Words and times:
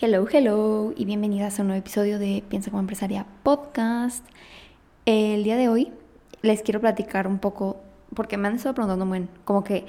Hello, 0.00 0.28
hello 0.30 0.92
y 0.94 1.06
bienvenidas 1.06 1.58
a 1.58 1.62
un 1.62 1.68
nuevo 1.68 1.80
episodio 1.80 2.20
de 2.20 2.44
Piensa 2.48 2.70
como 2.70 2.78
empresaria 2.78 3.26
podcast. 3.42 4.24
El 5.06 5.42
día 5.42 5.56
de 5.56 5.68
hoy 5.68 5.92
les 6.40 6.62
quiero 6.62 6.80
platicar 6.80 7.26
un 7.26 7.40
poco, 7.40 7.80
porque 8.14 8.36
me 8.36 8.46
han 8.46 8.54
estado 8.54 8.76
preguntando, 8.76 9.06
bueno, 9.06 9.26
como 9.44 9.64
que 9.64 9.86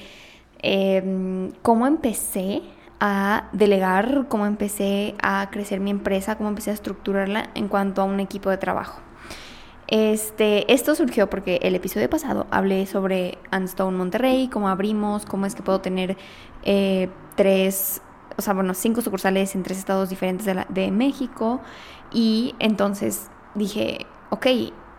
em, 0.64 1.52
cómo 1.62 1.86
empecé 1.86 2.64
a 3.00 3.50
delegar, 3.54 4.26
cómo 4.30 4.48
empecé 4.48 5.14
a 5.22 5.48
crecer 5.52 5.80
mi 5.80 5.92
empresa, 5.92 6.38
cómo 6.38 6.50
empecé 6.50 6.72
a 6.72 6.74
estructurarla 6.74 7.52
en 7.54 7.68
cuanto 7.68 8.02
a 8.02 8.06
un 8.06 8.20
equipo 8.20 8.50
de 8.50 8.58
trabajo. 8.58 9.02
Este, 9.86 10.74
esto 10.74 10.96
surgió 10.96 11.30
porque 11.30 11.60
el 11.62 11.76
episodio 11.76 12.10
pasado 12.10 12.48
hablé 12.50 12.88
sobre 12.88 13.38
Unstone 13.56 13.96
Monterrey, 13.96 14.48
cómo 14.48 14.70
abrimos, 14.70 15.28
cómo 15.28 15.46
es 15.46 15.54
que 15.54 15.62
puedo 15.62 15.82
tener 15.82 16.18
eh, 16.64 17.10
tres 17.36 18.02
o 18.40 18.42
sea, 18.42 18.54
bueno, 18.54 18.74
cinco 18.74 19.02
sucursales 19.02 19.54
en 19.54 19.64
tres 19.64 19.78
estados 19.78 20.10
diferentes 20.10 20.48
de, 20.70 20.92
México. 20.92 21.60
Y 22.12 22.56
entonces 22.58 23.30
dije, 23.54 24.06
ok, 24.30 24.48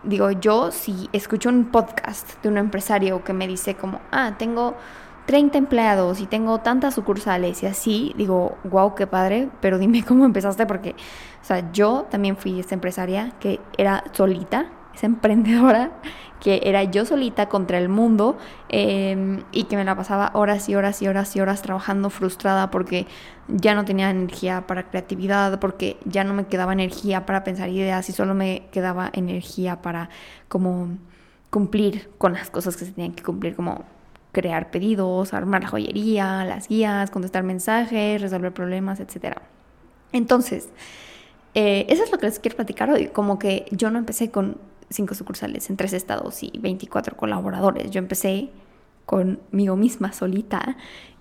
digo, 0.04 0.30
yo 0.30 0.70
si 0.70 1.08
escucho 1.12 1.48
un 1.48 1.64
podcast 1.70 2.41
de 2.42 2.50
un 2.50 2.58
empresario 2.58 3.24
que 3.24 3.32
me 3.32 3.48
dice 3.48 3.74
como, 3.74 4.00
ah, 4.12 4.34
tengo 4.38 4.77
30 5.24 5.56
empleados 5.56 6.20
y 6.20 6.27
tengo 6.27 6.58
tantas 6.58 6.94
sucursales 6.94 7.62
y 7.62 7.66
así, 7.66 8.12
digo, 8.16 8.58
wow, 8.64 8.94
qué 8.94 9.06
padre, 9.06 9.48
pero 9.60 9.78
dime 9.78 10.04
cómo 10.06 10.27
empezaste 10.27 10.66
porque, 10.66 10.91
o 11.41 11.44
sea, 11.44 11.72
yo 11.72 12.06
también 12.10 12.36
fui 12.36 12.60
esta 12.60 12.75
empresaria 12.75 13.32
que 13.41 13.58
era 13.78 14.04
solita, 14.12 14.66
esa 14.94 15.06
emprendedora 15.06 15.92
que 16.41 16.62
era 16.64 16.84
yo 16.84 17.05
solita 17.05 17.48
contra 17.48 17.78
el 17.78 17.88
mundo 17.88 18.38
em, 18.69 19.44
y 19.52 19.64
que 19.64 19.77
me 19.77 19.84
la 19.84 19.94
pasaba 19.94 20.30
horas 20.34 20.69
y 20.69 20.74
horas 20.74 21.00
y 21.02 21.08
horas 21.08 21.36
y 21.36 21.41
horas 21.41 21.62
trabajando 21.62 22.10
frustrada 22.10 22.70
porque 22.70 23.06
ya 23.48 23.74
no 23.74 23.84
tenía 23.84 24.10
energía 24.10 24.66
para 24.66 24.88
creatividad, 24.88 25.60
porque 25.60 25.98
ya 26.05 26.24
no 26.24 26.34
me 26.34 26.47
quedaba 26.47 26.72
energía 26.72 27.27
para 27.27 27.44
pensar 27.44 27.69
ideas 27.69 28.08
y 28.08 28.12
solo 28.12 28.34
me 28.34 28.69
quedaba 28.72 29.10
energía 29.12 29.82
para 29.82 30.08
como 30.48 30.88
cumplir 31.50 32.08
con 32.16 32.32
las 32.32 32.48
cosas 32.50 32.77
que 32.77 32.86
se 32.86 32.92
tenían 32.92 33.12
que 33.12 33.22
cumplir, 33.22 33.54
como 33.54 33.84
crear 34.32 34.70
pedidos, 34.70 35.34
armar 35.34 35.62
la 35.62 35.69
joyería, 35.69 36.44
las 36.44 36.69
guías, 36.69 37.10
contestar 37.10 37.42
mensajes, 37.42 38.22
resolver 38.22 38.52
problemas, 38.52 39.00
etc. 39.00 39.36
Entonces, 40.12 40.69
eh, 41.54 41.86
eso 41.88 42.04
es 42.04 42.12
lo 42.12 42.19
que 42.19 42.27
les 42.27 42.38
quiero 42.38 42.56
platicar 42.56 42.91
hoy, 42.91 43.08
como 43.08 43.38
que 43.38 43.66
yo 43.72 43.91
no 43.91 43.98
empecé 43.98 44.30
con 44.30 44.56
cinco 44.91 45.14
sucursales 45.14 45.70
en 45.70 45.77
tres 45.77 45.92
estados 45.92 46.42
y 46.42 46.52
24 46.58 47.16
colaboradores. 47.16 47.91
Yo 47.91 47.98
empecé 47.98 48.50
conmigo 49.06 49.77
misma 49.77 50.12
solita 50.12 50.77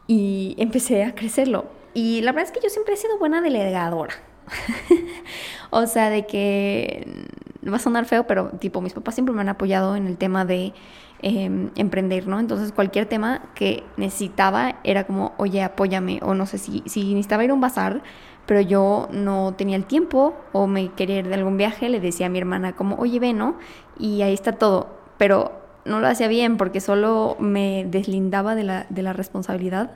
y 0.07 0.55
empecé 0.57 1.03
a 1.03 1.15
crecerlo. 1.15 1.65
Y 1.93 2.21
la 2.21 2.31
verdad 2.31 2.51
es 2.51 2.51
que 2.51 2.63
yo 2.63 2.69
siempre 2.69 2.95
he 2.95 2.97
sido 2.97 3.17
buena 3.17 3.41
delegadora. 3.41 4.13
o 5.69 5.85
sea, 5.85 6.09
de 6.09 6.25
que 6.25 7.27
va 7.67 7.77
a 7.77 7.79
sonar 7.79 8.05
feo, 8.05 8.25
pero 8.25 8.49
tipo, 8.59 8.81
mis 8.81 8.93
papás 8.93 9.15
siempre 9.15 9.33
me 9.33 9.41
han 9.41 9.49
apoyado 9.49 9.95
en 9.95 10.07
el 10.07 10.17
tema 10.17 10.45
de 10.45 10.73
em, 11.21 11.69
emprender, 11.75 12.27
¿no? 12.27 12.39
Entonces, 12.39 12.71
cualquier 12.71 13.05
tema 13.05 13.41
que 13.53 13.83
necesitaba 13.97 14.79
era 14.83 15.05
como, 15.05 15.33
oye, 15.37 15.61
apóyame, 15.61 16.19
o 16.23 16.33
no 16.33 16.45
sé, 16.45 16.57
si, 16.57 16.83
si 16.85 17.13
necesitaba 17.13 17.43
ir 17.43 17.51
a 17.51 17.53
un 17.53 17.61
bazar, 17.61 18.01
pero 18.49 18.61
yo 18.61 19.07
no 19.11 19.53
tenía 19.55 19.75
el 19.75 19.85
tiempo 19.85 20.33
o 20.53 20.65
me 20.65 20.91
quería 20.93 21.19
ir 21.19 21.27
de 21.27 21.35
algún 21.35 21.55
viaje, 21.55 21.87
le 21.87 21.99
decía 21.99 22.25
a 22.25 22.29
mi 22.29 22.39
hermana 22.39 22.75
como, 22.75 22.95
oye, 22.95 23.19
ve, 23.19 23.31
¿no? 23.31 23.59
Y 23.99 24.23
ahí 24.23 24.33
está 24.33 24.53
todo, 24.53 24.87
pero 25.19 25.51
no 25.85 25.99
lo 25.99 26.07
hacía 26.07 26.27
bien 26.27 26.57
porque 26.57 26.81
solo 26.81 27.37
me 27.37 27.85
deslindaba 27.87 28.55
de 28.55 28.63
la, 28.63 28.87
de 28.89 29.03
la 29.03 29.13
responsabilidad 29.13 29.91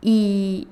y, 0.00 0.66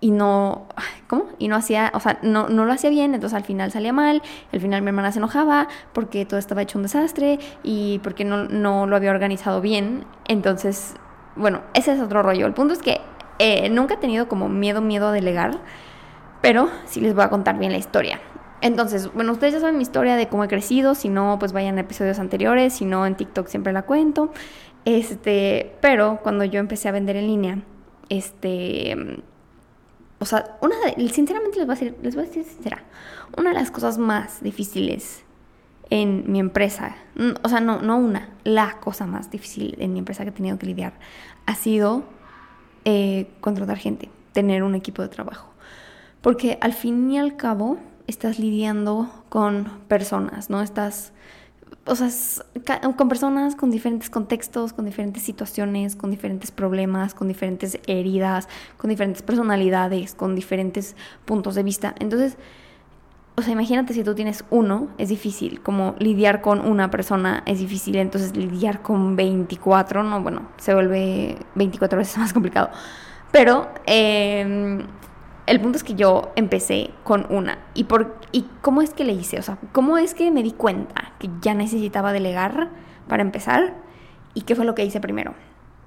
y 0.00 0.12
no, 0.12 0.68
¿cómo? 1.08 1.24
Y 1.40 1.48
no 1.48 1.56
hacía, 1.56 1.90
o 1.94 1.98
sea, 1.98 2.20
no, 2.22 2.48
no 2.48 2.64
lo 2.64 2.72
hacía 2.72 2.90
bien, 2.90 3.12
entonces 3.12 3.36
al 3.36 3.44
final 3.44 3.72
salía 3.72 3.92
mal, 3.92 4.22
al 4.52 4.60
final 4.60 4.82
mi 4.82 4.90
hermana 4.90 5.10
se 5.10 5.18
enojaba 5.18 5.66
porque 5.92 6.24
todo 6.26 6.38
estaba 6.38 6.62
hecho 6.62 6.78
un 6.78 6.84
desastre 6.84 7.40
y 7.64 7.98
porque 8.04 8.24
no, 8.24 8.44
no 8.44 8.86
lo 8.86 8.94
había 8.94 9.10
organizado 9.10 9.60
bien, 9.60 10.04
entonces, 10.28 10.94
bueno, 11.34 11.62
ese 11.74 11.92
es 11.92 12.00
otro 12.00 12.22
rollo. 12.22 12.46
El 12.46 12.54
punto 12.54 12.72
es 12.72 12.82
que 12.82 13.00
eh, 13.40 13.68
nunca 13.68 13.94
he 13.94 13.96
tenido 13.96 14.28
como 14.28 14.48
miedo, 14.48 14.80
miedo 14.80 15.08
a 15.08 15.12
delegar, 15.12 15.58
pero 16.44 16.68
sí 16.84 17.00
les 17.00 17.14
voy 17.14 17.24
a 17.24 17.30
contar 17.30 17.58
bien 17.58 17.72
la 17.72 17.78
historia. 17.78 18.20
Entonces, 18.60 19.10
bueno, 19.14 19.32
ustedes 19.32 19.54
ya 19.54 19.60
saben 19.60 19.78
mi 19.78 19.82
historia 19.82 20.14
de 20.14 20.28
cómo 20.28 20.44
he 20.44 20.48
crecido, 20.48 20.94
si 20.94 21.08
no, 21.08 21.38
pues 21.38 21.54
vayan 21.54 21.78
a 21.78 21.80
episodios 21.80 22.18
anteriores, 22.18 22.74
si 22.74 22.84
no, 22.84 23.06
en 23.06 23.14
TikTok 23.14 23.48
siempre 23.48 23.72
la 23.72 23.80
cuento. 23.82 24.30
Este, 24.84 25.74
pero 25.80 26.20
cuando 26.22 26.44
yo 26.44 26.60
empecé 26.60 26.90
a 26.90 26.92
vender 26.92 27.16
en 27.16 27.28
línea, 27.28 27.58
este, 28.10 29.22
o 30.18 30.26
sea, 30.26 30.58
una 30.60 30.76
de, 30.80 31.08
sinceramente 31.08 31.56
les 31.56 31.66
voy 31.66 31.76
a 31.76 31.78
decir, 31.78 31.96
les 32.02 32.14
voy 32.14 32.24
a 32.24 32.26
decir 32.26 32.44
sincera, 32.44 32.84
una 33.38 33.48
de 33.48 33.54
las 33.54 33.70
cosas 33.70 33.96
más 33.96 34.42
difíciles 34.42 35.24
en 35.88 36.30
mi 36.30 36.40
empresa, 36.40 36.96
o 37.42 37.48
sea, 37.48 37.60
no, 37.60 37.80
no 37.80 37.96
una, 37.96 38.28
la 38.44 38.80
cosa 38.80 39.06
más 39.06 39.30
difícil 39.30 39.76
en 39.78 39.94
mi 39.94 40.00
empresa 40.00 40.24
que 40.24 40.28
he 40.28 40.32
tenido 40.32 40.58
que 40.58 40.66
lidiar 40.66 40.92
ha 41.46 41.54
sido 41.54 42.04
eh, 42.84 43.30
contratar 43.40 43.78
gente, 43.78 44.10
tener 44.34 44.62
un 44.62 44.74
equipo 44.74 45.00
de 45.00 45.08
trabajo. 45.08 45.53
Porque 46.24 46.56
al 46.62 46.72
fin 46.72 47.10
y 47.10 47.18
al 47.18 47.36
cabo 47.36 47.76
estás 48.06 48.38
lidiando 48.38 49.10
con 49.28 49.68
personas, 49.88 50.48
¿no? 50.48 50.62
Estás, 50.62 51.12
o 51.84 51.94
sea, 51.94 52.08
con 52.96 53.10
personas 53.10 53.54
con 53.54 53.70
diferentes 53.70 54.08
contextos, 54.08 54.72
con 54.72 54.86
diferentes 54.86 55.22
situaciones, 55.22 55.96
con 55.96 56.10
diferentes 56.10 56.50
problemas, 56.50 57.12
con 57.12 57.28
diferentes 57.28 57.78
heridas, 57.86 58.48
con 58.78 58.88
diferentes 58.88 59.20
personalidades, 59.20 60.14
con 60.14 60.34
diferentes 60.34 60.96
puntos 61.26 61.56
de 61.56 61.62
vista. 61.62 61.94
Entonces, 61.98 62.38
o 63.36 63.42
sea, 63.42 63.52
imagínate 63.52 63.92
si 63.92 64.02
tú 64.02 64.14
tienes 64.14 64.46
uno, 64.48 64.88
es 64.96 65.10
difícil, 65.10 65.60
como 65.60 65.94
lidiar 65.98 66.40
con 66.40 66.66
una 66.66 66.90
persona 66.90 67.42
es 67.44 67.58
difícil, 67.58 67.96
entonces 67.96 68.34
lidiar 68.34 68.80
con 68.80 69.14
24, 69.14 70.02
no, 70.02 70.22
bueno, 70.22 70.48
se 70.56 70.72
vuelve 70.72 71.36
24 71.54 71.98
veces 71.98 72.16
más 72.16 72.32
complicado. 72.32 72.70
Pero 73.30 73.68
eh, 73.84 74.86
el 75.46 75.60
punto 75.60 75.76
es 75.76 75.84
que 75.84 75.94
yo 75.94 76.32
empecé 76.36 76.90
con 77.02 77.26
una. 77.30 77.58
¿Y, 77.74 77.84
por, 77.84 78.18
¿Y 78.32 78.46
cómo 78.62 78.82
es 78.82 78.90
que 78.90 79.04
le 79.04 79.12
hice? 79.12 79.38
O 79.38 79.42
sea, 79.42 79.58
¿cómo 79.72 79.98
es 79.98 80.14
que 80.14 80.30
me 80.30 80.42
di 80.42 80.52
cuenta 80.52 81.12
que 81.18 81.28
ya 81.40 81.54
necesitaba 81.54 82.12
delegar 82.12 82.70
para 83.08 83.22
empezar? 83.22 83.74
¿Y 84.32 84.42
qué 84.42 84.54
fue 84.54 84.64
lo 84.64 84.74
que 84.74 84.84
hice 84.84 85.00
primero? 85.00 85.34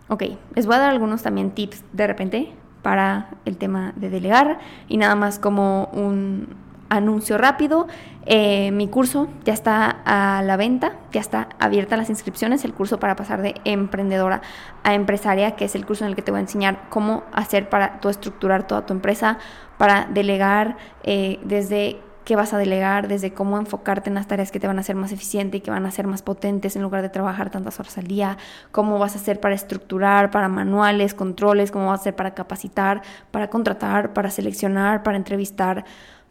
Ok, 0.10 0.24
les 0.56 0.66
voy 0.66 0.76
a 0.76 0.80
dar 0.80 0.90
algunos 0.92 1.24
también 1.24 1.52
tips 1.52 1.84
de 1.92 2.08
repente 2.08 2.54
para 2.82 3.32
el 3.46 3.58
tema 3.58 3.94
de 3.96 4.10
delegar 4.10 4.60
y 4.88 4.98
nada 4.98 5.16
más 5.16 5.40
como 5.40 5.90
un, 5.92 6.48
anuncio 6.90 7.38
rápido. 7.38 7.88
Eh, 8.26 8.72
mi 8.72 8.88
curso 8.88 9.30
ya 9.46 9.54
está 9.54 10.02
a 10.06 10.42
la 10.44 10.58
venta, 10.58 10.94
ya 11.12 11.22
está 11.22 11.50
abierta 11.60 11.96
las 11.96 12.10
inscripciones, 12.10 12.66
el 12.66 12.74
curso 12.74 13.00
para 13.00 13.16
pasar 13.16 13.42
de 13.42 13.56
emprendedora 13.64 14.42
a 14.84 14.94
empresaria, 14.94 15.56
que 15.56 15.66
es 15.66 15.76
el 15.76 15.86
curso 15.86 16.04
en 16.04 16.10
el 16.10 16.16
que 16.16 16.22
te 16.22 16.32
voy 16.32 16.40
a 16.40 16.42
enseñar 16.42 16.90
cómo 16.90 17.24
hacer 17.32 17.70
para 17.70 18.00
tú 18.00 18.10
estructurar 18.10 18.68
toda 18.68 18.86
tu 18.86 18.94
empresa, 18.94 19.38
para 19.78 20.08
delegar 20.12 20.78
eh, 21.04 21.40
desde 21.44 22.02
qué 22.28 22.36
vas 22.36 22.54
a 22.54 22.58
delegar, 22.58 23.08
desde 23.08 23.32
cómo 23.32 23.58
enfocarte 23.58 24.10
en 24.10 24.16
las 24.16 24.28
tareas 24.28 24.52
que 24.52 24.60
te 24.60 24.68
van 24.68 24.78
a 24.78 24.82
hacer 24.82 24.98
más 24.98 25.14
eficiente 25.14 25.58
y 25.58 25.62
que 25.62 25.72
van 25.72 25.86
a 25.86 25.92
ser 25.92 26.08
más 26.08 26.22
potentes 26.22 26.76
en 26.76 26.82
lugar 26.82 27.02
de 27.02 27.08
trabajar 27.08 27.50
tantas 27.50 27.80
horas 27.80 27.98
al 27.98 28.06
día, 28.06 28.38
cómo 28.74 29.00
vas 29.00 29.16
a 29.16 29.20
hacer 29.20 29.40
para 29.40 29.56
estructurar, 29.56 30.30
para 30.30 30.50
manuales, 30.50 31.14
controles, 31.14 31.72
cómo 31.72 31.86
vas 31.86 32.00
a 32.00 32.02
hacer 32.02 32.18
para 32.18 32.34
capacitar, 32.34 33.02
para 33.32 33.50
contratar, 33.50 34.12
para 34.12 34.30
seleccionar, 34.30 35.04
para 35.04 35.16
entrevistar 35.16 35.86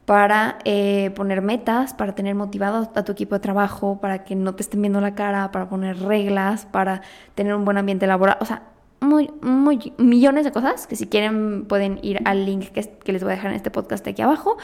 para 0.07 0.59
eh, 0.65 1.11
poner 1.17 1.43
metas, 1.43 1.93
para 1.93 2.15
tener 2.15 2.37
motivado 2.37 2.91
a 2.95 3.05
tu 3.05 3.13
equipo 3.13 3.35
de 3.35 3.41
trabajo, 3.41 3.99
para 4.01 4.25
que 4.25 4.37
no 4.37 4.55
te 4.55 4.63
estén 4.63 4.81
viendo 4.81 5.01
la 5.01 5.17
cara, 5.17 5.51
para 5.51 5.69
poner 5.69 5.99
reglas, 5.99 6.65
para 6.65 7.03
tener 7.35 7.55
un 7.55 7.65
buen 7.65 7.77
ambiente 7.77 8.07
laboral, 8.07 8.39
o 8.41 8.45
sea, 8.45 8.63
muy, 9.01 9.31
muy, 9.43 9.93
millones 9.99 10.45
de 10.45 10.53
cosas 10.53 10.87
que 10.87 10.97
si 10.97 11.07
quieren 11.09 11.67
pueden 11.67 11.99
ir 12.03 12.21
al 12.25 12.47
link 12.47 12.69
que, 12.71 12.83
que 12.83 13.13
les 13.13 13.23
voy 13.23 13.33
a 13.33 13.35
dejar 13.35 13.51
en 13.51 13.57
este 13.57 13.71
podcast 13.71 14.07
aquí 14.07 14.23
abajo 14.23 14.57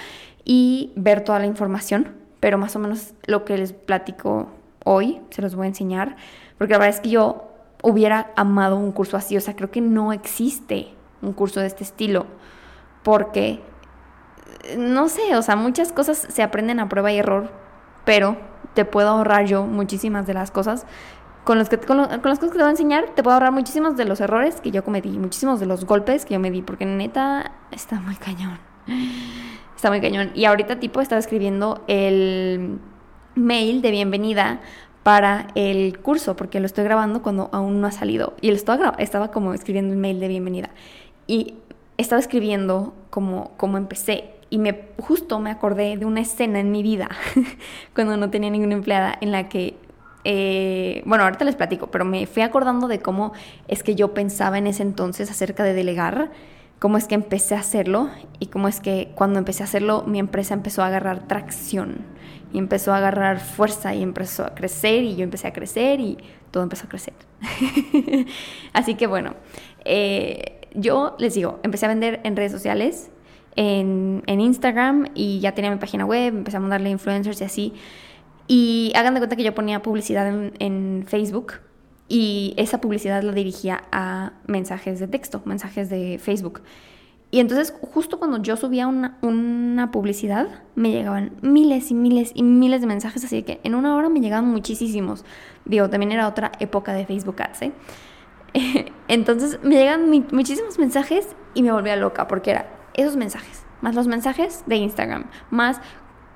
y 0.44 0.92
ver 0.94 1.22
toda 1.22 1.40
la 1.40 1.46
información, 1.46 2.14
pero 2.40 2.56
más 2.56 2.74
o 2.76 2.78
menos 2.78 3.12
lo 3.26 3.44
que 3.44 3.58
les 3.58 3.72
platico 3.72 4.48
hoy 4.84 5.20
se 5.30 5.42
los 5.42 5.56
voy 5.56 5.64
a 5.64 5.68
enseñar, 5.68 6.16
porque 6.56 6.72
la 6.72 6.78
verdad 6.78 6.94
es 6.94 7.00
que 7.00 7.10
yo 7.10 7.48
hubiera 7.82 8.30
amado 8.36 8.76
un 8.76 8.92
curso 8.92 9.16
así, 9.16 9.36
o 9.36 9.40
sea, 9.40 9.56
creo 9.56 9.72
que 9.72 9.80
no 9.80 10.12
existe 10.12 10.88
un 11.20 11.32
curso 11.32 11.58
de 11.58 11.66
este 11.66 11.82
estilo, 11.82 12.26
porque 13.02 13.60
no 14.76 15.08
sé, 15.08 15.36
o 15.36 15.42
sea, 15.42 15.56
muchas 15.56 15.92
cosas 15.92 16.26
se 16.28 16.42
aprenden 16.42 16.80
a 16.80 16.88
prueba 16.88 17.12
y 17.12 17.18
error, 17.18 17.50
pero 18.04 18.36
te 18.74 18.84
puedo 18.84 19.08
ahorrar 19.08 19.46
yo 19.46 19.64
muchísimas 19.64 20.26
de 20.26 20.34
las 20.34 20.50
cosas. 20.50 20.86
Con, 21.44 21.58
los 21.58 21.68
que, 21.68 21.78
con, 21.78 21.98
las 21.98 22.18
cosas 22.20 22.38
que 22.38 22.50
te 22.50 22.58
voy 22.58 22.68
a 22.68 22.70
enseñar, 22.70 23.10
te 23.14 23.22
puedo 23.22 23.34
ahorrar 23.34 23.52
muchísimos 23.52 23.96
de 23.96 24.04
los 24.04 24.20
errores 24.20 24.60
que 24.60 24.70
yo 24.70 24.84
cometí, 24.84 25.10
muchísimos 25.10 25.58
de 25.58 25.66
los 25.66 25.84
golpes 25.84 26.24
que 26.24 26.34
yo 26.34 26.40
me 26.40 26.50
di, 26.50 26.62
porque 26.62 26.86
neta 26.86 27.52
está 27.72 28.00
muy 28.00 28.14
cañón. 28.14 28.58
Está 29.74 29.90
muy 29.90 30.00
cañón. 30.00 30.30
Y 30.34 30.44
ahorita 30.44 30.78
tipo 30.78 31.00
estaba 31.00 31.18
escribiendo 31.18 31.82
el 31.88 32.78
mail 33.34 33.82
de 33.82 33.90
bienvenida 33.90 34.60
para 35.02 35.48
el 35.56 35.98
curso, 35.98 36.36
porque 36.36 36.60
lo 36.60 36.66
estoy 36.66 36.84
grabando 36.84 37.22
cuando 37.22 37.50
aún 37.52 37.80
no 37.80 37.88
ha 37.88 37.90
salido. 37.90 38.34
Y 38.40 38.50
estaba, 38.50 38.94
estaba 38.98 39.32
como 39.32 39.54
escribiendo 39.54 39.92
el 39.92 39.98
mail 39.98 40.20
de 40.20 40.28
bienvenida. 40.28 40.70
Y 41.26 41.54
estaba 41.96 42.20
escribiendo 42.20 42.94
como, 43.10 43.50
como 43.56 43.76
empecé. 43.76 44.30
Y 44.52 44.58
me, 44.58 44.82
justo 44.98 45.40
me 45.40 45.50
acordé 45.50 45.96
de 45.96 46.04
una 46.04 46.20
escena 46.20 46.60
en 46.60 46.70
mi 46.70 46.82
vida, 46.82 47.08
cuando 47.94 48.18
no 48.18 48.28
tenía 48.28 48.50
ninguna 48.50 48.74
empleada, 48.74 49.16
en 49.22 49.32
la 49.32 49.48
que, 49.48 49.78
eh, 50.24 51.02
bueno, 51.06 51.24
ahorita 51.24 51.46
les 51.46 51.56
platico, 51.56 51.86
pero 51.86 52.04
me 52.04 52.26
fui 52.26 52.42
acordando 52.42 52.86
de 52.86 52.98
cómo 52.98 53.32
es 53.66 53.82
que 53.82 53.94
yo 53.94 54.12
pensaba 54.12 54.58
en 54.58 54.66
ese 54.66 54.82
entonces 54.82 55.30
acerca 55.30 55.64
de 55.64 55.72
delegar, 55.72 56.32
cómo 56.80 56.98
es 56.98 57.06
que 57.06 57.14
empecé 57.14 57.54
a 57.54 57.60
hacerlo 57.60 58.10
y 58.40 58.48
cómo 58.48 58.68
es 58.68 58.80
que 58.80 59.12
cuando 59.14 59.38
empecé 59.38 59.62
a 59.62 59.64
hacerlo 59.64 60.04
mi 60.06 60.18
empresa 60.18 60.52
empezó 60.52 60.82
a 60.82 60.88
agarrar 60.88 61.26
tracción 61.26 62.04
y 62.52 62.58
empezó 62.58 62.92
a 62.92 62.98
agarrar 62.98 63.40
fuerza 63.40 63.94
y 63.94 64.02
empezó 64.02 64.44
a 64.44 64.54
crecer 64.54 65.02
y 65.02 65.16
yo 65.16 65.24
empecé 65.24 65.48
a 65.48 65.54
crecer 65.54 65.98
y 66.00 66.18
todo 66.50 66.62
empezó 66.62 66.84
a 66.84 66.90
crecer. 66.90 67.14
Así 68.74 68.96
que 68.96 69.06
bueno, 69.06 69.34
eh, 69.86 70.68
yo 70.74 71.16
les 71.18 71.32
digo, 71.32 71.58
empecé 71.62 71.86
a 71.86 71.88
vender 71.88 72.20
en 72.24 72.36
redes 72.36 72.52
sociales, 72.52 73.10
en, 73.56 74.22
Instagram 74.26 75.08
y 75.14 75.40
ya 75.40 75.52
tenía 75.52 75.70
mi 75.70 75.78
página 75.78 76.04
web, 76.04 76.34
empecé 76.34 76.56
a 76.56 76.60
mandarle 76.60 76.90
influencers 76.90 77.40
y 77.40 77.44
así. 77.44 77.72
Y 78.48 78.92
hagan 78.94 79.14
de 79.14 79.20
cuenta 79.20 79.36
que 79.36 79.44
yo 79.44 79.54
ponía 79.54 79.82
publicidad 79.82 80.28
en, 80.28 80.52
en 80.58 81.04
Facebook 81.06 81.54
y 82.08 82.54
esa 82.56 82.80
publicidad 82.80 83.22
la 83.22 83.32
dirigía 83.32 83.84
a 83.92 84.32
mensajes 84.46 84.98
de 85.00 85.08
texto, 85.08 85.42
mensajes 85.44 85.88
de 85.88 86.18
Facebook. 86.22 86.62
Y 87.30 87.40
entonces 87.40 87.74
justo 87.80 88.18
cuando 88.18 88.42
yo 88.42 88.58
subía 88.58 88.86
una, 88.86 89.16
una, 89.22 89.90
publicidad, 89.90 90.48
me 90.74 90.90
llegaban 90.90 91.32
miles 91.40 91.90
y 91.90 91.94
miles 91.94 92.30
y 92.34 92.42
miles 92.42 92.82
de 92.82 92.86
mensajes, 92.86 93.24
así 93.24 93.42
que 93.42 93.58
en 93.64 93.74
una 93.74 93.96
hora 93.96 94.10
me 94.10 94.20
llegaban 94.20 94.50
muchísimos. 94.50 95.24
Digo, 95.64 95.88
también 95.88 96.12
era 96.12 96.28
otra 96.28 96.52
época 96.60 96.92
de 96.92 97.06
Facebook 97.06 97.40
Ads, 97.40 97.62
¿eh? 97.62 97.72
Entonces 99.08 99.58
me 99.62 99.76
llegan 99.76 100.10
muchísimos 100.30 100.78
mensajes 100.78 101.26
y 101.54 101.62
me 101.62 101.72
volvía 101.72 101.96
loca 101.96 102.28
porque 102.28 102.50
era 102.50 102.81
esos 102.94 103.16
mensajes, 103.16 103.64
más 103.80 103.94
los 103.94 104.06
mensajes 104.06 104.62
de 104.66 104.76
Instagram, 104.76 105.26
más 105.50 105.80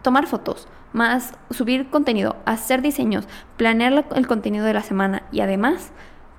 tomar 0.03 0.26
fotos, 0.26 0.69
más 0.93 1.35
subir 1.50 1.91
contenido, 1.91 2.37
hacer 2.44 2.82
diseños, 2.82 3.29
planear 3.56 4.06
el 4.14 4.26
contenido 4.26 4.64
de 4.64 4.75
la 4.75 4.82
semana 4.82 5.23
y 5.32 5.41
además 5.41 5.93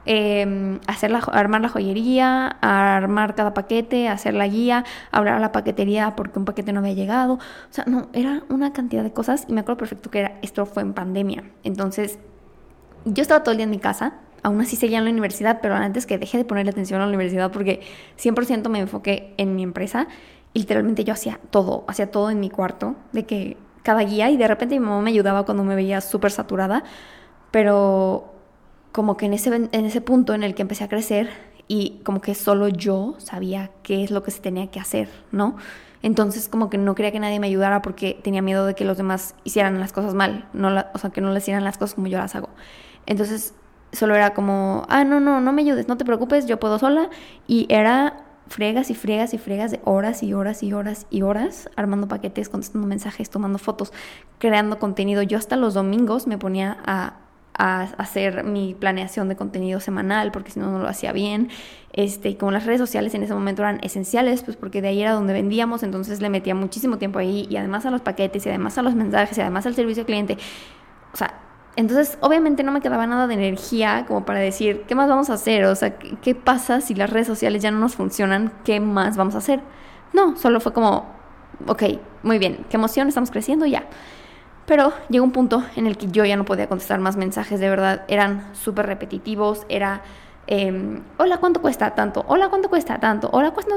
eh, 0.09 0.79
hacer 0.87 1.11
la, 1.11 1.19
armar 1.19 1.59
la 1.59 1.67
joyería, 1.67 2.47
armar 2.61 3.35
cada 3.35 3.53
paquete, 3.53 4.07
hacer 4.07 4.33
la 4.35 4.47
guía, 4.47 4.85
hablar 5.11 5.35
a 5.35 5.39
la 5.39 5.51
paquetería 5.51 6.15
porque 6.15 6.39
un 6.39 6.45
paquete 6.45 6.71
no 6.71 6.79
había 6.79 6.93
llegado. 6.93 7.33
O 7.33 7.39
sea, 7.71 7.83
no, 7.87 8.07
era 8.13 8.43
una 8.47 8.71
cantidad 8.71 9.03
de 9.03 9.11
cosas 9.11 9.45
y 9.49 9.53
me 9.53 9.61
acuerdo 9.61 9.79
perfecto 9.79 10.09
que 10.09 10.19
era, 10.19 10.39
esto 10.41 10.65
fue 10.65 10.81
en 10.81 10.93
pandemia. 10.93 11.43
Entonces, 11.65 12.19
yo 13.03 13.21
estaba 13.21 13.43
todo 13.43 13.51
el 13.51 13.57
día 13.57 13.65
en 13.65 13.69
mi 13.69 13.79
casa, 13.79 14.13
aún 14.43 14.61
así 14.61 14.75
seguía 14.75 14.99
en 14.99 15.05
la 15.05 15.11
universidad, 15.11 15.59
pero 15.61 15.75
antes 15.75 16.05
que 16.05 16.17
dejé 16.17 16.37
de 16.37 16.45
ponerle 16.45 16.71
atención 16.71 17.01
a 17.01 17.03
la 17.03 17.09
universidad 17.09 17.51
porque 17.51 17.81
100% 18.17 18.69
me 18.69 18.79
enfoqué 18.79 19.33
en 19.37 19.55
mi 19.55 19.63
empresa 19.63 20.07
y 20.53 20.59
literalmente 20.59 21.03
yo 21.03 21.13
hacía 21.13 21.39
todo, 21.51 21.85
hacía 21.87 22.11
todo 22.11 22.29
en 22.29 22.39
mi 22.39 22.49
cuarto, 22.49 22.95
de 23.11 23.25
que 23.25 23.57
cada 23.83 24.01
guía 24.01 24.29
y 24.29 24.37
de 24.37 24.47
repente 24.47 24.79
mi 24.79 24.85
mamá 24.85 25.01
me 25.01 25.11
ayudaba 25.11 25.43
cuando 25.43 25.63
me 25.63 25.75
veía 25.75 26.01
súper 26.01 26.31
saturada, 26.31 26.83
pero 27.51 28.33
como 28.91 29.17
que 29.17 29.27
en 29.27 29.33
ese, 29.33 29.53
en 29.53 29.85
ese 29.85 30.01
punto 30.01 30.33
en 30.33 30.43
el 30.43 30.55
que 30.55 30.61
empecé 30.61 30.83
a 30.83 30.87
crecer 30.87 31.29
y 31.67 32.01
como 32.03 32.21
que 32.21 32.33
solo 32.33 32.67
yo 32.69 33.15
sabía 33.17 33.71
qué 33.83 34.03
es 34.03 34.11
lo 34.11 34.23
que 34.23 34.31
se 34.31 34.41
tenía 34.41 34.67
que 34.67 34.79
hacer, 34.79 35.09
¿no? 35.31 35.57
Entonces 36.01 36.47
como 36.47 36.69
que 36.69 36.77
no 36.77 36.95
quería 36.95 37.11
que 37.11 37.19
nadie 37.19 37.39
me 37.39 37.47
ayudara 37.47 37.81
porque 37.81 38.19
tenía 38.23 38.41
miedo 38.41 38.65
de 38.65 38.75
que 38.75 38.85
los 38.85 38.97
demás 38.97 39.35
hicieran 39.43 39.79
las 39.79 39.93
cosas 39.93 40.13
mal, 40.13 40.47
o 40.93 40.97
sea, 40.97 41.09
que 41.09 41.21
no 41.21 41.31
les 41.31 41.43
hicieran 41.43 41.63
las 41.63 41.77
cosas 41.77 41.95
como 41.95 42.07
yo 42.07 42.17
las 42.17 42.35
hago. 42.35 42.49
Entonces 43.05 43.53
solo 43.91 44.15
era 44.15 44.33
como, 44.33 44.85
ah, 44.89 45.03
no, 45.03 45.19
no, 45.19 45.41
no 45.41 45.53
me 45.53 45.61
ayudes, 45.61 45.87
no 45.87 45.97
te 45.97 46.05
preocupes, 46.05 46.45
yo 46.45 46.59
puedo 46.59 46.79
sola. 46.79 47.09
Y 47.47 47.65
era 47.69 48.23
fregas 48.47 48.89
y 48.89 48.95
fregas 48.95 49.33
y 49.33 49.37
fregas 49.37 49.71
de 49.71 49.81
horas 49.83 50.23
y 50.23 50.33
horas 50.33 50.63
y 50.63 50.73
horas 50.73 51.05
y 51.09 51.21
horas 51.21 51.69
armando 51.75 52.07
paquetes, 52.07 52.49
contestando 52.49 52.87
mensajes, 52.87 53.29
tomando 53.29 53.59
fotos, 53.59 53.91
creando 54.39 54.79
contenido. 54.79 55.21
Yo 55.23 55.37
hasta 55.37 55.55
los 55.55 55.73
domingos 55.73 56.27
me 56.27 56.37
ponía 56.37 56.77
a 56.85 57.17
a 57.57 57.83
hacer 57.97 58.43
mi 58.43 58.75
planeación 58.75 59.29
de 59.29 59.35
contenido 59.35 59.79
semanal, 59.79 60.31
porque 60.31 60.51
si 60.51 60.59
no, 60.59 60.71
no 60.71 60.79
lo 60.79 60.87
hacía 60.87 61.11
bien. 61.11 61.49
Este, 61.91 62.29
y 62.29 62.35
como 62.35 62.51
las 62.51 62.65
redes 62.65 62.79
sociales 62.79 63.15
en 63.15 63.23
ese 63.23 63.33
momento 63.33 63.63
eran 63.63 63.79
esenciales, 63.81 64.43
pues 64.43 64.55
porque 64.55 64.81
de 64.81 64.89
ahí 64.89 65.01
era 65.01 65.13
donde 65.13 65.33
vendíamos, 65.33 65.81
entonces 65.81 66.21
le 66.21 66.29
metía 66.29 66.53
muchísimo 66.53 66.97
tiempo 66.99 67.17
ahí, 67.19 67.47
y 67.49 67.57
además 67.57 67.85
a 67.87 67.91
los 67.91 68.01
paquetes, 68.01 68.45
y 68.45 68.49
además 68.49 68.77
a 68.77 68.83
los 68.83 68.93
mensajes, 68.93 69.37
y 69.37 69.41
además 69.41 69.65
al 69.65 69.73
servicio 69.73 70.01
al 70.01 70.05
cliente. 70.05 70.37
O 71.13 71.17
sea, 71.17 71.33
entonces 71.77 72.18
obviamente 72.21 72.63
no 72.63 72.71
me 72.71 72.81
quedaba 72.81 73.06
nada 73.06 73.27
de 73.27 73.35
energía 73.35 74.06
como 74.07 74.25
para 74.25 74.39
decir, 74.39 74.83
¿qué 74.88 74.95
más 74.95 75.07
vamos 75.07 75.29
a 75.29 75.33
hacer? 75.33 75.63
O 75.65 75.75
sea, 75.75 75.95
¿qué, 75.97 76.33
pasa 76.33 76.81
si 76.81 76.95
las 76.95 77.12
redes 77.12 77.27
sociales 77.27 77.62
ya 77.62 77.69
no 77.69 77.77
nos 77.77 77.95
funcionan? 77.95 78.51
¿Qué 78.65 78.79
más 78.79 79.15
vamos 79.15 79.35
a 79.35 79.38
hacer? 79.38 79.62
No, 80.12 80.35
solo 80.38 80.59
fue 80.59 80.74
como, 80.74 81.06
ok, 81.68 81.83
muy 82.24 82.39
bien, 82.39 82.65
qué 82.71 82.77
emoción, 82.77 83.07
estamos 83.07 83.29
creciendo 83.29 83.68
ya. 83.68 83.85
Pero 84.65 84.91
llegó 85.09 85.24
un 85.24 85.31
punto 85.31 85.63
en 85.75 85.85
el 85.85 85.97
que 85.97 86.07
yo 86.07 86.25
ya 86.25 86.35
no 86.35 86.45
podía 86.45 86.68
contestar 86.68 87.00
más 87.00 87.15
mensajes, 87.15 87.59
de 87.59 87.69
verdad, 87.69 88.06
eran 88.07 88.56
súper 88.56 88.88
repetitivos, 88.88 89.68
era, 89.69 90.01
em, 90.47 91.03
hola, 91.18 91.38
¿cuánto 91.38 91.62
cuesta 91.62 91.94
tanto? 91.94 92.25
Hola, 92.27 92.50
¿cuánto 92.50 92.69
cuesta 92.69 93.00
tanto? 93.00 93.30
Hola, 93.31 93.51
¿cuánto? 93.51 93.75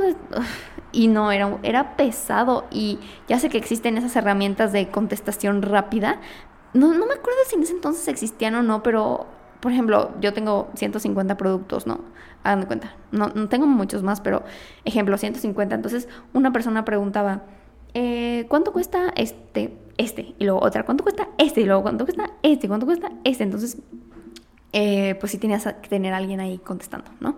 Y 0.93 1.09
no, 1.09 1.33
era, 1.33 1.59
era 1.63 1.97
pesado 1.97 2.67
y 2.71 2.99
ya 3.29 3.39
sé 3.39 3.51
que 3.51 3.59
existen 3.59 3.99
esas 3.99 4.17
herramientas 4.17 4.73
de 4.73 4.89
contestación 4.89 5.61
rápida. 5.63 6.19
No, 6.73 6.95
no 6.95 7.07
me 7.07 7.15
acuerdo 7.15 7.39
si 7.49 7.57
en 7.57 7.63
ese 7.63 7.73
entonces 7.73 8.07
existían 8.09 8.55
o 8.55 8.63
no, 8.63 8.83
pero, 8.83 9.27
por 9.61 9.73
ejemplo, 9.73 10.13
yo 10.21 10.33
tengo 10.33 10.69
150 10.75 11.37
productos, 11.37 11.87
¿no? 11.87 12.01
Hagan 12.45 12.61
de 12.61 12.67
cuenta, 12.67 12.95
no, 13.13 13.29
no 13.29 13.49
tengo 13.49 13.67
muchos 13.67 14.03
más, 14.03 14.21
pero, 14.21 14.45
ejemplo, 14.85 15.19
150. 15.19 15.75
Entonces, 15.75 16.09
una 16.33 16.53
persona 16.53 16.85
preguntaba, 16.85 17.43
eh, 17.95 18.47
¿cuánto 18.49 18.73
cuesta 18.73 19.13
este? 19.17 19.77
Este. 19.99 20.35
Y 20.39 20.45
luego 20.45 20.61
otra, 20.63 20.85
¿cuánto 20.85 21.03
cuesta 21.03 21.29
este? 21.39 21.61
Y 21.61 21.65
luego, 21.65 21.83
¿cuánto 21.83 22.05
cuesta 22.05 22.31
este? 22.43 22.69
¿Cuánto 22.69 22.87
cuesta 22.87 23.11
este? 23.25 23.45
Entonces, 23.45 23.79
eh, 24.73 25.17
pues 25.19 25.33
sí 25.33 25.39
tenías 25.39 25.65
que 25.65 25.89
tener 25.89 26.15
alguien 26.15 26.41
ahí 26.41 26.59
contestando, 26.59 27.11
¿no? 27.21 27.37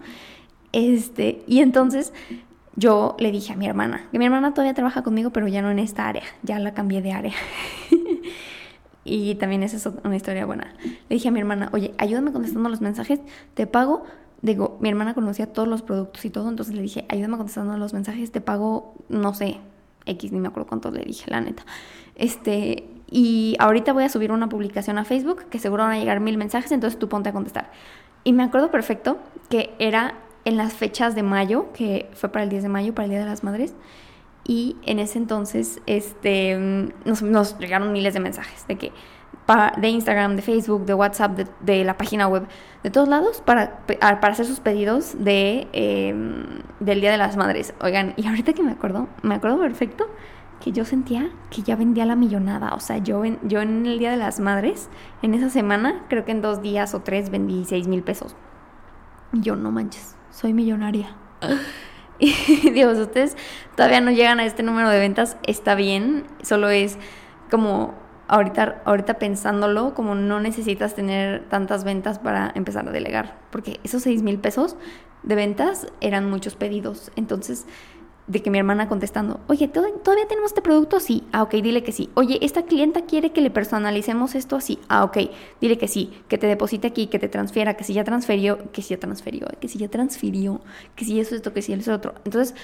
Este, 0.72 1.42
y 1.46 1.60
entonces 1.60 2.12
yo 2.76 3.16
le 3.18 3.30
dije 3.30 3.52
a 3.52 3.56
mi 3.56 3.66
hermana, 3.66 4.08
que 4.10 4.18
mi 4.18 4.24
hermana 4.24 4.54
todavía 4.54 4.74
trabaja 4.74 5.02
conmigo, 5.02 5.30
pero 5.30 5.48
ya 5.48 5.62
no 5.62 5.70
en 5.70 5.78
esta 5.78 6.08
área, 6.08 6.24
ya 6.42 6.58
la 6.58 6.74
cambié 6.74 7.02
de 7.02 7.12
área. 7.12 7.34
y 9.04 9.34
también 9.36 9.62
esa 9.62 9.76
es 9.76 9.88
una 10.04 10.16
historia 10.16 10.46
buena. 10.46 10.74
Le 10.82 11.16
dije 11.16 11.28
a 11.28 11.30
mi 11.30 11.40
hermana, 11.40 11.70
oye, 11.72 11.94
ayúdame 11.98 12.32
contestando 12.32 12.68
los 12.68 12.80
mensajes, 12.80 13.20
te 13.54 13.66
pago. 13.66 14.04
Digo, 14.42 14.76
mi 14.80 14.88
hermana 14.88 15.14
conocía 15.14 15.52
todos 15.52 15.68
los 15.68 15.82
productos 15.82 16.24
y 16.24 16.30
todo, 16.30 16.48
entonces 16.48 16.74
le 16.74 16.82
dije, 16.82 17.04
ayúdame 17.08 17.36
contestando 17.36 17.76
los 17.76 17.92
mensajes, 17.92 18.32
te 18.32 18.40
pago, 18.40 18.94
no 19.08 19.34
sé, 19.34 19.60
X, 20.04 20.32
ni 20.32 20.40
me 20.40 20.48
acuerdo 20.48 20.68
cuánto 20.68 20.90
le 20.90 21.04
dije, 21.04 21.30
la 21.30 21.40
neta. 21.40 21.64
Este, 22.16 22.88
y 23.08 23.56
ahorita 23.60 23.92
voy 23.92 24.04
a 24.04 24.08
subir 24.08 24.32
una 24.32 24.48
publicación 24.48 24.98
a 24.98 25.04
Facebook 25.04 25.44
que 25.48 25.58
seguro 25.58 25.84
van 25.84 25.92
a 25.92 25.98
llegar 25.98 26.20
mil 26.20 26.38
mensajes, 26.38 26.72
entonces 26.72 26.98
tú 26.98 27.08
ponte 27.08 27.28
a 27.28 27.32
contestar. 27.32 27.70
Y 28.24 28.32
me 28.32 28.42
acuerdo 28.42 28.70
perfecto 28.70 29.18
que 29.48 29.74
era 29.78 30.14
en 30.44 30.56
las 30.56 30.72
fechas 30.72 31.14
de 31.14 31.22
mayo, 31.22 31.72
que 31.72 32.08
fue 32.14 32.30
para 32.30 32.44
el 32.44 32.50
10 32.50 32.64
de 32.64 32.68
mayo, 32.68 32.94
para 32.94 33.04
el 33.04 33.10
Día 33.10 33.20
de 33.20 33.26
las 33.26 33.44
Madres. 33.44 33.74
Y 34.44 34.76
en 34.82 34.98
ese 34.98 35.18
entonces 35.18 35.80
este, 35.86 36.56
nos, 37.04 37.22
nos 37.22 37.58
llegaron 37.58 37.92
miles 37.92 38.14
de 38.14 38.20
mensajes 38.20 38.66
de 38.66 38.76
que 38.76 38.92
de 39.76 39.88
Instagram, 39.88 40.36
de 40.36 40.42
Facebook, 40.42 40.86
de 40.86 40.94
WhatsApp, 40.94 41.38
de, 41.60 41.84
la 41.84 41.96
página 41.96 42.26
web, 42.26 42.46
de 42.82 42.90
todos 42.90 43.08
lados 43.08 43.42
para, 43.44 43.80
para 43.86 44.28
hacer 44.28 44.46
sus 44.46 44.60
pedidos 44.60 45.22
de, 45.22 45.68
em, 45.72 46.62
del 46.80 47.00
Día 47.00 47.10
de 47.10 47.18
las 47.18 47.36
Madres. 47.36 47.74
Oigan, 47.80 48.14
y 48.16 48.26
ahorita 48.26 48.52
que 48.52 48.62
me 48.62 48.72
acuerdo, 48.72 49.08
me 49.22 49.34
acuerdo 49.34 49.58
perfecto 49.58 50.06
que 50.62 50.72
yo 50.72 50.84
sentía 50.84 51.30
que 51.50 51.62
ya 51.62 51.76
vendía 51.76 52.06
la 52.06 52.16
millonada. 52.16 52.72
O 52.74 52.80
sea, 52.80 52.98
yo, 52.98 53.24
yo 53.42 53.60
en 53.60 53.84
el 53.84 53.98
Día 53.98 54.10
de 54.10 54.16
las 54.16 54.40
Madres, 54.40 54.88
en 55.20 55.34
esa 55.34 55.50
semana, 55.50 56.02
creo 56.08 56.24
que 56.24 56.32
en 56.32 56.40
dos 56.40 56.62
días 56.62 56.94
o 56.94 57.00
tres 57.00 57.30
vendí 57.30 57.64
seis 57.64 57.88
mil 57.88 58.02
pesos. 58.02 58.36
yo 59.32 59.56
no 59.56 59.70
manches, 59.70 60.16
soy 60.30 60.52
millonaria. 60.54 61.16
Y 62.62 62.70
Dios, 62.70 62.98
ustedes 62.98 63.36
todavía 63.74 64.00
no 64.00 64.12
llegan 64.12 64.38
a 64.38 64.46
este 64.46 64.62
número 64.62 64.88
de 64.88 64.98
ventas, 64.98 65.36
está 65.46 65.74
bien, 65.74 66.24
solo 66.42 66.68
es 66.70 66.96
como 67.50 67.94
ahorita, 68.28 68.80
ahorita 68.84 69.14
pensándolo, 69.14 69.92
como 69.94 70.14
no 70.14 70.40
necesitas 70.40 70.94
tener 70.94 71.48
tantas 71.48 71.82
ventas 71.82 72.20
para 72.20 72.52
empezar 72.54 72.88
a 72.88 72.92
delegar, 72.92 73.36
porque 73.50 73.80
esos 73.82 74.02
6 74.04 74.22
mil 74.22 74.38
pesos 74.38 74.76
de 75.24 75.34
ventas 75.34 75.88
eran 76.00 76.30
muchos 76.30 76.54
pedidos. 76.54 77.10
Entonces, 77.16 77.66
de 78.26 78.40
que 78.40 78.50
mi 78.50 78.58
hermana 78.58 78.88
contestando, 78.88 79.40
oye, 79.48 79.68
¿todavía 79.68 80.28
tenemos 80.28 80.50
este 80.50 80.62
producto? 80.62 81.00
Sí. 81.00 81.24
Ah, 81.32 81.42
ok, 81.42 81.54
dile 81.54 81.82
que 81.82 81.92
sí. 81.92 82.08
Oye, 82.14 82.38
esta 82.42 82.62
clienta 82.62 83.02
quiere 83.02 83.30
que 83.30 83.40
le 83.40 83.50
personalicemos 83.50 84.34
esto 84.34 84.56
así. 84.56 84.78
Ah, 84.88 85.04
ok, 85.04 85.18
dile 85.60 85.78
que 85.78 85.88
sí, 85.88 86.12
que 86.28 86.38
te 86.38 86.46
deposite 86.46 86.86
aquí, 86.86 87.08
que 87.08 87.18
te 87.18 87.28
transfiera, 87.28 87.74
que 87.74 87.84
si 87.84 87.94
ya 87.94 88.04
transfirió, 88.04 88.70
que 88.72 88.82
si 88.82 88.90
ya 88.94 89.00
transfirió, 89.00 89.48
que 89.60 89.68
si 89.68 89.78
ya 89.78 89.88
transfirió, 89.88 90.60
que 90.94 91.04
si 91.04 91.20
eso, 91.20 91.34
esto, 91.34 91.52
que 91.52 91.62
si 91.62 91.72
eso, 91.72 91.92
otro. 91.92 92.14
Entonces, 92.24 92.54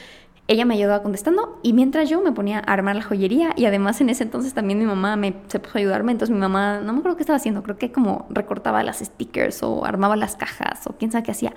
ella 0.49 0.65
me 0.65 0.75
ayudaba 0.75 1.03
contestando 1.03 1.59
y 1.63 1.75
mientras 1.75 2.09
yo 2.09 2.23
me 2.23 2.33
ponía 2.33 2.59
a 2.59 2.73
armar 2.73 2.97
la 2.97 3.03
joyería 3.03 3.53
y 3.55 3.67
además 3.67 4.01
en 4.01 4.09
ese 4.09 4.25
entonces 4.25 4.55
también 4.55 4.79
mi 4.79 4.87
mamá 4.87 5.15
me 5.17 5.35
se 5.49 5.61
puso 5.61 5.77
a 5.77 5.81
ayudarme, 5.81 6.13
entonces 6.13 6.35
mi 6.35 6.41
mamá, 6.41 6.81
no 6.81 6.95
me 6.95 7.01
acuerdo 7.01 7.19
qué 7.19 7.23
estaba 7.23 7.37
haciendo, 7.37 7.63
creo 7.63 7.77
que 7.77 7.93
como 7.93 8.27
recortaba 8.31 8.83
las 8.83 9.01
stickers 9.01 9.63
o 9.63 9.85
armaba 9.85 10.17
las 10.17 10.37
cajas 10.37 10.87
o 10.87 10.95
quién 10.95 11.13
sabe 11.13 11.25
qué 11.25 11.33
hacía 11.33 11.53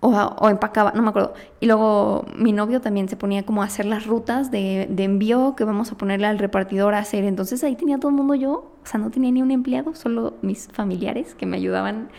o, 0.00 0.48
empacaba, 0.48 0.92
no 0.92 1.02
me 1.02 1.08
acuerdo. 1.10 1.34
Y 1.60 1.66
luego 1.66 2.24
mi 2.36 2.52
novio 2.52 2.80
también 2.80 3.08
se 3.08 3.16
ponía 3.16 3.44
como 3.44 3.62
a 3.62 3.66
hacer 3.66 3.84
las 3.86 4.06
rutas 4.06 4.50
de, 4.50 4.86
de, 4.88 5.04
envío 5.04 5.56
que 5.56 5.64
vamos 5.64 5.90
a 5.90 5.96
ponerle 5.96 6.26
al 6.26 6.38
repartidor 6.38 6.94
a 6.94 6.98
hacer. 6.98 7.24
Entonces 7.24 7.64
ahí 7.64 7.74
tenía 7.74 7.98
todo 7.98 8.10
el 8.10 8.16
mundo 8.16 8.34
yo, 8.34 8.52
o 8.52 8.86
sea, 8.86 9.00
no 9.00 9.10
tenía 9.10 9.32
ni 9.32 9.42
un 9.42 9.50
empleado, 9.50 9.94
solo 9.94 10.34
mis 10.40 10.68
familiares 10.68 11.34
que 11.34 11.46
me 11.46 11.56
ayudaban 11.56 12.10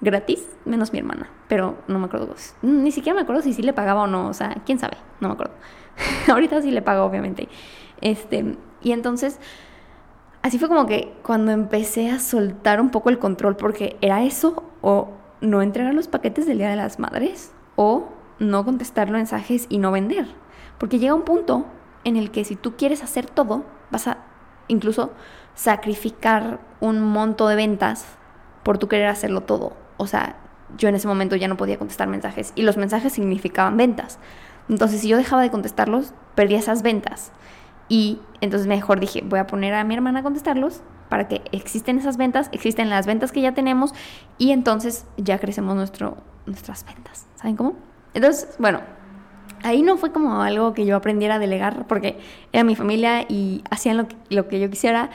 gratis, 0.00 0.46
menos 0.66 0.92
mi 0.92 0.98
hermana. 0.98 1.30
Pero 1.48 1.78
no 1.88 1.98
me 1.98 2.06
acuerdo, 2.06 2.34
ni 2.62 2.92
siquiera 2.92 3.16
me 3.16 3.22
acuerdo 3.22 3.42
si 3.42 3.54
sí 3.54 3.62
le 3.62 3.72
pagaba 3.72 4.02
o 4.02 4.06
no, 4.06 4.28
o 4.28 4.34
sea, 4.34 4.62
quién 4.66 4.78
sabe, 4.78 4.98
no 5.20 5.28
me 5.28 5.34
acuerdo. 5.34 5.54
Ahorita 6.28 6.60
sí 6.60 6.70
le 6.70 6.82
pago, 6.82 7.04
obviamente. 7.04 7.48
Este, 8.00 8.56
y 8.82 8.92
entonces 8.92 9.40
así 10.42 10.58
fue 10.58 10.68
como 10.68 10.84
que 10.84 11.14
cuando 11.22 11.52
empecé 11.52 12.10
a 12.10 12.18
soltar 12.18 12.82
un 12.82 12.90
poco 12.90 13.08
el 13.08 13.18
control, 13.18 13.56
porque 13.56 13.96
era 14.02 14.22
eso 14.22 14.64
o 14.82 15.23
no 15.44 15.62
entregar 15.62 15.94
los 15.94 16.08
paquetes 16.08 16.46
del 16.46 16.58
Día 16.58 16.70
de 16.70 16.76
las 16.76 16.98
Madres 16.98 17.52
o 17.76 18.08
no 18.38 18.64
contestar 18.64 19.08
los 19.08 19.18
mensajes 19.18 19.66
y 19.68 19.78
no 19.78 19.92
vender. 19.92 20.26
Porque 20.78 20.98
llega 20.98 21.14
un 21.14 21.22
punto 21.22 21.66
en 22.04 22.16
el 22.16 22.30
que 22.30 22.44
si 22.44 22.56
tú 22.56 22.76
quieres 22.76 23.02
hacer 23.02 23.26
todo, 23.26 23.64
vas 23.90 24.08
a 24.08 24.18
incluso 24.68 25.12
sacrificar 25.54 26.60
un 26.80 27.00
monto 27.00 27.48
de 27.48 27.56
ventas 27.56 28.06
por 28.62 28.78
tú 28.78 28.88
querer 28.88 29.06
hacerlo 29.06 29.42
todo. 29.42 29.74
O 29.96 30.06
sea, 30.06 30.36
yo 30.76 30.88
en 30.88 30.94
ese 30.94 31.06
momento 31.06 31.36
ya 31.36 31.48
no 31.48 31.56
podía 31.56 31.78
contestar 31.78 32.08
mensajes 32.08 32.52
y 32.54 32.62
los 32.62 32.76
mensajes 32.76 33.12
significaban 33.12 33.76
ventas. 33.76 34.18
Entonces, 34.68 35.02
si 35.02 35.08
yo 35.08 35.16
dejaba 35.16 35.42
de 35.42 35.50
contestarlos, 35.50 36.14
perdía 36.34 36.58
esas 36.58 36.82
ventas. 36.82 37.32
Y 37.88 38.20
entonces 38.40 38.66
mejor 38.66 38.98
dije, 38.98 39.22
voy 39.24 39.38
a 39.38 39.46
poner 39.46 39.74
a 39.74 39.84
mi 39.84 39.94
hermana 39.94 40.20
a 40.20 40.22
contestarlos 40.22 40.80
para 41.14 41.28
que 41.28 41.42
existen 41.52 41.96
esas 41.96 42.16
ventas, 42.16 42.48
existen 42.50 42.90
las 42.90 43.06
ventas 43.06 43.30
que 43.30 43.40
ya 43.40 43.52
tenemos 43.52 43.94
y 44.36 44.50
entonces 44.50 45.06
ya 45.16 45.38
crecemos 45.38 45.76
nuestro, 45.76 46.16
nuestras 46.44 46.84
ventas. 46.84 47.28
¿Saben 47.36 47.54
cómo? 47.54 47.76
Entonces, 48.14 48.56
bueno, 48.58 48.80
ahí 49.62 49.82
no 49.82 49.96
fue 49.96 50.10
como 50.10 50.42
algo 50.42 50.74
que 50.74 50.84
yo 50.86 50.96
aprendiera 50.96 51.36
a 51.36 51.38
delegar 51.38 51.86
porque 51.86 52.18
era 52.52 52.64
mi 52.64 52.74
familia 52.74 53.26
y 53.28 53.62
hacían 53.70 53.96
lo 53.96 54.08
que, 54.08 54.16
lo 54.28 54.48
que 54.48 54.58
yo 54.58 54.68
quisiera. 54.70 55.10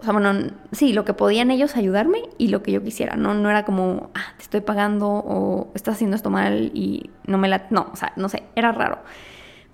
O 0.00 0.02
sea, 0.02 0.12
bueno, 0.12 0.50
sí, 0.72 0.92
lo 0.92 1.04
que 1.04 1.14
podían 1.14 1.52
ellos 1.52 1.76
ayudarme 1.76 2.22
y 2.36 2.48
lo 2.48 2.64
que 2.64 2.72
yo 2.72 2.82
quisiera. 2.82 3.14
No, 3.14 3.32
no 3.34 3.48
era 3.48 3.64
como, 3.64 4.10
ah, 4.16 4.34
te 4.36 4.42
estoy 4.42 4.60
pagando 4.60 5.06
o 5.08 5.70
estás 5.76 5.94
haciendo 5.94 6.16
esto 6.16 6.30
mal 6.30 6.72
y 6.74 7.10
no 7.28 7.38
me 7.38 7.46
la... 7.46 7.68
No, 7.70 7.90
o 7.92 7.94
sea, 7.94 8.12
no 8.16 8.28
sé, 8.28 8.42
era 8.56 8.72
raro. 8.72 8.98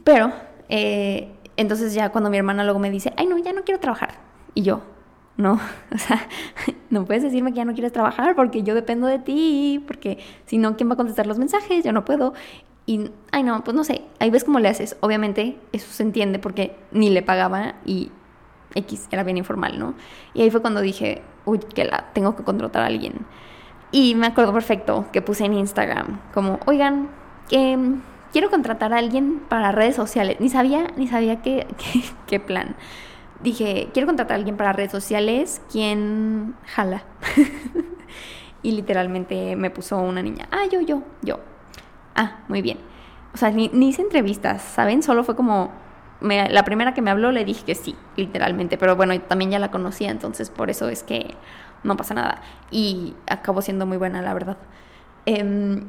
Pero, 0.05 0.31
eh, 0.69 1.33
entonces 1.57 1.95
ya 1.95 2.11
cuando 2.11 2.29
mi 2.29 2.37
hermana 2.37 2.65
luego 2.65 2.81
me 2.81 2.91
dice, 2.91 3.15
ay, 3.17 3.27
no, 3.27 3.39
ya 3.39 3.55
no 3.55 3.65
quiero 3.65 3.81
trabajar. 3.81 4.11
Y 4.53 4.61
yo, 4.61 4.83
no, 5.41 5.55
o 5.95 5.99
sea, 5.99 6.29
no 6.91 7.05
puedes 7.05 7.23
decirme 7.23 7.51
que 7.51 7.59
ya 7.59 7.65
no 7.65 7.73
quieres 7.73 7.93
trabajar 7.93 8.37
porque 8.37 8.63
yo 8.63 8.75
dependo 8.75 9.07
de 9.07 9.19
ti, 9.19 9.83
porque 9.87 10.19
si 10.47 10.59
no, 10.59 10.77
¿quién 10.77 10.89
va 10.89 10.95
a 10.95 10.97
contestar 10.97 11.27
los 11.27 11.39
mensajes? 11.39 11.85
Yo 11.85 11.93
no 11.93 12.05
puedo. 12.05 12.35
Y, 12.87 13.11
ay, 13.31 13.43
no, 13.43 13.63
pues 13.63 13.77
no 13.77 13.85
sé, 13.85 14.03
ahí 14.19 14.31
ves 14.31 14.45
cómo 14.45 14.59
le 14.59 14.69
haces. 14.69 14.97
Obviamente 15.01 15.59
eso 15.73 15.91
se 15.91 16.03
entiende 16.03 16.39
porque 16.39 16.77
ni 16.93 17.11
le 17.11 17.23
pagaba 17.23 17.75
y 17.85 18.11
X 18.75 19.09
era 19.11 19.23
bien 19.23 19.39
informal, 19.39 19.79
¿no? 19.79 19.95
Y 20.35 20.43
ahí 20.43 20.51
fue 20.51 20.61
cuando 20.61 20.81
dije, 20.81 21.23
uy, 21.45 21.59
que 21.59 21.85
la 21.85 22.11
tengo 22.13 22.37
que 22.37 22.43
contratar 22.43 22.83
a 22.83 22.87
alguien. 22.87 23.27
Y 23.93 24.15
me 24.15 24.27
acuerdo 24.29 24.53
perfecto 24.53 25.07
que 25.13 25.23
puse 25.23 25.45
en 25.45 25.55
Instagram 25.55 26.21
como, 26.33 26.61
oigan, 26.67 27.09
que 27.49 27.79
quiero 28.33 28.51
contratar 28.51 28.93
a 28.93 28.99
alguien 28.99 29.41
para 29.49 29.73
redes 29.73 29.97
sociales. 29.97 30.37
Ni 30.41 30.49
sabía, 30.49 30.87
ni 30.97 31.07
sabía 31.07 31.43
qué, 31.43 31.67
qué, 31.79 32.03
qué 32.27 32.41
plan 32.41 32.77
dije, 33.43 33.89
quiero 33.93 34.07
contratar 34.07 34.33
a 34.33 34.39
alguien 34.39 34.57
para 34.57 34.73
redes 34.73 34.93
sociales, 34.93 35.63
¿quién 35.71 36.55
jala? 36.67 37.03
y 38.63 38.73
literalmente 38.73 39.57
me 39.57 39.71
puso 39.71 39.99
una 39.99 40.23
niña, 40.23 40.49
ah, 40.51 40.65
yo, 40.71 40.81
yo, 40.81 41.03
yo. 41.23 41.41
Ah, 42.15 42.41
muy 42.49 42.63
bien. 42.63 42.79
O 43.35 43.37
sea, 43.37 43.51
ni, 43.51 43.71
hice 43.73 44.03
entrevistas, 44.03 44.63
¿saben? 44.63 45.03
Solo 45.03 45.25
fue 45.25 45.37
como, 45.37 45.71
la 46.21 46.65
primera 46.65 46.93
que 46.95 47.03
me 47.03 47.11
habló 47.11 47.33
le 47.33 47.45
dije 47.45 47.65
que 47.65 47.75
sí, 47.75 47.95
literalmente, 48.17 48.77
pero 48.77 48.97
bueno, 48.97 49.19
también 49.23 49.51
ya 49.51 49.59
la 49.59 49.71
conocía, 49.71 50.11
entonces 50.11 50.51
por 50.51 50.69
eso 50.69 50.89
es 50.89 51.03
que 51.03 51.35
no 51.83 51.97
pasa 51.97 52.15
nada. 52.15 52.43
Y 52.71 53.15
acabó 53.29 53.63
siendo 53.63 53.87
muy 53.87 53.97
buena, 53.97 54.21
la 54.21 54.35
verdad. 54.35 54.59
Em, 55.27 55.85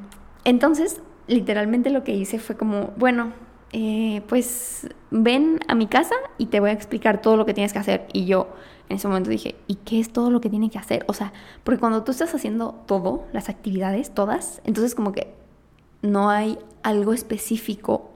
entonces, 0.45 1.01
literalmente 1.27 1.89
lo 1.89 2.03
que 2.03 2.13
hice 2.13 2.39
fue 2.39 2.55
como, 2.55 2.93
bueno, 2.97 3.33
eh, 3.73 4.21
pues 4.27 4.89
ven 5.11 5.59
a 5.67 5.75
mi 5.75 5.87
casa 5.87 6.15
y 6.37 6.47
te 6.47 6.59
voy 6.59 6.71
a 6.71 6.73
explicar 6.73 7.21
todo 7.21 7.37
lo 7.37 7.45
que 7.45 7.53
tienes 7.53 7.73
que 7.73 7.79
hacer. 7.79 8.07
Y 8.13 8.25
yo 8.25 8.49
en 8.89 8.97
ese 8.97 9.07
momento 9.07 9.29
dije, 9.29 9.55
¿y 9.67 9.75
qué 9.75 9.99
es 9.99 10.11
todo 10.11 10.29
lo 10.29 10.41
que 10.41 10.49
tiene 10.49 10.69
que 10.69 10.77
hacer? 10.77 11.05
O 11.07 11.13
sea, 11.13 11.31
porque 11.63 11.79
cuando 11.79 12.03
tú 12.03 12.11
estás 12.11 12.33
haciendo 12.35 12.83
todo, 12.85 13.25
las 13.31 13.47
actividades, 13.47 14.13
todas, 14.13 14.61
entonces 14.65 14.95
como 14.95 15.13
que 15.13 15.33
no 16.01 16.29
hay 16.29 16.57
algo 16.83 17.13
específico 17.13 18.09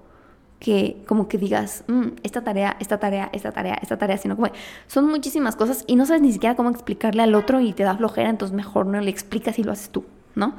que 0.60 1.04
como 1.08 1.28
que 1.28 1.38
digas, 1.38 1.84
mm, 1.88 2.08
esta 2.24 2.44
tarea, 2.44 2.76
esta 2.80 2.98
tarea, 2.98 3.30
esta 3.34 3.52
tarea, 3.52 3.78
esta 3.82 3.98
tarea, 3.98 4.18
sino 4.18 4.36
como 4.36 4.50
son 4.88 5.08
muchísimas 5.08 5.56
cosas 5.56 5.84
y 5.88 5.96
no 5.96 6.06
sabes 6.06 6.22
ni 6.22 6.34
siquiera 6.34 6.56
cómo 6.56 6.70
explicarle 6.70 7.24
al 7.24 7.36
otro 7.36 7.60
y 7.62 7.74
te 7.74 7.84
da 7.84 7.96
flojera, 7.96 8.30
entonces 8.30 8.56
mejor 8.56 8.86
no 8.88 9.00
le 9.00 9.12
explicas 9.12 9.60
y 9.60 9.64
lo 9.64 9.72
haces 9.72 9.90
tú, 9.90 10.06
¿no? 10.34 10.56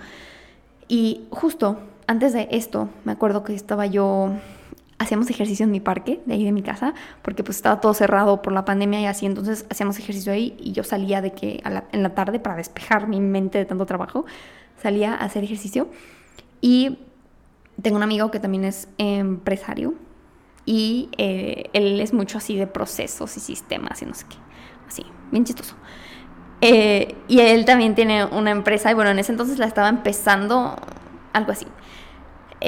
Y 0.89 1.25
justo 1.31 1.81
antes 2.07 2.33
de 2.33 2.49
esto, 2.53 2.89
me 3.05 3.13
acuerdo 3.13 3.43
que 3.43 3.55
estaba 3.55 3.87
yo 3.87 4.31
hacíamos 4.99 5.29
ejercicio 5.31 5.65
en 5.65 5.71
mi 5.71 5.81
parque, 5.81 6.21
de 6.27 6.35
ahí 6.35 6.45
de 6.45 6.53
mi 6.53 6.63
casa, 6.63 6.95
porque 7.23 7.43
pues 7.45 7.57
estaba 7.57 7.81
todo 7.81 7.95
cerrado 7.95 8.43
por 8.43 8.53
la 8.53 8.65
pandemia 8.65 9.01
y 9.01 9.07
así, 9.07 9.27
entonces 9.27 9.67
hacíamos 9.71 9.99
ejercicio 9.99 10.33
ahí 10.33 10.57
y 10.59 10.73
yo 10.73 10.85
salía 10.85 11.21
de 11.21 11.33
que 11.33 11.63
en 11.93 12.03
la 12.03 12.15
tarde 12.15 12.41
para 12.41 12.57
despejar 12.57 13.07
mi 13.09 13.21
mente 13.21 13.59
de 13.59 13.65
tanto 13.65 13.87
trabajo, 13.87 14.25
salía 14.83 15.13
a 15.15 15.25
hacer 15.25 15.45
ejercicio 15.45 15.89
y 16.61 16.99
tengo 17.83 17.97
un 17.97 18.03
amigo 18.03 18.31
que 18.31 18.41
también 18.41 18.65
es 18.65 18.89
empresario 18.99 19.95
y 20.65 21.11
eh, 21.19 21.71
él 21.73 22.01
es 22.01 22.13
mucho 22.13 22.39
así 22.39 22.57
de 22.57 22.67
procesos 22.67 23.37
y 23.37 23.41
sistemas 23.41 24.01
y 24.03 24.07
no 24.07 24.15
sé 24.15 24.27
qué, 24.29 24.37
así, 24.89 25.05
bien 25.31 25.45
chistoso. 25.45 25.77
Eh, 26.63 27.15
y 27.29 27.41
él 27.41 27.67
también 27.67 27.95
tiene 27.95 28.25
una 28.25 28.51
empresa 28.51 28.91
y 28.91 28.95
bueno, 28.95 29.11
en 29.11 29.19
ese 29.19 29.31
entonces 29.31 29.59
la 29.59 29.67
estaba 29.67 29.89
empezando, 29.89 30.75
algo 31.33 31.53
así. 31.53 31.67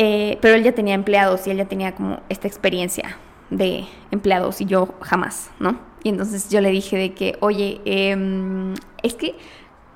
Eh, 0.00 0.38
pero 0.40 0.54
él 0.54 0.62
ya 0.62 0.70
tenía 0.70 0.94
empleados 0.94 1.44
y 1.48 1.50
él 1.50 1.56
ya 1.56 1.64
tenía 1.64 1.92
como 1.92 2.20
esta 2.28 2.46
experiencia 2.46 3.18
de 3.50 3.84
empleados 4.12 4.60
y 4.60 4.64
yo 4.64 4.94
jamás, 5.00 5.50
¿no? 5.58 5.76
Y 6.04 6.10
entonces 6.10 6.50
yo 6.50 6.60
le 6.60 6.70
dije 6.70 6.96
de 6.96 7.14
que, 7.14 7.36
oye, 7.40 7.80
em, 7.84 8.74
es 9.02 9.14
que 9.14 9.34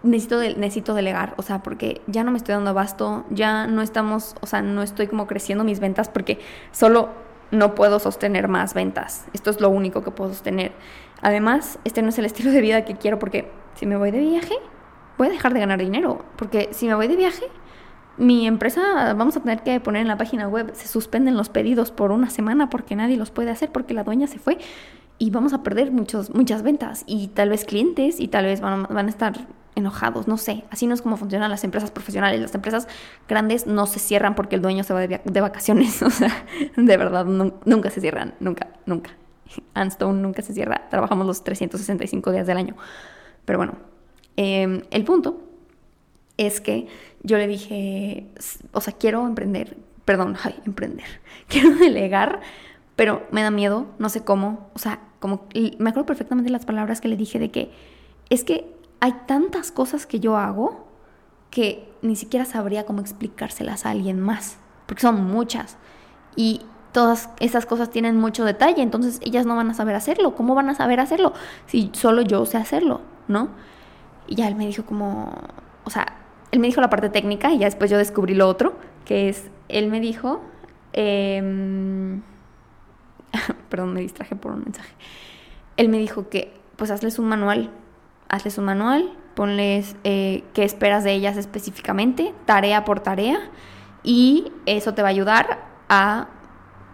necesito, 0.03 0.41
necesito 0.41 0.95
delegar, 0.95 1.35
o 1.37 1.43
sea, 1.43 1.63
porque 1.63 2.01
ya 2.09 2.25
no 2.25 2.33
me 2.33 2.39
estoy 2.39 2.57
dando 2.57 2.71
abasto, 2.71 3.25
ya 3.31 3.69
no 3.69 3.81
estamos, 3.81 4.35
o 4.41 4.47
sea, 4.47 4.61
no 4.61 4.83
estoy 4.83 5.07
como 5.07 5.29
creciendo 5.29 5.63
mis 5.63 5.79
ventas 5.79 6.09
porque 6.09 6.41
solo 6.73 7.11
no 7.53 7.77
puedo 7.77 8.01
sostener 8.01 8.49
más 8.49 8.75
ventas. 8.75 9.27
Esto 9.35 9.51
es 9.51 9.61
lo 9.61 9.71
único 9.71 10.03
que 10.03 10.11
puedo 10.11 10.31
sostener. 10.31 10.73
Además, 11.21 11.79
este 11.85 12.03
no 12.03 12.09
es 12.09 12.19
el 12.19 12.25
estilo 12.25 12.51
de 12.51 12.61
vida 12.61 12.85
que 12.85 12.97
quiero 12.97 13.21
porque 13.21 13.49
si 13.77 13.87
me 13.87 13.97
voy 13.97 14.11
de 14.11 14.19
viaje, 14.19 14.57
voy 15.17 15.29
a 15.29 15.31
dejar 15.31 15.55
de 15.55 15.61
ganar 15.61 15.79
dinero, 15.79 16.25
porque 16.35 16.71
si 16.73 16.89
me 16.89 16.97
voy 16.97 17.07
de 17.07 17.15
viaje, 17.15 17.45
mi 18.19 18.47
empresa 18.47 19.15
vamos 19.15 19.37
a 19.37 19.41
tener 19.41 19.63
que 19.63 19.81
poner 19.81 20.03
en 20.03 20.09
la 20.09 20.19
página 20.19 20.49
web, 20.49 20.73
se 20.75 20.89
suspenden 20.89 21.37
los 21.37 21.49
pedidos 21.49 21.91
por 21.91 22.11
una 22.11 22.31
semana 22.31 22.71
porque 22.71 22.97
nadie 22.97 23.17
los 23.17 23.31
puede 23.31 23.51
hacer 23.51 23.71
porque 23.71 23.95
la 23.95 24.05
dueña 24.05 24.27
se 24.27 24.39
fue 24.39 24.59
y 25.19 25.31
vamos 25.31 25.53
a 25.53 25.63
perder 25.63 25.93
muchos, 25.93 26.35
muchas 26.35 26.63
ventas 26.63 27.05
y 27.07 27.29
tal 27.29 27.51
vez 27.51 27.65
clientes 27.65 28.21
y 28.21 28.29
tal 28.29 28.45
vez 28.45 28.61
van, 28.61 28.85
van 28.91 29.07
a 29.07 29.11
estar 29.11 29.47
enojados, 29.75 30.29
no 30.29 30.37
sé, 30.37 30.65
así 30.71 30.87
no 30.87 30.95
es 30.95 31.03
como 31.03 31.17
funcionan 31.17 31.51
las 31.51 31.65
empresas 31.65 31.91
profesionales, 31.91 32.41
las 32.41 32.55
empresas 32.55 32.89
grandes 33.29 33.67
no 33.67 33.87
se 33.87 33.99
cierran 33.99 34.35
porque 34.35 34.57
el 34.57 34.63
dueño 34.63 34.85
se 34.85 34.93
va 34.93 35.01
de, 35.01 35.41
vacaciones, 35.41 36.03
o 36.03 36.11
sea, 36.11 36.45
de 36.77 36.97
verdad, 36.97 37.25
nunca 37.25 37.91
se 37.91 38.01
cierran, 38.01 38.35
nunca, 38.41 38.69
nunca. 38.87 39.11
Anstone 39.75 40.21
nunca 40.21 40.43
se 40.43 40.53
cierra, 40.53 40.89
trabajamos 40.91 41.27
los 41.27 41.45
365 41.45 42.33
días 42.33 42.47
del 42.47 42.59
año. 42.59 42.77
Pero 43.45 43.59
bueno, 43.59 43.75
em, 44.37 44.83
el 44.91 45.05
punto 45.05 45.41
es 46.37 46.61
que 46.61 46.89
yo 47.23 47.39
le 47.39 47.47
dije, 47.47 48.27
o 48.73 48.81
sea, 48.81 48.93
quiero 48.95 49.27
emprender, 49.27 49.77
perdón, 50.05 50.37
ay, 50.43 50.55
emprender, 50.67 51.07
quiero 51.49 51.75
delegar, 51.77 52.41
pero 52.97 53.27
me 53.31 53.43
da 53.43 53.51
miedo, 53.51 53.87
no 53.99 54.09
sé 54.09 54.23
cómo, 54.25 54.71
o 54.75 54.79
sea, 54.79 55.01
como 55.19 55.47
me 55.79 55.91
acuerdo 55.91 56.07
perfectamente 56.07 56.51
las 56.51 56.67
palabras 56.67 57.01
que 57.01 57.09
le 57.09 57.17
dije 57.17 57.39
de 57.39 57.51
que 57.51 57.71
es 58.29 58.45
que 58.45 58.75
hay 59.01 59.13
tantas 59.27 59.73
cosas 59.73 60.07
que 60.07 60.21
yo 60.21 60.37
hago 60.37 60.87
que 61.51 61.89
ni 62.03 62.17
siquiera 62.17 62.45
sabría 62.45 62.87
cómo 62.87 63.01
explicárselas 63.01 63.85
a 63.85 63.91
alguien 63.91 64.21
más, 64.21 64.59
porque 64.87 65.03
son 65.03 65.25
muchas. 65.25 65.77
Y 66.35 66.63
todas 66.93 67.29
esas 67.41 67.67
cosas 67.67 67.91
tienen 67.91 68.17
mucho 68.17 68.45
detalle, 68.45 68.83
entonces 68.83 69.21
ellas 69.23 69.45
no 69.45 69.55
van 69.55 69.71
a 69.71 69.75
saber 69.75 69.95
hacerlo. 69.95 70.35
¿Cómo 70.35 70.55
van 70.55 70.71
a 70.71 70.75
saber 70.75 70.99
hacerlo 70.99 71.33
si 71.67 71.91
solo 71.93 72.23
yo 72.23 72.47
sé 72.47 72.57
hacerlo, 72.57 73.01
no? 73.29 73.51
Y 74.27 74.37
ya 74.37 74.49
él 74.49 74.55
me 74.55 74.67
dijo 74.67 74.85
como, 74.85 75.33
o 75.85 75.91
sea, 75.91 76.22
él 76.53 76.61
me 76.61 76.69
dijo 76.69 76.81
la 76.81 76.91
parte 76.91 77.09
técnica 77.09 77.51
y 77.51 77.59
ya 77.59 77.67
después 77.67 77.91
yo 77.91 77.99
descubrí 77.99 78.35
lo 78.35 78.47
otro, 78.47 78.75
que 79.07 79.29
es, 79.29 79.51
él 79.69 79.89
me 79.89 80.01
dijo, 80.01 80.43
eh, 80.93 82.21
perdón, 83.71 83.95
me 83.95 84.01
distraje 84.01 84.37
por 84.37 84.53
un 84.53 84.61
mensaje. 84.61 84.95
Él 85.79 85.89
me 85.89 85.99
dijo 85.99 86.29
que, 86.29 86.53
pues 86.77 86.91
hazles 86.91 87.19
un 87.19 87.27
manual, 87.27 87.71
hazles 88.29 88.59
un 88.59 88.67
manual, 88.67 89.11
ponles 89.35 89.97
eh, 90.05 90.45
qué 90.53 90.65
esperas 90.65 91.05
de 91.05 91.13
ellas 91.13 91.39
específicamente, 91.39 92.35
tarea 92.45 92.85
por 92.85 93.01
tarea, 93.01 93.39
y 94.03 94.53
eso 94.67 94.93
te 94.93 95.01
va 95.01 95.09
a 95.09 95.11
ayudar 95.11 95.67
a 95.89 96.29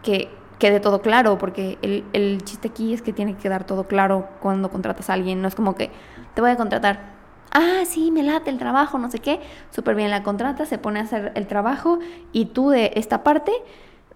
que 0.04 0.28
quede 0.60 0.78
todo 0.78 1.02
claro, 1.02 1.36
porque 1.36 1.78
el, 1.82 2.04
el, 2.12 2.42
chiste 2.44 2.68
aquí 2.68 2.94
es 2.94 3.02
que 3.02 3.12
tiene 3.12 3.34
que 3.34 3.42
quedar 3.42 3.64
todo 3.64 3.88
claro 3.88 4.28
cuando 4.40 4.70
contratas 4.70 5.10
a 5.10 5.14
alguien, 5.14 5.42
no 5.42 5.48
es 5.48 5.56
como 5.56 5.74
que 5.74 5.90
te 6.34 6.40
voy 6.40 6.50
a 6.50 6.56
contratar. 6.56 7.17
Ah, 7.50 7.82
sí, 7.86 8.10
me 8.10 8.22
late 8.22 8.50
el 8.50 8.58
trabajo, 8.58 8.98
no 8.98 9.10
sé 9.10 9.18
qué. 9.18 9.40
Súper 9.70 9.94
bien 9.94 10.10
la 10.10 10.22
contrata, 10.22 10.66
se 10.66 10.78
pone 10.78 11.00
a 11.00 11.02
hacer 11.02 11.32
el 11.34 11.46
trabajo 11.46 11.98
y 12.32 12.46
tú 12.46 12.70
de 12.70 12.92
esta 12.94 13.22
parte 13.22 13.52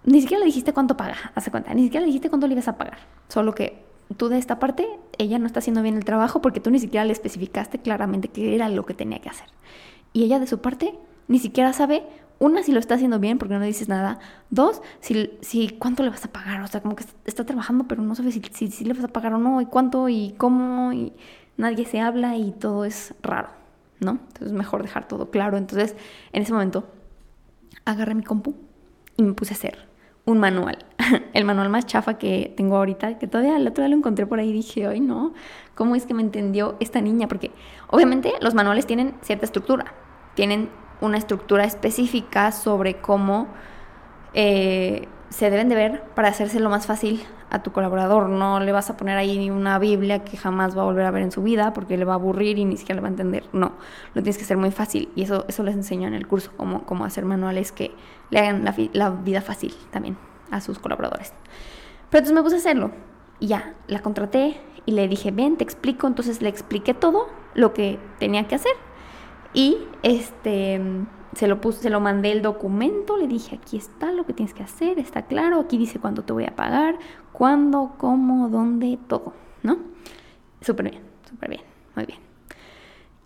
ni 0.04 0.20
siquiera 0.20 0.40
le 0.40 0.46
dijiste 0.46 0.72
cuánto 0.72 0.96
paga, 0.96 1.16
hace 1.34 1.50
cuenta, 1.50 1.72
ni 1.74 1.84
siquiera 1.84 2.00
le 2.00 2.06
dijiste 2.06 2.28
cuánto 2.28 2.46
le 2.46 2.54
ibas 2.54 2.68
a 2.68 2.76
pagar. 2.76 2.98
Solo 3.28 3.54
que 3.54 3.84
tú 4.16 4.28
de 4.28 4.38
esta 4.38 4.58
parte, 4.58 4.86
ella 5.18 5.38
no 5.38 5.46
está 5.46 5.60
haciendo 5.60 5.82
bien 5.82 5.96
el 5.96 6.04
trabajo 6.04 6.42
porque 6.42 6.60
tú 6.60 6.70
ni 6.70 6.78
siquiera 6.78 7.04
le 7.04 7.12
especificaste 7.12 7.78
claramente 7.78 8.28
qué 8.28 8.54
era 8.54 8.68
lo 8.68 8.84
que 8.84 8.94
tenía 8.94 9.20
que 9.20 9.28
hacer. 9.28 9.46
Y 10.12 10.24
ella 10.24 10.40
de 10.40 10.46
su 10.46 10.60
parte 10.60 10.98
ni 11.28 11.38
siquiera 11.38 11.72
sabe 11.72 12.04
una, 12.38 12.64
si 12.64 12.72
lo 12.72 12.80
está 12.80 12.96
haciendo 12.96 13.20
bien 13.20 13.38
porque 13.38 13.54
no 13.54 13.64
dices 13.64 13.88
nada. 13.88 14.18
Dos, 14.50 14.82
si, 15.00 15.30
si 15.40 15.68
cuánto 15.68 16.02
le 16.02 16.10
vas 16.10 16.24
a 16.24 16.32
pagar. 16.32 16.60
O 16.62 16.66
sea, 16.66 16.82
como 16.82 16.96
que 16.96 17.04
está 17.24 17.46
trabajando, 17.46 17.84
pero 17.86 18.02
no 18.02 18.16
sabe 18.16 18.32
si, 18.32 18.42
si, 18.42 18.84
le 18.84 18.94
vas 18.94 19.04
a 19.04 19.08
pagar 19.08 19.34
o 19.34 19.38
no, 19.38 19.60
y 19.60 19.66
cuánto, 19.66 20.08
y 20.08 20.34
cómo, 20.36 20.92
y 20.92 21.12
nadie 21.56 21.85
se 21.87 22.00
habla 22.00 22.37
y 22.37 22.52
todo 22.52 22.85
es 22.85 23.14
raro, 23.23 23.50
¿no? 24.00 24.12
Entonces 24.12 24.49
es 24.49 24.52
mejor 24.52 24.82
dejar 24.82 25.09
todo 25.09 25.30
claro. 25.30 25.56
Entonces, 25.56 25.97
en 26.32 26.42
ese 26.42 26.52
momento, 26.52 26.88
agarré 27.85 28.14
mi 28.14 28.23
compu 28.23 28.54
y 29.16 29.23
me 29.23 29.32
puse 29.35 29.54
a 29.54 29.56
hacer 29.56 29.88
un 30.25 30.38
manual. 30.38 30.78
El 31.32 31.44
manual 31.44 31.68
más 31.68 31.87
chafa 31.87 32.14
que 32.14 32.52
tengo 32.56 32.76
ahorita, 32.76 33.18
que 33.18 33.26
todavía 33.26 33.56
el 33.56 33.66
otro 33.66 33.82
día 33.82 33.88
lo 33.88 33.97
encontré 33.97 34.26
por 34.26 34.38
ahí 34.38 34.50
y 34.50 34.52
dije, 34.52 34.87
ay 34.87 35.00
no, 35.00 35.35
¿cómo 35.75 35.97
es 35.97 36.06
que 36.06 36.14
me 36.14 36.23
entendió 36.23 36.76
esta 36.80 37.00
niña? 37.00 37.26
Porque 37.26 37.50
obviamente 37.88 38.32
los 38.40 38.54
manuales 38.54 38.87
tienen 38.87 39.14
cierta 39.23 39.44
estructura, 39.47 39.94
tienen 40.35 40.71
una 41.00 41.18
estructura 41.18 41.64
específica 41.64 42.52
sobre 42.52 43.00
cómo 43.00 43.49
eh, 44.35 45.09
se 45.30 45.50
deben 45.50 45.68
de 45.68 45.75
ver 45.75 46.02
para 46.14 46.28
hacérselo 46.28 46.71
más 46.71 46.87
fácil 46.87 47.23
a 47.52 47.62
tu 47.62 47.71
colaborador. 47.71 48.30
No 48.30 48.61
le 48.61 48.73
vas 48.73 48.88
a 48.90 48.97
poner 48.97 49.18
ahí 49.18 49.50
una 49.50 49.78
Biblia 49.78 50.25
que 50.25 50.37
jamás 50.37 50.76
va 50.76 50.82
a 50.82 50.85
volver 50.87 51.04
a 51.04 51.11
ver 51.11 51.23
en 51.23 51.30
su 51.30 51.42
vida 51.42 51.73
porque 51.75 51.97
le 51.99 52.04
va 52.04 52.14
a 52.14 52.16
aburrir 52.16 52.59
y 52.59 52.64
ni 52.64 52.78
siquiera 52.78 52.97
le 52.97 53.02
va 53.02 53.09
a 53.09 53.11
entender. 53.11 53.44
No, 53.52 53.73
lo 54.14 54.23
tienes 54.23 54.38
que 54.38 54.44
hacer 54.44 54.56
muy 54.56 54.71
fácil 54.71 55.11
y 55.14 55.23
eso, 55.23 55.44
eso 55.49 55.62
les 55.62 55.75
enseño 55.75 56.09
en 56.09 56.14
el 56.14 56.26
curso, 56.26 56.50
cómo, 56.56 56.85
cómo 56.87 57.04
hacer 57.04 57.26
manuales 57.26 57.71
que 57.71 57.94
le 58.30 58.38
hagan 58.40 58.64
la, 58.64 58.75
la 58.94 59.11
vida 59.11 59.42
fácil 59.42 59.75
también 59.90 60.16
a 60.50 60.61
sus 60.62 60.78
colaboradores. 60.78 61.35
Pero 62.11 62.21
entonces 62.21 62.32
me 62.32 62.42
puse 62.42 62.56
a 62.56 62.59
hacerlo 62.59 62.90
y 63.38 63.49
ya, 63.49 63.75
la 63.87 64.00
contraté 64.00 64.59
y 64.87 64.92
le 64.92 65.06
dije, 65.06 65.30
ven, 65.30 65.59
te 65.59 65.64
explico. 65.64 66.06
Entonces 66.06 66.40
le 66.40 66.49
expliqué 66.49 66.94
todo 66.94 67.28
lo 67.54 67.75
que 67.75 67.99
tenía 68.18 68.49
que 68.49 68.54
hacer 68.54 68.73
y 69.52 69.76
este 70.02 70.80
se 71.34 71.46
lo 71.46 71.60
puse, 71.60 71.82
se 71.82 71.90
lo 71.90 72.00
mandé 72.00 72.32
el 72.32 72.42
documento, 72.42 73.16
le 73.16 73.26
dije, 73.26 73.56
aquí 73.56 73.76
está 73.76 74.12
lo 74.12 74.26
que 74.26 74.32
tienes 74.32 74.54
que 74.54 74.62
hacer, 74.62 74.98
está 74.98 75.22
claro, 75.22 75.60
aquí 75.60 75.78
dice 75.78 75.98
cuánto 75.98 76.24
te 76.24 76.32
voy 76.32 76.44
a 76.44 76.54
pagar, 76.54 76.98
cuándo, 77.32 77.94
cómo, 77.98 78.48
dónde, 78.48 78.98
todo, 79.08 79.32
¿no? 79.62 79.78
Súper 80.60 80.90
bien, 80.90 81.02
súper 81.28 81.50
bien, 81.50 81.62
muy 81.96 82.06
bien. 82.06 82.18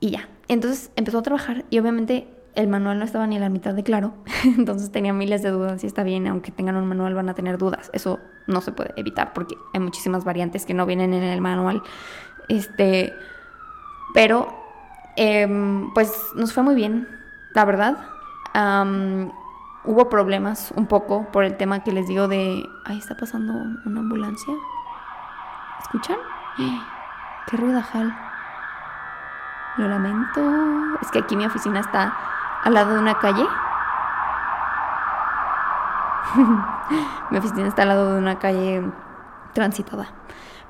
Y 0.00 0.10
ya, 0.10 0.28
entonces 0.48 0.90
empezó 0.96 1.18
a 1.18 1.22
trabajar 1.22 1.64
y 1.70 1.78
obviamente 1.78 2.28
el 2.54 2.68
manual 2.68 2.98
no 2.98 3.04
estaba 3.04 3.26
ni 3.26 3.36
a 3.36 3.40
la 3.40 3.48
mitad 3.48 3.74
de 3.74 3.82
claro, 3.82 4.14
entonces 4.44 4.90
tenía 4.90 5.12
miles 5.12 5.42
de 5.42 5.50
dudas 5.50 5.80
si 5.80 5.86
está 5.86 6.02
bien, 6.02 6.26
aunque 6.26 6.52
tengan 6.52 6.76
un 6.76 6.86
manual 6.86 7.14
van 7.14 7.28
a 7.28 7.34
tener 7.34 7.58
dudas, 7.58 7.90
eso 7.92 8.20
no 8.46 8.60
se 8.60 8.72
puede 8.72 8.92
evitar 8.96 9.32
porque 9.32 9.56
hay 9.74 9.80
muchísimas 9.80 10.24
variantes 10.24 10.64
que 10.64 10.74
no 10.74 10.86
vienen 10.86 11.12
en 11.12 11.24
el 11.24 11.40
manual, 11.40 11.82
este, 12.48 13.12
pero 14.14 14.66
Em, 15.16 15.92
pues 15.94 16.12
nos 16.34 16.52
fue 16.52 16.62
muy 16.62 16.74
bien, 16.74 17.08
la 17.56 17.64
verdad. 17.64 17.96
hubo 19.84 20.08
problemas 20.10 20.72
un 20.76 20.86
poco 20.86 21.26
por 21.32 21.42
el 21.44 21.56
tema 21.56 21.82
que 21.82 21.90
les 21.90 22.06
digo 22.06 22.28
de... 22.28 22.68
Ahí 22.84 22.98
está 22.98 23.16
pasando 23.16 23.54
una 23.86 24.00
ambulancia. 24.00 24.52
¿Escuchan? 25.80 26.18
¡Qué 27.46 27.56
ruidajal! 27.56 28.14
Lo 29.78 29.88
lamento. 29.88 30.98
Es 31.00 31.10
que 31.10 31.20
aquí 31.20 31.34
mi 31.34 31.46
oficina 31.46 31.80
está 31.80 32.14
al 32.62 32.74
lado 32.74 32.92
de 32.92 33.00
una 33.00 33.18
calle. 33.18 33.46
mi 37.30 37.38
oficina 37.38 37.68
está 37.68 37.82
al 37.82 37.88
lado 37.88 38.12
de 38.12 38.18
una 38.18 38.38
calle 38.38 38.82
transitada. 39.54 40.08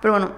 Pero 0.00 0.12
bueno, 0.12 0.30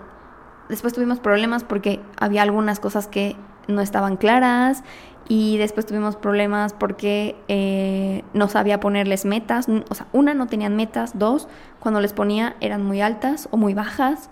después 0.70 0.94
tuvimos 0.94 1.20
problemas 1.20 1.62
porque 1.62 2.02
había 2.18 2.40
algunas 2.40 2.80
cosas 2.80 3.06
que 3.06 3.36
no 3.68 3.80
estaban 3.80 4.16
claras 4.16 4.82
y 5.28 5.58
después 5.58 5.84
tuvimos 5.84 6.16
problemas 6.16 6.72
porque 6.72 7.36
eh, 7.48 8.24
no 8.32 8.48
sabía 8.48 8.80
ponerles 8.80 9.26
metas. 9.26 9.68
O 9.90 9.94
sea, 9.94 10.06
una, 10.12 10.32
no 10.32 10.46
tenían 10.46 10.74
metas. 10.74 11.18
Dos, 11.18 11.48
cuando 11.80 12.00
les 12.00 12.14
ponía 12.14 12.56
eran 12.60 12.82
muy 12.82 13.02
altas 13.02 13.48
o 13.50 13.58
muy 13.58 13.74
bajas 13.74 14.30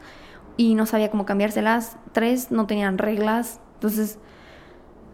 y 0.57 0.75
no 0.75 0.87
sabía 0.87 1.11
cómo 1.11 1.27
cambiárselas. 1.27 1.99
Tres, 2.12 2.51
no 2.51 2.66
tenían 2.66 2.96
reglas. 2.96 3.61
Entonces, 3.75 4.18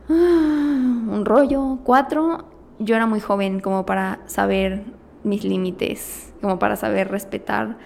un 0.08 1.24
rollo. 1.24 1.78
Cuatro, 1.82 2.46
yo 2.78 2.94
era 2.94 3.06
muy 3.06 3.18
joven 3.18 3.58
como 3.58 3.84
para 3.84 4.20
saber 4.26 4.84
mis 5.24 5.42
límites, 5.42 6.32
como 6.40 6.60
para 6.60 6.76
saber 6.76 7.10
respetar 7.10 7.76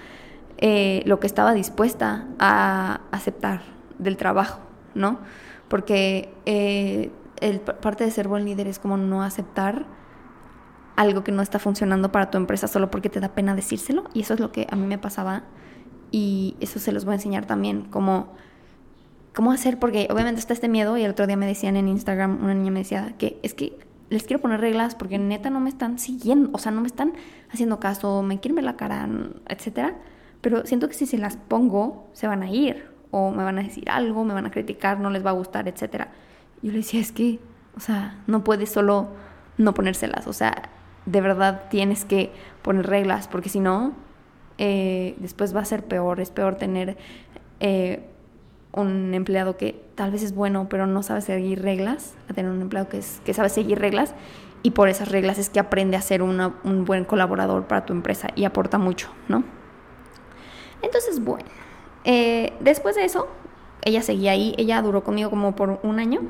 eh, 0.58 1.02
lo 1.06 1.18
que 1.18 1.26
estaba 1.26 1.54
dispuesta 1.54 2.26
a 2.38 3.00
aceptar 3.10 3.62
del 3.98 4.18
trabajo, 4.18 4.60
¿no? 4.94 5.18
Porque 5.68 6.32
eh, 6.46 7.10
el, 7.40 7.60
parte 7.60 8.04
de 8.04 8.10
ser 8.10 8.28
buen 8.28 8.44
líder 8.44 8.66
es 8.66 8.78
como 8.78 8.96
no 8.96 9.22
aceptar 9.22 9.86
algo 10.96 11.24
que 11.24 11.32
no 11.32 11.42
está 11.42 11.58
funcionando 11.58 12.10
para 12.10 12.30
tu 12.30 12.38
empresa 12.38 12.68
solo 12.68 12.90
porque 12.90 13.10
te 13.10 13.20
da 13.20 13.28
pena 13.34 13.54
decírselo. 13.54 14.04
Y 14.14 14.20
eso 14.20 14.34
es 14.34 14.40
lo 14.40 14.52
que 14.52 14.66
a 14.70 14.76
mí 14.76 14.86
me 14.86 14.98
pasaba 14.98 15.44
y 16.10 16.56
eso 16.60 16.78
se 16.78 16.92
los 16.92 17.04
voy 17.04 17.12
a 17.12 17.14
enseñar 17.16 17.46
también, 17.46 17.82
como 17.82 18.32
cómo 19.34 19.52
hacer, 19.52 19.78
porque 19.78 20.08
obviamente 20.10 20.40
está 20.40 20.54
este 20.54 20.68
miedo 20.68 20.96
y 20.96 21.02
el 21.02 21.10
otro 21.10 21.26
día 21.26 21.36
me 21.36 21.46
decían 21.46 21.76
en 21.76 21.88
Instagram, 21.88 22.42
una 22.42 22.54
niña 22.54 22.70
me 22.70 22.78
decía 22.80 23.14
que 23.18 23.38
es 23.42 23.52
que 23.52 23.78
les 24.08 24.22
quiero 24.22 24.40
poner 24.40 24.60
reglas 24.60 24.94
porque 24.94 25.18
neta 25.18 25.50
no 25.50 25.60
me 25.60 25.68
están 25.68 25.98
siguiendo, 25.98 26.48
o 26.54 26.58
sea, 26.58 26.72
no 26.72 26.80
me 26.80 26.86
están 26.86 27.12
haciendo 27.50 27.78
caso, 27.78 28.22
me 28.22 28.40
quieren 28.40 28.54
ver 28.54 28.64
la 28.64 28.76
cara, 28.76 29.06
etcétera, 29.48 29.98
pero 30.40 30.64
siento 30.64 30.88
que 30.88 30.94
si 30.94 31.04
se 31.04 31.18
las 31.18 31.36
pongo 31.36 32.08
se 32.14 32.26
van 32.26 32.42
a 32.42 32.50
ir 32.50 32.95
o 33.10 33.30
me 33.30 33.44
van 33.44 33.58
a 33.58 33.62
decir 33.62 33.88
algo, 33.90 34.24
me 34.24 34.34
van 34.34 34.46
a 34.46 34.50
criticar, 34.50 34.98
no 35.00 35.10
les 35.10 35.24
va 35.24 35.30
a 35.30 35.34
gustar, 35.34 35.68
etc. 35.68 36.06
Yo 36.62 36.72
le 36.72 36.78
decía, 36.78 37.00
es 37.00 37.12
que, 37.12 37.38
o 37.76 37.80
sea, 37.80 38.18
no 38.26 38.44
puedes 38.44 38.70
solo 38.70 39.08
no 39.58 39.74
ponérselas, 39.74 40.26
o 40.26 40.32
sea, 40.32 40.70
de 41.06 41.20
verdad 41.20 41.64
tienes 41.70 42.04
que 42.04 42.32
poner 42.62 42.86
reglas, 42.86 43.28
porque 43.28 43.48
si 43.48 43.60
no, 43.60 43.94
eh, 44.58 45.14
después 45.18 45.54
va 45.56 45.60
a 45.60 45.64
ser 45.64 45.84
peor, 45.84 46.20
es 46.20 46.30
peor 46.30 46.56
tener 46.56 46.96
eh, 47.60 48.04
un 48.72 49.14
empleado 49.14 49.56
que 49.56 49.82
tal 49.94 50.10
vez 50.10 50.22
es 50.22 50.34
bueno, 50.34 50.68
pero 50.68 50.86
no 50.86 51.02
sabe 51.02 51.22
seguir 51.22 51.62
reglas, 51.62 52.14
a 52.28 52.34
tener 52.34 52.50
un 52.50 52.60
empleado 52.60 52.88
que, 52.88 52.98
es, 52.98 53.22
que 53.24 53.32
sabe 53.32 53.48
seguir 53.48 53.78
reglas 53.78 54.14
y 54.62 54.72
por 54.72 54.88
esas 54.88 55.10
reglas 55.10 55.38
es 55.38 55.48
que 55.48 55.60
aprende 55.60 55.96
a 55.96 56.02
ser 56.02 56.22
un 56.22 56.84
buen 56.84 57.04
colaborador 57.04 57.66
para 57.66 57.86
tu 57.86 57.92
empresa 57.92 58.28
y 58.34 58.44
aporta 58.44 58.78
mucho, 58.78 59.10
¿no? 59.28 59.44
Entonces, 60.82 61.22
bueno. 61.22 61.65
Eh, 62.06 62.52
después 62.60 62.94
de 62.94 63.04
eso, 63.04 63.26
ella 63.82 64.00
seguía 64.00 64.30
ahí, 64.30 64.54
ella 64.56 64.80
duró 64.80 65.02
conmigo 65.02 65.28
como 65.28 65.56
por 65.56 65.80
un 65.82 65.98
año. 65.98 66.20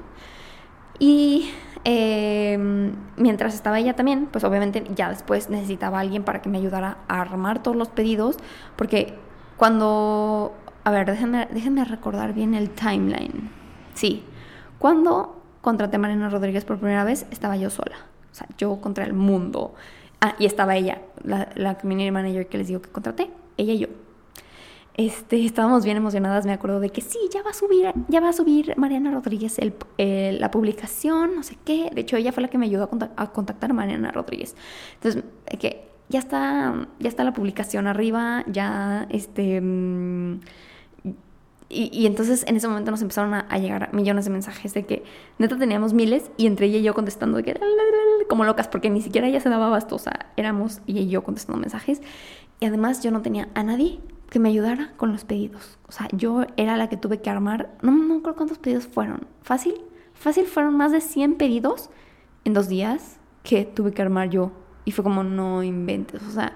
Y 0.98 1.50
em, 1.84 2.94
mientras 3.16 3.54
estaba 3.54 3.78
ella 3.78 3.94
también, 3.94 4.26
pues 4.32 4.42
obviamente 4.44 4.82
ya 4.94 5.10
después 5.10 5.50
necesitaba 5.50 5.98
a 5.98 6.00
alguien 6.00 6.24
para 6.24 6.40
que 6.40 6.48
me 6.48 6.56
ayudara 6.56 6.96
a 7.08 7.20
armar 7.20 7.62
todos 7.62 7.76
los 7.76 7.88
pedidos, 7.88 8.38
porque 8.74 9.14
cuando, 9.58 10.54
a 10.82 10.90
ver, 10.90 11.10
déjenme, 11.10 11.46
déjenme 11.52 11.84
recordar 11.84 12.32
bien 12.32 12.54
el 12.54 12.70
timeline. 12.70 13.50
Sí, 13.92 14.24
cuando 14.78 15.42
contraté 15.60 15.96
a 15.96 15.98
Mariana 15.98 16.30
Rodríguez 16.30 16.64
por 16.64 16.78
primera 16.78 17.04
vez, 17.04 17.26
estaba 17.30 17.56
yo 17.56 17.68
sola, 17.68 17.96
o 18.32 18.34
sea, 18.34 18.46
yo 18.56 18.80
contra 18.80 19.04
el 19.04 19.12
mundo. 19.12 19.74
Ah, 20.22 20.34
y 20.38 20.46
estaba 20.46 20.74
ella, 20.76 21.02
la, 21.22 21.50
la 21.54 21.76
community 21.76 22.10
manager 22.10 22.46
que 22.48 22.56
les 22.56 22.68
digo 22.68 22.80
que 22.80 22.88
contraté, 22.88 23.30
ella 23.58 23.74
y 23.74 23.78
yo 23.80 23.88
este, 24.96 25.44
estábamos 25.44 25.84
bien 25.84 25.98
emocionadas, 25.98 26.46
me 26.46 26.52
acuerdo 26.52 26.80
de 26.80 26.88
que 26.88 27.02
sí, 27.02 27.18
ya 27.32 27.42
va 27.42 27.50
a 27.50 27.54
subir, 27.54 27.92
ya 28.08 28.20
va 28.20 28.30
a 28.30 28.32
subir 28.32 28.72
Mariana 28.78 29.10
Rodríguez 29.10 29.58
la 29.98 30.50
publicación, 30.50 31.36
no 31.36 31.42
sé 31.42 31.58
qué. 31.66 31.90
De 31.92 32.00
hecho, 32.00 32.16
ella 32.16 32.32
fue 32.32 32.42
la 32.42 32.48
que 32.48 32.56
me 32.56 32.64
ayudó 32.64 32.88
a, 33.16 33.32
contactar 33.32 33.70
a, 33.70 33.74
Mariana 33.74 34.10
Rodríguez. 34.10 34.56
Entonces, 34.94 35.22
que 35.58 35.86
ya 36.08 36.18
está, 36.18 36.88
ya 36.98 37.08
está 37.10 37.24
la 37.24 37.34
publicación 37.34 37.86
arriba, 37.86 38.44
ya, 38.46 39.06
este... 39.10 39.60
Mm, 39.60 40.40
y, 41.68 42.06
entonces 42.06 42.44
en 42.46 42.56
ese 42.56 42.68
momento 42.68 42.92
nos 42.92 43.02
empezaron 43.02 43.34
a, 43.34 43.58
llegar 43.58 43.92
millones 43.92 44.24
de 44.26 44.30
mensajes 44.30 44.72
de 44.72 44.86
que 44.86 45.02
neta 45.38 45.58
teníamos 45.58 45.94
miles 45.94 46.30
y 46.36 46.46
entre 46.46 46.66
ella 46.66 46.78
y 46.78 46.82
yo 46.84 46.94
contestando 46.94 47.40
como 48.28 48.44
locas 48.44 48.68
porque 48.68 48.88
ni 48.88 49.02
siquiera 49.02 49.26
ella 49.26 49.40
se 49.40 49.48
daba 49.48 49.80
sea, 49.80 50.26
éramos 50.36 50.80
ella 50.86 51.00
y 51.00 51.08
yo 51.08 51.24
contestando 51.24 51.60
mensajes 51.60 52.02
y 52.60 52.66
además 52.66 53.02
yo 53.02 53.10
no 53.10 53.20
tenía 53.20 53.48
a 53.54 53.64
nadie 53.64 53.98
que 54.30 54.38
me 54.38 54.48
ayudara 54.48 54.92
con 54.96 55.12
los 55.12 55.24
pedidos. 55.24 55.78
O 55.88 55.92
sea, 55.92 56.08
yo 56.12 56.44
era 56.56 56.76
la 56.76 56.88
que 56.88 56.96
tuve 56.96 57.20
que 57.20 57.30
armar, 57.30 57.76
no, 57.82 57.92
no 57.92 58.22
creo 58.22 58.34
cuántos 58.34 58.58
pedidos 58.58 58.86
fueron, 58.86 59.26
fácil, 59.42 59.74
fácil 60.14 60.46
fueron 60.46 60.76
más 60.76 60.92
de 60.92 61.00
100 61.00 61.36
pedidos 61.36 61.90
en 62.44 62.54
dos 62.54 62.68
días 62.68 63.18
que 63.42 63.64
tuve 63.64 63.92
que 63.92 64.02
armar 64.02 64.30
yo 64.30 64.52
y 64.84 64.92
fue 64.92 65.04
como 65.04 65.22
no 65.22 65.62
inventes, 65.62 66.22
o 66.22 66.30
sea, 66.30 66.54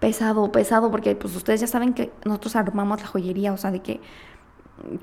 pesado, 0.00 0.50
pesado 0.50 0.90
porque 0.90 1.14
pues 1.14 1.34
ustedes 1.36 1.60
ya 1.60 1.66
saben 1.66 1.94
que 1.94 2.12
nosotros 2.24 2.56
armamos 2.56 3.00
la 3.00 3.06
joyería, 3.06 3.52
o 3.52 3.56
sea, 3.56 3.70
de 3.70 3.80
que 3.80 4.00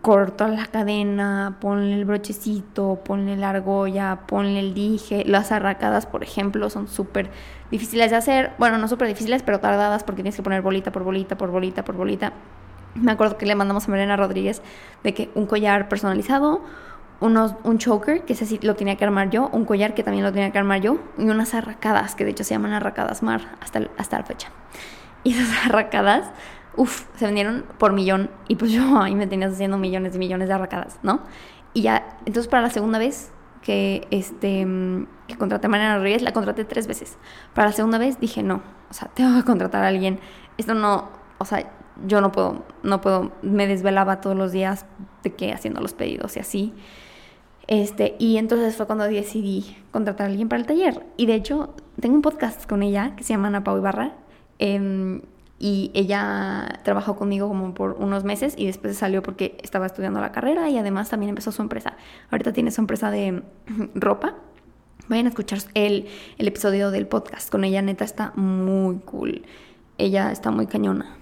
corta 0.02 0.48
la 0.48 0.66
cadena, 0.66 1.58
ponle 1.62 1.94
el 1.94 2.06
brochecito, 2.06 3.00
ponle 3.04 3.38
la 3.38 3.52
argolla, 3.52 4.22
ponle 4.28 4.60
el 4.60 4.74
dije. 4.74 5.24
Las 5.26 5.52
arracadas, 5.52 6.06
por 6.06 6.24
ejemplo, 6.24 6.70
son 6.70 6.88
súper 6.88 7.30
difíciles 7.72 8.12
de 8.12 8.18
hacer. 8.18 8.52
Bueno, 8.58 8.78
no 8.78 8.88
súper 8.88 9.08
difíciles, 9.08 9.44
pero 9.44 9.60
tardadas 9.60 10.04
porque 10.04 10.22
tienes 10.22 10.36
que 10.36 10.44
poner 10.44 10.62
bolita 10.62 10.92
por 10.92 11.04
bolita, 11.04 11.38
por 11.38 11.52
bolita, 11.52 11.84
por 11.84 11.96
bolita. 11.96 12.34
Me 12.96 13.12
acuerdo 13.12 13.38
que 13.38 13.46
le 13.46 13.56
mandamos 13.56 13.88
a 13.88 13.92
Mariana 13.92 14.18
Rodríguez 14.18 14.62
de 15.04 15.14
que 15.14 15.30
un 15.36 15.46
collar 15.46 15.88
personalizado, 15.88 16.62
unos, 17.22 17.56
un 17.64 17.78
choker, 17.78 18.24
que 18.24 18.34
ese 18.34 18.46
sí 18.46 18.60
lo 18.62 18.76
tenía 18.76 18.96
que 18.96 19.06
armar 19.06 19.30
yo, 19.30 19.50
un 19.54 19.66
collar 19.66 19.94
que 19.94 20.04
también 20.04 20.24
lo 20.24 20.32
tenía 20.32 20.52
que 20.52 20.58
armar 20.58 20.82
yo, 20.82 20.98
y 21.18 21.24
unas 21.30 21.54
arracadas, 21.54 22.16
que 22.16 22.26
de 22.26 22.32
hecho 22.32 22.44
se 22.44 22.54
llaman 22.54 22.74
arracadas 22.74 23.24
mar 23.24 23.56
hasta, 23.62 23.82
hasta 23.98 24.18
la 24.18 24.26
fecha. 24.26 24.50
Y 25.24 25.34
esas 25.34 25.66
arracadas 25.66 26.32
Uf, 26.80 27.08
se 27.18 27.26
vendieron 27.26 27.66
por 27.78 27.92
millón 27.92 28.30
y 28.48 28.56
pues 28.56 28.72
yo 28.72 29.02
ahí 29.02 29.14
me 29.14 29.28
tenías 29.28 29.52
haciendo 29.52 29.78
millones 29.78 30.16
y 30.16 30.18
millones 30.18 30.48
de 30.48 30.54
arracadas, 30.54 30.98
¿no? 31.04 31.20
Y 31.74 31.82
ya, 31.82 32.18
entonces 32.26 32.48
para 32.48 32.62
la 32.62 32.70
segunda 32.70 32.98
vez 33.00 33.34
que, 33.62 34.08
este, 34.12 34.66
que 35.28 35.38
contraté 35.38 35.68
a 35.68 35.70
Mariana 35.70 35.98
Rodríguez, 35.98 36.22
la 36.22 36.32
contraté 36.32 36.64
tres 36.64 36.88
veces. 36.88 37.18
Para 37.54 37.68
la 37.68 37.74
segunda 37.74 37.98
vez 37.98 38.18
dije, 38.22 38.44
no, 38.44 38.62
o 38.90 38.94
sea, 38.94 39.10
tengo 39.14 39.36
que 39.36 39.44
contratar 39.44 39.84
a 39.84 39.90
alguien. 39.90 40.22
Esto 40.58 40.74
no, 40.74 41.10
o 41.38 41.44
sea, 41.44 41.70
yo 42.08 42.22
no 42.22 42.32
puedo, 42.32 42.64
no 42.82 43.02
puedo, 43.02 43.34
me 43.42 43.68
desvelaba 43.68 44.22
todos 44.22 44.38
los 44.38 44.54
días 44.54 44.86
de 45.24 45.34
que 45.34 45.52
haciendo 45.52 45.82
los 45.82 45.94
pedidos 45.94 46.38
y 46.38 46.40
así. 46.40 46.74
Este, 47.68 48.16
y 48.20 48.38
entonces 48.38 48.78
fue 48.78 48.86
cuando 48.86 49.04
decidí 49.04 49.76
contratar 49.92 50.28
a 50.28 50.30
alguien 50.30 50.48
para 50.48 50.62
el 50.62 50.66
taller. 50.66 51.06
Y 51.18 51.26
de 51.26 51.36
hecho, 51.36 51.76
tengo 52.00 52.16
un 52.16 52.22
podcast 52.22 52.66
con 52.70 52.84
ella 52.84 53.18
que 53.18 53.26
se 53.26 53.34
llama 53.34 53.50
Ana 53.50 53.66
Pau 53.66 53.78
Ibarra. 53.78 54.14
Eh, 54.60 55.22
y 55.60 55.92
ella 55.94 56.80
trabajó 56.84 57.18
conmigo 57.18 57.50
como 57.50 57.74
por 57.74 57.98
unos 58.00 58.24
meses 58.24 58.54
y 58.58 58.66
después 58.66 58.98
salió 58.98 59.22
porque 59.22 59.58
estaba 59.62 59.86
estudiando 59.86 60.22
la 60.22 60.32
carrera 60.32 60.70
y 60.70 60.78
además 60.78 61.10
también 61.10 61.30
empezó 61.30 61.52
su 61.52 61.62
empresa. 61.62 61.98
Ahorita 62.32 62.54
tiene 62.54 62.72
su 62.72 62.80
empresa 62.80 63.12
de 63.12 63.44
ropa. 63.94 64.36
Vayan 65.10 65.26
a 65.26 65.30
escuchar 65.30 65.60
el, 65.74 66.08
el 66.38 66.48
episodio 66.48 66.92
del 66.92 67.08
podcast 67.08 67.50
con 67.50 67.66
ella, 67.66 67.82
neta, 67.82 68.06
está 68.06 68.32
muy 68.36 69.00
cool. 69.00 69.44
Ella 69.98 70.32
está 70.32 70.50
muy 70.50 70.66
cañona. 70.66 71.18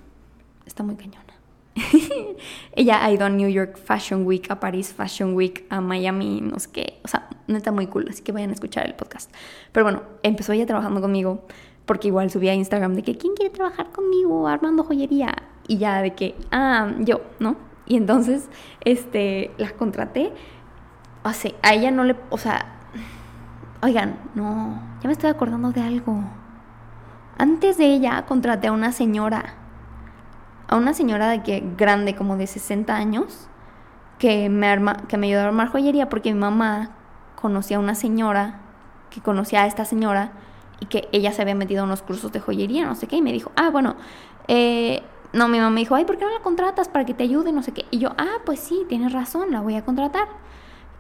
Está 0.68 0.84
muy 0.84 0.96
cañona. 0.96 1.24
ella 2.76 3.04
ha 3.04 3.12
ido 3.12 3.26
a 3.26 3.30
New 3.30 3.50
York 3.50 3.78
Fashion 3.78 4.26
Week, 4.26 4.50
a 4.52 4.60
París 4.60 4.94
Fashion 4.96 5.34
Week, 5.34 5.66
a 5.70 5.82
Miami, 5.82 6.42
no 6.42 6.60
sé 6.60 6.70
qué. 6.72 7.00
O 7.04 7.08
sea, 7.08 7.28
neta 7.48 7.72
muy 7.72 7.88
cool. 7.88 8.08
Así 8.10 8.22
que 8.22 8.32
vayan 8.32 8.52
a 8.52 8.54
escuchar 8.54 8.86
el 8.86 8.94
podcast. 8.94 9.32
Pero 9.72 9.84
bueno, 9.84 10.04
empezó 10.22 10.54
ella 10.54 10.66
trabajando 10.66 11.02
conmigo 11.02 11.48
porque 11.88 12.10
igual 12.10 12.30
subí 12.30 12.50
a 12.50 12.54
Instagram 12.54 12.94
de 12.94 13.02
que, 13.02 13.18
¿quién 13.18 13.34
quiere 13.34 13.52
trabajar 13.52 13.92
conmigo 13.92 14.48
armando 14.48 14.84
joyería? 14.84 15.34
Y 15.68 15.78
ya 15.78 16.02
de 16.02 16.14
que, 16.14 16.36
ah, 16.52 16.92
yo, 17.00 17.22
¿no? 17.40 17.56
Y 17.88 17.96
entonces, 17.96 18.50
este, 18.82 19.52
la 19.58 19.72
contraté. 19.72 20.34
O 21.24 21.32
sea, 21.32 21.52
a 21.64 21.74
ella 21.74 21.90
no 21.90 22.04
le, 22.04 22.16
o 22.30 22.38
sea, 22.38 22.66
oigan, 23.82 24.20
no, 24.36 24.82
ya 25.02 25.08
me 25.08 25.14
estoy 25.14 25.30
acordando 25.30 25.72
de 25.72 25.82
algo. 25.82 26.20
Antes 27.38 27.78
de 27.78 27.86
ella 27.86 28.26
contraté 28.28 28.68
a 28.68 28.74
una 28.74 28.92
señora, 28.92 29.56
a 30.68 30.76
una 30.76 30.94
señora 30.94 31.30
de 31.30 31.42
que 31.42 31.64
grande, 31.78 32.16
como 32.16 32.36
de 32.36 32.48
60 32.48 32.94
años, 32.94 33.48
que 34.20 34.50
me, 34.50 34.68
arma, 34.68 34.98
que 35.08 35.18
me 35.18 35.28
ayudó 35.28 35.42
a 35.42 35.46
armar 35.46 35.70
joyería 35.70 36.10
porque 36.10 36.34
mi 36.34 36.40
mamá 36.40 36.92
conocía 37.36 37.78
a 37.78 37.80
una 37.80 37.96
señora 37.96 38.60
que 39.10 39.22
conocía 39.22 39.64
a 39.64 39.68
esta 39.68 39.86
señora 39.86 40.32
y 40.80 40.86
que 40.86 41.08
ella 41.12 41.32
se 41.32 41.42
había 41.42 41.56
metido 41.56 41.82
a 41.82 41.84
unos 41.86 42.02
cursos 42.02 42.32
de 42.32 42.40
joyería, 42.40 42.86
no 42.86 42.96
sé 42.96 43.08
qué, 43.08 43.18
y 43.18 43.22
me 43.22 43.32
dijo, 43.32 43.52
ah, 43.56 43.70
bueno, 43.70 43.96
eh, 44.48 45.02
no, 45.34 45.48
mi 45.48 45.58
mamá 45.58 45.72
me 45.72 45.82
dijo, 45.82 45.96
ay, 45.96 46.06
¿por 46.06 46.18
qué 46.18 46.26
no 46.26 46.32
la 46.32 46.40
contratas 46.40 46.88
para 46.88 47.06
que 47.06 47.14
te 47.14 47.24
ayude? 47.24 47.52
No 47.52 47.62
sé 47.62 47.72
qué. 47.72 47.86
Y 47.92 48.00
yo, 48.00 48.10
ah, 48.18 48.38
pues 48.46 48.60
sí, 48.60 48.86
tienes 48.88 49.12
razón, 49.12 49.52
la 49.52 49.62
voy 49.62 49.76
a 49.76 49.84
contratar. 49.84 50.28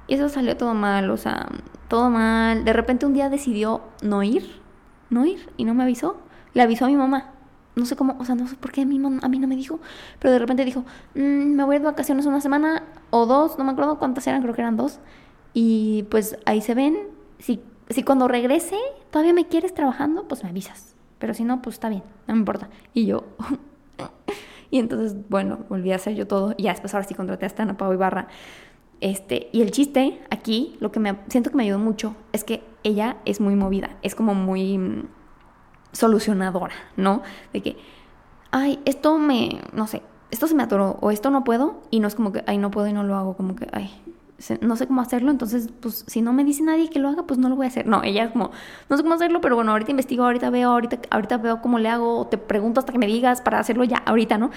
Y 0.08 0.16
eso 0.16 0.30
salió 0.30 0.56
todo 0.58 0.74
mal, 0.74 1.10
o 1.10 1.18
sea, 1.18 1.48
todo 1.88 2.10
mal. 2.10 2.66
De 2.66 2.74
repente 2.74 3.06
un 3.06 3.14
día 3.14 3.30
decidió 3.30 3.82
no 4.02 4.24
ir, 4.24 4.62
no 5.10 5.26
ir, 5.26 5.50
y 5.58 5.66
no 5.66 5.74
me 5.74 5.84
avisó. 5.84 6.18
Le 6.54 6.62
avisó 6.62 6.86
a 6.86 6.88
mi 6.88 6.96
mamá. 6.96 7.32
No 7.76 7.86
sé 7.86 7.96
cómo, 7.96 8.18
o 8.20 8.26
sea, 8.26 8.36
no 8.36 8.48
sé 8.48 8.56
por 8.56 8.72
qué 8.72 8.82
a 8.82 8.86
mí, 8.86 9.00
a 9.22 9.30
mí 9.30 9.40
no 9.40 9.48
me 9.48 9.56
dijo, 9.56 9.80
pero 10.20 10.32
de 10.32 10.40
repente 10.40 10.66
dijo, 10.66 10.84
mm, 11.14 11.20
me 11.56 11.64
voy 11.64 11.78
de 11.78 11.86
vacaciones 11.86 12.26
una 12.26 12.42
semana 12.42 12.84
o 13.12 13.28
dos, 13.28 13.58
no 13.60 13.64
me 13.64 13.72
acuerdo 13.72 14.00
cuántas 14.00 14.26
eran, 14.28 14.42
creo 14.42 14.56
que 14.56 14.62
eran 14.62 14.78
dos. 14.78 15.00
Y 15.54 16.04
pues 16.10 16.38
ahí 16.46 16.62
se 16.62 16.74
ven, 16.74 16.98
si 17.38 17.62
si 17.90 18.04
cuando 18.04 18.28
regrese 18.28 18.78
todavía 19.12 19.34
me 19.34 19.48
quieres 19.48 19.74
trabajando, 19.74 20.28
pues 20.28 20.44
me 20.44 20.50
avisas. 20.50 20.96
Pero 21.20 21.34
si 21.34 21.44
no, 21.44 21.62
pues 21.62 21.76
está 21.76 21.90
bien, 21.90 22.04
no 22.28 22.34
me 22.34 22.40
importa. 22.40 22.70
Y 22.94 23.06
yo, 23.06 23.24
y 24.72 24.80
entonces, 24.80 25.16
bueno, 25.30 25.60
volví 25.70 25.92
a 25.92 25.96
hacer 25.96 26.16
yo 26.16 26.28
todo. 26.28 26.54
Y 26.58 26.64
ya 26.64 26.72
después 26.72 26.94
ahora 26.94 27.08
sí 27.08 27.14
contraté 27.14 27.46
a 27.46 27.64
Ana 27.64 27.78
Pau 27.78 27.94
Ibarra. 27.94 28.28
Este, 29.00 29.50
y 29.52 29.62
el 29.62 29.72
chiste 29.72 30.22
aquí, 30.32 30.76
lo 30.80 30.92
que 30.92 31.00
me 31.00 31.18
siento 31.30 31.52
que 31.52 31.58
me 31.58 31.64
ayudó 31.64 31.80
mucho, 31.80 32.16
es 32.34 32.44
que 32.44 32.64
ella 32.84 33.18
es 33.26 33.40
muy 33.40 33.56
movida, 33.56 33.92
es 34.02 34.16
como 34.16 34.34
muy 34.34 34.78
mm, 34.78 35.08
solucionadora, 35.92 36.74
¿no? 36.96 37.22
De 37.54 37.62
que, 37.62 37.78
ay, 38.52 38.80
esto 38.86 39.20
me, 39.20 39.62
no 39.74 39.86
sé, 39.86 40.02
esto 40.32 40.48
se 40.48 40.56
me 40.56 40.64
atoró 40.64 40.98
o 41.02 41.12
esto 41.12 41.30
no 41.30 41.44
puedo 41.44 41.82
y 41.92 42.00
no 42.00 42.08
es 42.08 42.16
como 42.16 42.32
que, 42.32 42.44
ay, 42.48 42.58
no 42.58 42.72
puedo 42.72 42.88
y 42.88 42.94
no 42.94 43.04
lo 43.04 43.16
hago, 43.16 43.38
como 43.38 43.56
que, 43.56 43.68
ay, 43.72 43.92
no 44.62 44.76
sé 44.76 44.88
cómo 44.88 45.02
hacerlo, 45.02 45.32
entonces, 45.32 45.70
pues, 45.80 46.04
si 46.08 46.22
no 46.22 46.32
me 46.32 46.44
dice 46.44 46.62
nadie 46.64 46.90
que 46.90 47.00
lo 47.00 47.10
haga, 47.10 47.24
pues 47.24 47.40
no 47.40 47.50
lo 47.50 47.56
voy 47.56 47.66
a 47.66 47.70
hacer. 47.70 47.88
No, 47.88 48.04
ella 48.04 48.26
es 48.26 48.32
como, 48.32 48.52
no 48.90 48.98
sé 48.98 49.04
cómo 49.04 49.16
hacerlo, 49.16 49.42
pero 49.42 49.56
bueno, 49.56 49.72
ahorita 49.72 49.92
investigo, 49.92 50.26
ahorita 50.26 50.50
veo, 50.50 50.70
ahorita, 50.70 51.00
ahorita 51.10 51.38
veo 51.38 51.62
cómo 51.62 51.80
le 51.80 51.90
hago, 51.90 52.28
te 52.28 52.38
pregunto 52.38 52.80
hasta 52.80 52.92
que 52.92 53.00
me 53.00 53.08
digas 53.08 53.42
para 53.42 53.60
hacerlo 53.60 53.84
ya, 53.84 53.98
ahorita, 53.98 54.38
¿no? 54.38 54.52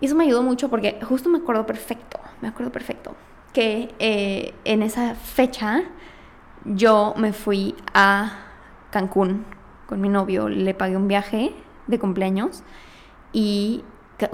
Y 0.00 0.06
eso 0.06 0.16
me 0.16 0.24
ayudó 0.24 0.42
mucho 0.42 0.68
porque 0.68 0.98
justo 1.02 1.28
me 1.30 1.38
acuerdo 1.38 1.64
perfecto, 1.64 2.20
me 2.42 2.48
acuerdo 2.48 2.72
perfecto, 2.72 3.14
que 3.52 3.94
eh, 3.98 4.54
en 4.64 4.82
esa 4.82 5.14
fecha 5.14 5.82
yo 6.64 7.14
me 7.16 7.32
fui 7.32 7.74
a 7.94 8.38
Cancún 8.90 9.46
con 9.86 10.00
mi 10.00 10.08
novio, 10.08 10.48
le 10.48 10.74
pagué 10.74 10.96
un 10.96 11.08
viaje 11.08 11.54
de 11.86 11.98
cumpleaños 11.98 12.62
y 13.32 13.82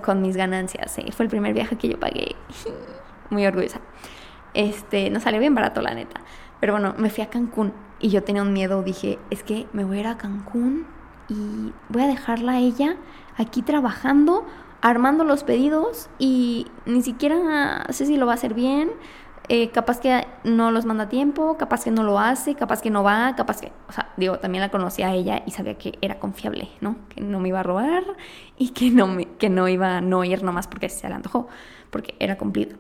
con 0.02 0.22
mis 0.22 0.36
ganancias, 0.36 0.98
fue 1.12 1.24
el 1.24 1.30
primer 1.30 1.54
viaje 1.54 1.76
que 1.76 1.88
yo 1.88 2.00
pagué, 2.00 2.34
muy 3.30 3.46
orgullosa. 3.46 3.80
Este, 4.54 5.10
no 5.10 5.20
salió 5.20 5.40
bien 5.40 5.54
barato, 5.54 5.80
la 5.80 5.94
neta. 5.94 6.20
Pero 6.60 6.74
bueno, 6.74 6.94
me 6.98 7.10
fui 7.10 7.22
a 7.22 7.30
Cancún 7.30 7.72
y 8.00 8.10
yo 8.10 8.22
tenía 8.22 8.42
un 8.42 8.52
miedo. 8.52 8.82
Dije, 8.82 9.18
es 9.30 9.42
que 9.42 9.66
me 9.72 9.84
voy 9.84 9.98
a 9.98 10.00
ir 10.00 10.06
a 10.06 10.18
Cancún 10.18 10.86
y 11.28 11.72
voy 11.88 12.02
a 12.02 12.06
dejarla 12.06 12.52
a 12.52 12.58
ella 12.58 12.96
aquí 13.36 13.62
trabajando, 13.62 14.46
armando 14.80 15.24
los 15.24 15.44
pedidos 15.44 16.08
y 16.18 16.66
ni 16.86 17.02
siquiera 17.02 17.86
sé 17.90 18.06
si 18.06 18.16
lo 18.16 18.26
va 18.26 18.32
a 18.32 18.34
hacer 18.34 18.54
bien. 18.54 18.90
Eh, 19.50 19.70
capaz 19.70 19.98
que 19.98 20.26
no 20.44 20.70
los 20.70 20.84
manda 20.84 21.04
a 21.04 21.08
tiempo, 21.08 21.56
capaz 21.56 21.84
que 21.84 21.90
no 21.90 22.02
lo 22.02 22.18
hace, 22.18 22.54
capaz 22.54 22.82
que 22.82 22.90
no 22.90 23.02
va, 23.02 23.34
capaz 23.34 23.62
que, 23.62 23.72
o 23.88 23.92
sea, 23.92 24.12
digo, 24.18 24.38
también 24.38 24.60
la 24.60 24.70
conocía 24.70 25.08
a 25.08 25.14
ella 25.14 25.42
y 25.46 25.52
sabía 25.52 25.78
que 25.78 25.96
era 26.02 26.18
confiable, 26.18 26.68
¿no? 26.82 26.96
Que 27.08 27.22
no 27.22 27.40
me 27.40 27.48
iba 27.48 27.60
a 27.60 27.62
robar 27.62 28.04
y 28.58 28.70
que 28.70 28.90
no, 28.90 29.06
me, 29.06 29.24
que 29.24 29.48
no 29.48 29.66
iba 29.66 29.96
a 29.96 30.00
no 30.02 30.22
ir 30.22 30.42
nomás 30.42 30.66
porque 30.68 30.90
se 30.90 31.08
le 31.08 31.14
antojó, 31.14 31.48
porque 31.88 32.14
era 32.18 32.36
cumplido. 32.36 32.76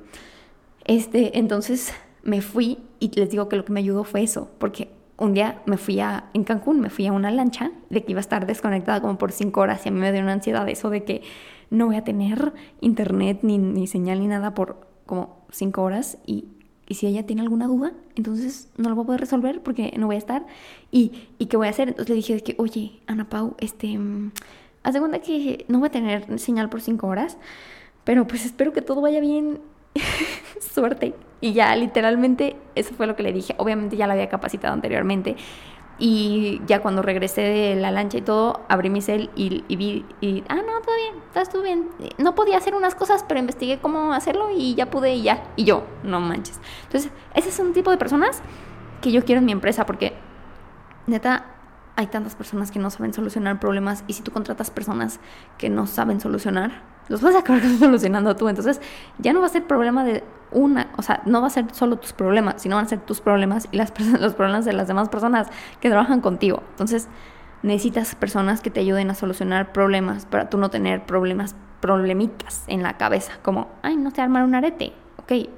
Este, 0.88 1.38
entonces 1.38 1.92
me 2.22 2.40
fui 2.40 2.78
y 2.98 3.10
les 3.14 3.30
digo 3.30 3.48
que 3.48 3.56
lo 3.56 3.64
que 3.64 3.72
me 3.72 3.80
ayudó 3.80 4.04
fue 4.04 4.22
eso, 4.22 4.50
porque 4.58 4.90
un 5.18 5.34
día 5.34 5.60
me 5.66 5.76
fui 5.76 6.00
a, 6.00 6.30
en 6.32 6.44
Cancún, 6.44 6.80
me 6.80 6.88
fui 6.88 7.06
a 7.06 7.12
una 7.12 7.30
lancha 7.30 7.72
de 7.90 8.04
que 8.04 8.12
iba 8.12 8.20
a 8.20 8.22
estar 8.22 8.46
desconectada 8.46 9.00
como 9.02 9.18
por 9.18 9.30
cinco 9.32 9.60
horas 9.60 9.84
y 9.84 9.90
a 9.90 9.92
mí 9.92 10.00
me 10.00 10.10
dio 10.12 10.22
una 10.22 10.32
ansiedad 10.32 10.66
eso 10.68 10.88
de 10.88 11.04
que 11.04 11.22
no 11.70 11.86
voy 11.86 11.96
a 11.96 12.04
tener 12.04 12.54
internet 12.80 13.40
ni, 13.42 13.58
ni 13.58 13.86
señal 13.86 14.20
ni 14.20 14.28
nada 14.28 14.54
por 14.54 14.88
como 15.04 15.44
cinco 15.50 15.82
horas 15.82 16.16
y, 16.24 16.46
y, 16.86 16.94
si 16.94 17.06
ella 17.06 17.26
tiene 17.26 17.42
alguna 17.42 17.66
duda, 17.66 17.92
entonces 18.14 18.70
no 18.78 18.88
lo 18.88 18.94
voy 18.94 19.02
a 19.02 19.06
poder 19.06 19.20
resolver 19.20 19.62
porque 19.62 19.92
no 19.98 20.06
voy 20.06 20.16
a 20.16 20.18
estar. 20.18 20.46
¿Y, 20.90 21.28
y 21.38 21.46
qué 21.46 21.58
voy 21.58 21.66
a 21.66 21.70
hacer? 21.70 21.88
Entonces 21.88 22.08
le 22.08 22.14
dije 22.14 22.40
que, 22.42 22.54
oye, 22.58 23.00
Ana 23.06 23.28
Pau, 23.28 23.56
este, 23.58 23.98
mm, 23.98 24.32
haz 24.84 24.94
de 24.94 25.00
cuenta 25.00 25.18
que 25.18 25.66
no 25.68 25.80
voy 25.80 25.88
a 25.88 25.90
tener 25.90 26.38
señal 26.38 26.70
por 26.70 26.80
cinco 26.80 27.08
horas, 27.08 27.36
pero 28.04 28.26
pues 28.26 28.46
espero 28.46 28.72
que 28.72 28.80
todo 28.80 29.02
vaya 29.02 29.20
bien 29.20 29.60
suerte. 30.74 31.14
Y 31.40 31.52
ya 31.52 31.74
literalmente 31.76 32.56
eso 32.74 32.94
fue 32.94 33.06
lo 33.06 33.16
que 33.16 33.22
le 33.22 33.32
dije. 33.32 33.54
Obviamente 33.58 33.96
ya 33.96 34.06
la 34.06 34.14
había 34.14 34.28
capacitado 34.28 34.74
anteriormente. 34.74 35.36
Y 36.00 36.60
ya 36.66 36.80
cuando 36.80 37.02
regresé 37.02 37.40
de 37.40 37.74
la 37.74 37.90
lancha 37.90 38.18
y 38.18 38.22
todo, 38.22 38.60
abrí 38.68 38.88
mi 38.88 39.02
cel 39.02 39.30
y, 39.34 39.64
vi, 39.74 40.06
y, 40.20 40.44
ah, 40.48 40.54
no, 40.54 40.80
todo 40.80 40.94
bien, 40.94 41.48
tú 41.50 41.62
bien. 41.62 41.88
No 42.18 42.36
podía 42.36 42.56
hacer 42.56 42.76
unas 42.76 42.94
cosas, 42.94 43.24
pero 43.26 43.40
investigué 43.40 43.78
cómo 43.80 44.12
hacerlo 44.12 44.48
y 44.56 44.76
ya 44.76 44.86
pude 44.90 45.14
y 45.14 45.22
ya. 45.22 45.42
Y 45.56 45.64
yo, 45.64 45.84
no 46.04 46.20
manches. 46.20 46.60
Entonces, 46.84 47.10
ese 47.34 47.48
es 47.48 47.58
un 47.58 47.72
tipo 47.72 47.90
de 47.90 47.96
personas 47.96 48.42
que 49.00 49.10
yo 49.10 49.24
quiero 49.24 49.40
en 49.40 49.46
mi 49.46 49.52
empresa 49.52 49.86
porque, 49.86 50.14
neta, 51.08 51.46
hay 51.96 52.06
tantas 52.06 52.36
personas 52.36 52.70
que 52.70 52.78
no 52.78 52.90
saben 52.90 53.12
solucionar 53.12 53.58
problemas 53.58 54.04
y 54.06 54.12
si 54.12 54.22
tú 54.22 54.30
contratas 54.30 54.70
personas 54.70 55.18
que 55.58 55.68
no 55.68 55.88
saben 55.88 56.20
solucionar, 56.20 56.82
los 57.08 57.20
vas 57.20 57.34
a 57.34 57.40
acabar 57.40 57.62
solucionando 57.78 58.36
tú. 58.36 58.48
Entonces, 58.48 58.80
ya 59.18 59.32
no 59.32 59.40
va 59.40 59.46
a 59.46 59.50
ser 59.50 59.66
problema 59.66 60.04
de 60.04 60.22
una, 60.50 60.88
o 60.96 61.02
sea, 61.02 61.22
no 61.26 61.40
va 61.40 61.48
a 61.48 61.50
ser 61.50 61.66
solo 61.72 61.96
tus 61.96 62.12
problemas, 62.12 62.62
sino 62.62 62.76
van 62.76 62.86
a 62.86 62.88
ser 62.88 63.00
tus 63.00 63.20
problemas 63.20 63.68
y 63.72 63.76
los 64.20 64.34
problemas 64.34 64.64
de 64.64 64.72
las 64.72 64.88
demás 64.88 65.08
personas 65.08 65.48
que 65.80 65.88
trabajan 65.88 66.20
contigo. 66.20 66.62
Entonces, 66.70 67.08
necesitas 67.62 68.14
personas 68.14 68.60
que 68.60 68.70
te 68.70 68.80
ayuden 68.80 69.10
a 69.10 69.14
solucionar 69.14 69.72
problemas 69.72 70.26
para 70.26 70.48
tú 70.48 70.58
no 70.58 70.70
tener 70.70 71.04
problemas, 71.04 71.54
problemitas 71.80 72.64
en 72.68 72.82
la 72.82 72.96
cabeza, 72.96 73.32
como, 73.42 73.68
ay, 73.82 73.96
no 73.96 74.10
sé 74.10 74.22
armar 74.22 74.44
un 74.44 74.54
arete. 74.54 74.92
Ok, 75.18 75.48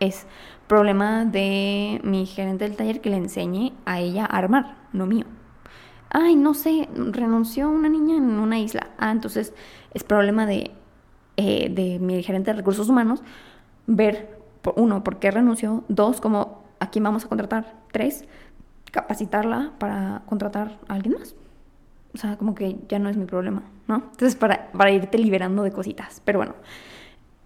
es 0.00 0.26
problema 0.66 1.24
de 1.24 2.00
mi 2.02 2.26
gerente 2.26 2.64
del 2.64 2.76
taller 2.76 3.00
que 3.00 3.10
le 3.10 3.16
enseñe 3.16 3.72
a 3.84 4.00
ella 4.00 4.24
a 4.24 4.36
armar, 4.36 4.76
no 4.92 5.06
mío. 5.06 5.24
Ay, 6.10 6.36
no 6.36 6.54
sé, 6.54 6.88
renunció 6.94 7.68
una 7.68 7.88
niña 7.88 8.16
en 8.16 8.38
una 8.38 8.58
isla. 8.58 8.88
Ah, 8.98 9.10
entonces 9.10 9.52
es 9.92 10.04
problema 10.04 10.46
de, 10.46 10.72
eh, 11.36 11.68
de 11.70 11.98
mi 11.98 12.22
gerente 12.22 12.50
de 12.50 12.56
recursos 12.56 12.88
humanos 12.88 13.22
ver, 13.86 14.38
uno, 14.74 15.04
por 15.04 15.18
qué 15.18 15.30
renunció, 15.30 15.84
dos, 15.88 16.20
como 16.20 16.64
a 16.80 16.90
quién 16.90 17.04
vamos 17.04 17.24
a 17.24 17.28
contratar, 17.28 17.74
tres, 17.92 18.24
capacitarla 18.90 19.72
para 19.78 20.22
contratar 20.26 20.78
a 20.88 20.94
alguien 20.94 21.14
más. 21.18 21.34
O 22.14 22.18
sea, 22.18 22.36
como 22.36 22.54
que 22.54 22.76
ya 22.88 22.98
no 22.98 23.08
es 23.08 23.16
mi 23.16 23.26
problema, 23.26 23.62
¿no? 23.88 23.96
Entonces, 23.96 24.36
para, 24.36 24.70
para 24.72 24.90
irte 24.90 25.18
liberando 25.18 25.62
de 25.62 25.70
cositas. 25.70 26.22
Pero 26.24 26.38
bueno, 26.38 26.54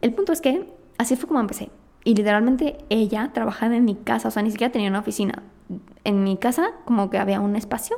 el 0.00 0.12
punto 0.14 0.33
es 0.33 0.40
que 0.40 0.72
así 0.96 1.16
fue 1.16 1.29
como 1.29 1.40
empecé. 1.40 1.70
Y 2.05 2.14
literalmente 2.14 2.79
ella 2.88 3.31
trabajaba 3.35 3.76
en 3.76 3.85
mi 3.85 3.96
casa, 3.96 4.29
o 4.29 4.31
sea, 4.31 4.42
ni 4.42 4.50
siquiera 4.50 4.72
tenía 4.72 4.88
una 4.88 5.00
oficina. 5.00 5.42
En 6.05 6.24
mi 6.24 6.37
casa 6.37 6.70
como 6.85 7.11
que 7.11 7.18
había 7.18 7.40
un 7.40 7.57
espacio 7.57 7.96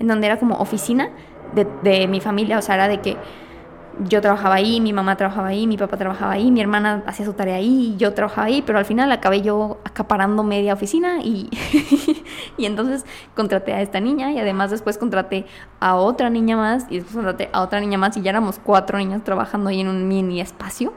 en 0.00 0.08
donde 0.08 0.26
era 0.26 0.38
como 0.38 0.56
oficina 0.56 1.10
de, 1.54 1.66
de 1.82 2.08
mi 2.08 2.20
familia, 2.20 2.58
o 2.58 2.62
sea, 2.62 2.74
era 2.74 2.88
de 2.88 3.00
que 3.00 3.16
yo 4.00 4.20
trabajaba 4.20 4.56
ahí, 4.56 4.80
mi 4.80 4.92
mamá 4.92 5.16
trabajaba 5.16 5.48
ahí, 5.48 5.66
mi 5.66 5.76
papá 5.76 5.96
trabajaba 5.96 6.32
ahí, 6.32 6.50
mi 6.50 6.60
hermana 6.60 7.02
hacía 7.06 7.24
su 7.24 7.32
tarea 7.32 7.56
ahí, 7.56 7.94
yo 7.98 8.14
trabajaba 8.14 8.46
ahí, 8.46 8.62
pero 8.62 8.78
al 8.78 8.84
final 8.84 9.10
acabé 9.12 9.42
yo 9.42 9.78
acaparando 9.84 10.42
media 10.42 10.74
oficina 10.74 11.20
y, 11.22 11.50
y 12.56 12.66
entonces 12.66 13.04
contraté 13.34 13.72
a 13.72 13.82
esta 13.82 14.00
niña 14.00 14.32
y 14.32 14.38
además 14.38 14.70
después 14.70 14.98
contraté 14.98 15.46
a 15.80 15.96
otra 15.96 16.30
niña 16.30 16.56
más 16.56 16.86
y 16.90 16.96
después 16.96 17.14
contraté 17.14 17.50
a 17.52 17.62
otra 17.62 17.80
niña 17.80 17.98
más 17.98 18.16
y 18.16 18.22
ya 18.22 18.30
éramos 18.30 18.60
cuatro 18.62 18.98
niñas 18.98 19.22
trabajando 19.24 19.70
ahí 19.70 19.80
en 19.80 19.88
un 19.88 20.08
mini 20.08 20.40
espacio. 20.40 20.92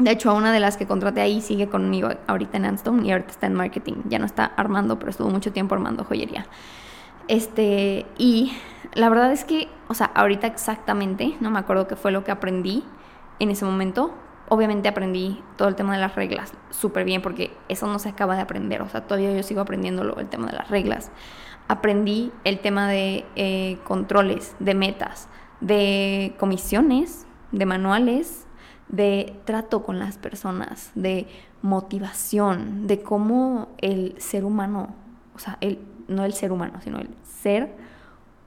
De 0.00 0.10
hecho, 0.12 0.30
a 0.30 0.32
una 0.32 0.50
de 0.50 0.60
las 0.60 0.78
que 0.78 0.86
contraté 0.86 1.20
ahí 1.20 1.42
sigue 1.42 1.68
conmigo 1.68 2.08
ahorita 2.26 2.56
en 2.56 2.64
Anston 2.64 3.04
y 3.04 3.12
ahorita 3.12 3.32
está 3.32 3.46
en 3.46 3.54
marketing. 3.54 3.96
Ya 4.06 4.18
no 4.18 4.24
está 4.24 4.46
armando, 4.46 4.98
pero 4.98 5.10
estuvo 5.10 5.28
mucho 5.28 5.52
tiempo 5.52 5.74
armando 5.74 6.04
joyería. 6.04 6.46
Este, 7.28 8.06
y 8.16 8.52
la 8.94 9.08
verdad 9.08 9.32
es 9.32 9.44
que, 9.44 9.68
o 9.88 9.94
sea, 9.94 10.06
ahorita 10.14 10.46
exactamente, 10.46 11.36
no 11.40 11.50
me 11.50 11.58
acuerdo 11.58 11.86
qué 11.86 11.96
fue 11.96 12.10
lo 12.10 12.24
que 12.24 12.32
aprendí 12.32 12.84
en 13.38 13.50
ese 13.50 13.64
momento. 13.64 14.12
Obviamente 14.48 14.88
aprendí 14.88 15.40
todo 15.56 15.68
el 15.68 15.76
tema 15.76 15.94
de 15.94 16.00
las 16.00 16.16
reglas 16.16 16.52
súper 16.70 17.04
bien 17.04 17.22
porque 17.22 17.52
eso 17.68 17.86
no 17.86 18.00
se 18.00 18.08
acaba 18.08 18.34
de 18.34 18.42
aprender, 18.42 18.82
o 18.82 18.88
sea, 18.88 19.02
todavía 19.02 19.32
yo 19.32 19.42
sigo 19.44 19.60
aprendiéndolo, 19.60 20.18
el 20.18 20.28
tema 20.28 20.48
de 20.48 20.54
las 20.54 20.68
reglas. 20.68 21.12
Aprendí 21.68 22.32
el 22.42 22.58
tema 22.58 22.88
de 22.88 23.24
eh, 23.36 23.78
controles, 23.84 24.56
de 24.58 24.74
metas, 24.74 25.28
de 25.60 26.34
comisiones, 26.38 27.26
de 27.52 27.64
manuales, 27.64 28.46
de 28.88 29.36
trato 29.44 29.84
con 29.84 30.00
las 30.00 30.18
personas, 30.18 30.90
de 30.96 31.28
motivación, 31.62 32.88
de 32.88 33.02
cómo 33.02 33.68
el 33.78 34.14
ser 34.18 34.44
humano, 34.44 34.96
o 35.36 35.38
sea, 35.38 35.58
el, 35.60 35.78
no 36.08 36.24
el 36.24 36.32
ser 36.32 36.50
humano, 36.50 36.80
sino 36.82 36.98
el 36.98 37.10
ser 37.22 37.72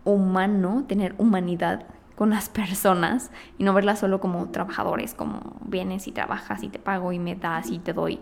humano, 0.05 0.85
tener 0.87 1.15
humanidad 1.17 1.85
con 2.15 2.29
las 2.29 2.49
personas 2.49 3.31
y 3.57 3.63
no 3.63 3.73
verlas 3.73 3.99
solo 3.99 4.19
como 4.19 4.49
trabajadores, 4.49 5.13
como 5.13 5.57
vienes 5.65 6.07
y 6.07 6.11
trabajas 6.11 6.63
y 6.63 6.69
te 6.69 6.79
pago 6.79 7.11
y 7.11 7.19
me 7.19 7.35
das 7.35 7.69
y 7.69 7.79
te 7.79 7.93
doy. 7.93 8.19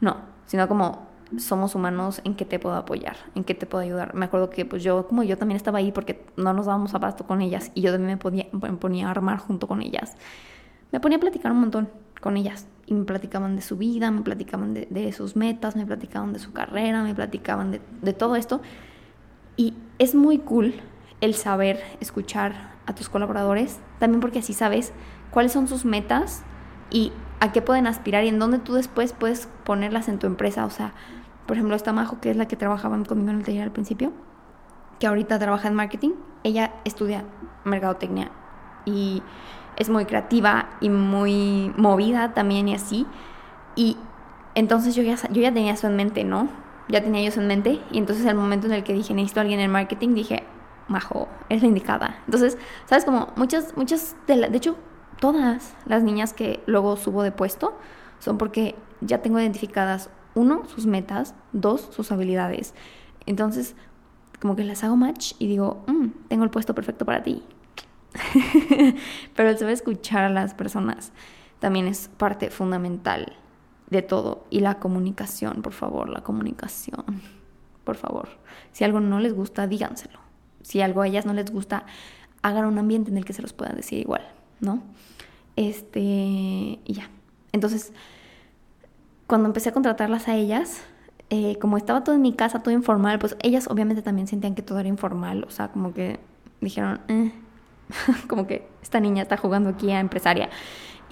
No, 0.00 0.16
sino 0.46 0.68
como 0.68 1.08
somos 1.38 1.74
humanos, 1.74 2.20
¿en 2.24 2.34
qué 2.34 2.44
te 2.44 2.58
puedo 2.58 2.76
apoyar? 2.76 3.16
¿En 3.34 3.44
qué 3.44 3.54
te 3.54 3.66
puedo 3.66 3.82
ayudar? 3.82 4.14
Me 4.14 4.26
acuerdo 4.26 4.50
que 4.50 4.64
pues 4.64 4.82
yo, 4.82 5.06
como 5.08 5.22
yo 5.22 5.36
también 5.36 5.56
estaba 5.56 5.78
ahí 5.78 5.92
porque 5.92 6.24
no 6.36 6.52
nos 6.52 6.66
dábamos 6.66 6.94
abasto 6.94 7.26
con 7.26 7.42
ellas 7.42 7.70
y 7.74 7.80
yo 7.80 7.90
también 7.90 8.12
me, 8.12 8.16
podía, 8.16 8.46
me 8.52 8.72
ponía 8.74 9.08
a 9.08 9.10
armar 9.10 9.38
junto 9.38 9.66
con 9.66 9.82
ellas. 9.82 10.16
Me 10.92 11.00
ponía 11.00 11.18
a 11.18 11.20
platicar 11.20 11.52
un 11.52 11.60
montón 11.60 11.88
con 12.20 12.36
ellas 12.36 12.66
y 12.86 12.94
me 12.94 13.04
platicaban 13.04 13.56
de 13.56 13.62
su 13.62 13.76
vida, 13.76 14.10
me 14.10 14.22
platicaban 14.22 14.74
de, 14.74 15.12
sus 15.12 15.36
metas, 15.36 15.76
me 15.76 15.84
platicaban 15.84 16.32
de 16.32 16.38
su 16.38 16.52
carrera, 16.52 17.02
me 17.02 17.14
platicaban 17.14 17.72
de, 17.72 17.80
de 18.02 18.12
todo 18.12 18.36
esto. 18.36 18.60
Y 19.56 19.74
es 19.98 20.14
muy 20.14 20.38
cool 20.38 20.74
el 21.24 21.34
saber 21.34 21.82
escuchar 22.00 22.74
a 22.86 22.94
tus 22.94 23.08
colaboradores, 23.08 23.78
también 23.98 24.20
porque 24.20 24.40
así 24.40 24.52
sabes 24.52 24.92
cuáles 25.30 25.52
son 25.52 25.68
sus 25.68 25.84
metas 25.84 26.42
y 26.90 27.12
a 27.40 27.50
qué 27.50 27.62
pueden 27.62 27.86
aspirar 27.86 28.24
y 28.24 28.28
en 28.28 28.38
dónde 28.38 28.58
tú 28.58 28.74
después 28.74 29.14
puedes 29.14 29.48
ponerlas 29.64 30.08
en 30.08 30.18
tu 30.18 30.26
empresa. 30.26 30.66
O 30.66 30.70
sea, 30.70 30.92
por 31.46 31.56
ejemplo, 31.56 31.76
esta 31.76 31.92
Majo, 31.92 32.20
que 32.20 32.30
es 32.30 32.36
la 32.36 32.46
que 32.46 32.56
trabajaba 32.56 33.02
conmigo 33.04 33.30
en 33.30 33.38
el 33.38 33.44
taller 33.44 33.62
al 33.62 33.72
principio, 33.72 34.12
que 35.00 35.06
ahorita 35.06 35.38
trabaja 35.38 35.68
en 35.68 35.74
marketing, 35.74 36.10
ella 36.42 36.72
estudia 36.84 37.24
mercadotecnia 37.64 38.30
y 38.84 39.22
es 39.76 39.88
muy 39.88 40.04
creativa 40.04 40.68
y 40.80 40.90
muy 40.90 41.72
movida 41.76 42.34
también 42.34 42.68
y 42.68 42.74
así. 42.74 43.06
Y 43.76 43.96
entonces 44.54 44.94
yo 44.94 45.02
ya, 45.02 45.16
yo 45.30 45.40
ya 45.42 45.52
tenía 45.52 45.72
eso 45.72 45.86
en 45.86 45.96
mente, 45.96 46.22
¿no? 46.22 46.48
Ya 46.88 47.02
tenía 47.02 47.26
eso 47.26 47.40
en 47.40 47.46
mente 47.46 47.80
y 47.90 47.98
entonces 47.98 48.26
el 48.26 48.34
momento 48.34 48.66
en 48.66 48.74
el 48.74 48.84
que 48.84 48.92
dije 48.92 49.14
necesito 49.14 49.40
a 49.40 49.42
alguien 49.42 49.60
en 49.60 49.70
marketing, 49.70 50.14
dije, 50.14 50.44
Majo, 50.88 51.28
es 51.48 51.62
la 51.62 51.68
indicada. 51.68 52.18
Entonces, 52.26 52.58
¿sabes? 52.86 53.04
Como 53.04 53.28
muchas, 53.36 53.76
muchas 53.76 54.16
de 54.26 54.36
la, 54.36 54.48
de 54.48 54.56
hecho, 54.56 54.76
todas 55.20 55.74
las 55.86 56.02
niñas 56.02 56.32
que 56.32 56.62
luego 56.66 56.96
subo 56.96 57.22
de 57.22 57.32
puesto 57.32 57.76
son 58.18 58.38
porque 58.38 58.74
ya 59.00 59.22
tengo 59.22 59.40
identificadas, 59.40 60.10
uno, 60.34 60.66
sus 60.66 60.86
metas, 60.86 61.34
dos, 61.52 61.88
sus 61.90 62.12
habilidades. 62.12 62.74
Entonces, 63.26 63.76
como 64.40 64.56
que 64.56 64.64
las 64.64 64.84
hago 64.84 64.96
match 64.96 65.34
y 65.38 65.46
digo, 65.46 65.84
mm, 65.86 66.28
tengo 66.28 66.44
el 66.44 66.50
puesto 66.50 66.74
perfecto 66.74 67.04
para 67.04 67.22
ti. 67.22 67.42
Pero 69.34 69.48
el 69.48 69.58
saber 69.58 69.74
escuchar 69.74 70.24
a 70.24 70.28
las 70.28 70.54
personas 70.54 71.12
también 71.60 71.86
es 71.86 72.08
parte 72.08 72.50
fundamental 72.50 73.32
de 73.88 74.02
todo. 74.02 74.44
Y 74.50 74.60
la 74.60 74.78
comunicación, 74.78 75.62
por 75.62 75.72
favor, 75.72 76.08
la 76.08 76.22
comunicación. 76.22 77.04
Por 77.84 77.96
favor. 77.96 78.28
Si 78.72 78.84
algo 78.84 79.00
no 79.00 79.20
les 79.20 79.34
gusta, 79.34 79.66
díganselo 79.66 80.23
si 80.64 80.80
algo 80.80 81.02
a 81.02 81.06
ellas 81.06 81.26
no 81.26 81.34
les 81.34 81.50
gusta, 81.52 81.84
hagan 82.42 82.64
un 82.64 82.78
ambiente 82.78 83.10
en 83.10 83.18
el 83.18 83.24
que 83.24 83.32
se 83.32 83.42
los 83.42 83.52
puedan 83.52 83.76
decir 83.76 84.00
igual, 84.00 84.22
¿no? 84.60 84.82
Este, 85.56 86.00
y 86.00 86.82
ya. 86.86 87.08
Entonces, 87.52 87.92
cuando 89.26 89.46
empecé 89.46 89.68
a 89.68 89.72
contratarlas 89.72 90.26
a 90.26 90.34
ellas, 90.34 90.82
eh, 91.30 91.56
como 91.60 91.76
estaba 91.76 92.02
todo 92.02 92.14
en 92.14 92.22
mi 92.22 92.32
casa, 92.32 92.62
todo 92.62 92.74
informal, 92.74 93.18
pues 93.18 93.36
ellas 93.42 93.68
obviamente 93.68 94.02
también 94.02 94.26
sentían 94.26 94.54
que 94.54 94.62
todo 94.62 94.78
era 94.78 94.88
informal, 94.88 95.44
o 95.44 95.50
sea, 95.50 95.68
como 95.68 95.94
que 95.94 96.18
dijeron, 96.60 97.00
eh, 97.08 97.32
como 98.28 98.46
que 98.46 98.66
esta 98.82 99.00
niña 99.00 99.22
está 99.22 99.36
jugando 99.36 99.70
aquí 99.70 99.90
a 99.90 100.00
empresaria. 100.00 100.50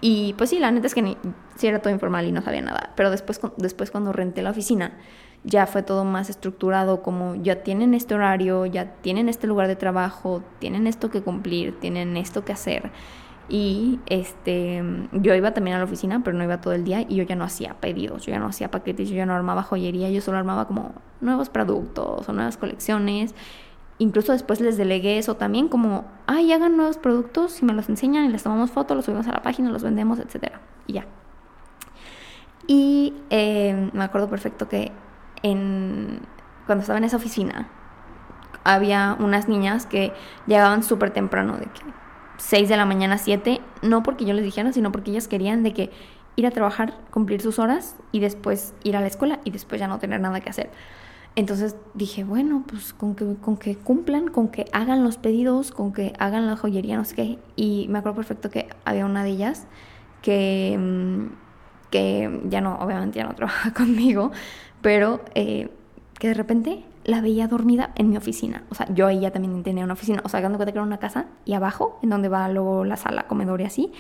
Y 0.01 0.35
pues 0.35 0.51
sí, 0.51 0.59
la 0.59 0.71
neta 0.71 0.89
es 0.89 0.95
que 0.95 1.03
ni, 1.03 1.17
sí 1.57 1.69
era 1.69 1.81
todo 1.81 1.93
informal 1.93 2.27
y 2.27 2.33
no 2.33 2.43
sabía 2.43 2.63
nada, 2.63 2.93
pero 2.97 3.11
después, 3.11 3.41
después 3.57 3.91
cuando 3.91 4.13
renté 4.13 4.43
la 4.43 4.51
oficina, 4.51 4.99
ya 5.45 5.67
fue 5.67 5.83
todo 5.83 6.05
más 6.05 6.31
estructurado, 6.31 7.03
como 7.03 7.35
ya 7.35 7.63
tienen 7.63 7.95
este 7.95 8.15
horario, 8.15 8.67
ya 8.67 8.95
tienen 9.03 9.29
este 9.29 9.47
lugar 9.47 9.67
de 9.67 9.77
trabajo, 9.77 10.43
tienen 10.59 10.87
esto 10.87 11.11
que 11.11 11.23
cumplir, 11.23 11.79
tienen 11.81 12.17
esto 12.17 12.45
que 12.45 12.53
hacer. 12.53 12.91
Y 13.49 13.99
este, 14.07 14.83
yo 15.13 15.35
iba 15.35 15.53
también 15.53 15.77
a 15.77 15.79
la 15.79 15.85
oficina, 15.85 16.23
pero 16.25 16.37
no 16.37 16.45
iba 16.45 16.61
todo 16.61 16.75
el 16.75 16.85
día 16.85 17.03
y 17.03 17.17
yo 17.17 17.25
ya 17.25 17.35
no 17.35 17.45
hacía 17.45 17.75
pedidos, 17.81 18.25
yo 18.25 18.33
ya 18.33 18.39
no 18.39 18.47
hacía 18.47 18.71
paquetes, 18.71 19.09
yo 19.09 19.17
ya 19.17 19.27
no 19.27 19.35
armaba 19.35 19.63
joyería, 19.63 20.11
yo 20.11 20.21
solo 20.21 20.39
armaba 20.39 20.67
como 20.67 20.93
nuevos 21.21 21.49
productos 21.49 22.29
o 22.29 22.33
nuevas 22.33 22.57
colecciones. 22.57 23.35
Incluso 23.99 24.33
después 24.33 24.61
les 24.61 24.77
delegué 24.77 25.19
eso 25.19 25.37
también, 25.37 25.69
como, 25.69 26.05
ay, 26.27 26.53
hagan 26.53 26.77
nuevos 26.77 26.99
productos 26.99 27.61
y 27.63 27.65
me 27.65 27.73
los 27.73 27.89
enseñan 27.89 28.25
y 28.25 28.29
les 28.29 28.43
tomamos 28.43 28.71
fotos, 28.71 28.97
los 28.97 29.05
subimos 29.05 29.27
a 29.27 29.33
la 29.33 29.43
página, 29.43 29.71
los 29.71 29.83
vendemos, 29.83 30.19
etc. 30.19 30.53
Y 30.87 30.95
ya. 30.95 31.07
Y 32.67 33.15
eh, 33.31 33.91
me 33.93 34.05
acuerdo 34.05 34.29
perfecto 34.29 34.69
que 34.69 34.93
en, 35.43 36.21
cuando 36.67 36.83
estaba 36.83 36.99
en 36.99 37.05
esa 37.05 37.17
oficina, 37.17 37.69
había 38.65 39.17
unas 39.19 39.49
niñas 39.49 39.87
que 39.87 40.13
llegaban 40.47 40.83
súper 40.83 41.11
temprano, 41.11 41.57
de 41.57 41.65
que 41.65 41.81
6 42.39 42.69
de 42.69 42.77
la 42.77 42.87
mañana, 42.87 43.19
7, 43.19 43.61
no 43.83 44.03
porque 44.03 44.25
yo 44.25 44.35
les 44.35 44.45
dijera, 44.45 44.73
sino 44.73 44.93
porque 44.93 45.11
ellas 45.11 45.29
querían 45.29 45.63
de 45.63 45.73
que 45.73 45.91
ir 46.37 46.47
a 46.47 46.51
trabajar, 46.51 46.95
cumplir 47.11 47.41
sus 47.41 47.59
horas 47.59 47.97
y 48.11 48.21
después 48.21 48.75
ir 48.85 48.97
a 48.97 49.01
la 49.01 49.07
escuela 49.07 49.41
y 49.45 49.51
después 49.51 49.81
ya 49.81 49.89
no 49.89 49.99
tener 49.99 50.21
nada 50.21 50.41
que 50.41 50.51
hacer. 50.51 50.71
Entonces 51.35 51.77
dije, 51.95 52.25
bueno, 52.25 52.65
pues 52.67 52.93
con 52.93 53.15
que, 53.15 53.37
con 53.37 53.57
que 53.57 53.77
cumplan, 53.77 54.29
con 54.29 54.49
que 54.49 54.67
hagan 54.73 55.03
los 55.03 55.17
pedidos, 55.17 55.71
con 55.73 55.93
que 55.93 56.13
hagan 56.19 56.47
la 56.47 56.57
joyería, 56.57 56.97
no 56.97 57.05
sé 57.05 57.15
qué. 57.15 57.39
Y 57.57 57.87
me 57.89 57.99
acuerdo 57.99 58.17
perfecto 58.17 58.51
que 58.51 58.69
había 58.85 59.07
una 59.07 59.25
de 59.25 59.31
ellas 59.31 59.67
que, 60.21 60.77
mm, 60.79 61.91
que 61.91 62.41
ya 62.49 62.61
no, 62.61 62.77
obviamente 62.77 63.19
ya 63.19 63.25
no 63.25 63.35
trabaja 63.37 63.73
conmigo, 63.73 64.31
pero 64.83 65.25
eh, 65.35 65.71
que 66.19 66.29
de 66.29 66.35
repente 66.35 66.85
la 67.05 67.21
veía 67.21 67.49
dormida 67.49 67.93
en 67.97 68.11
mi 68.11 68.17
oficina. 68.17 68.65
O 68.71 68.75
sea, 68.75 68.93
yo 68.93 69.07
ahí 69.07 69.21
ya 69.21 69.31
también 69.31 69.63
tenía 69.63 69.85
una 69.85 69.95
oficina. 69.95 70.23
O 70.25 70.29
sea, 70.29 70.41
dando 70.41 70.59
cuenta 70.59 70.73
que 70.73 70.79
era 70.79 70.87
una 70.87 70.99
casa 70.99 71.27
y 71.45 71.55
abajo, 71.55 71.99
en 72.03 72.11
donde 72.11 72.29
va 72.29 72.49
luego 72.49 72.85
la 72.85 72.97
sala, 72.97 73.27
comedor 73.27 73.61
y 73.61 73.65
así, 73.65 73.93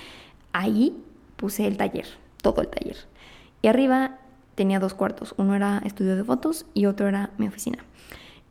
ahí 0.53 1.03
puse 1.37 1.66
el 1.66 1.77
taller, 1.77 2.07
todo 2.42 2.61
el 2.61 2.68
taller. 2.68 2.97
Y 3.62 3.68
arriba 3.68 4.18
tenía 4.55 4.79
dos 4.79 4.95
cuartos. 4.95 5.35
Uno 5.38 5.55
era 5.55 5.81
estudio 5.85 6.16
de 6.16 6.25
fotos 6.25 6.66
y 6.75 6.87
otro 6.87 7.09
era 7.09 7.31
mi 7.38 7.49
oficina. 7.49 7.79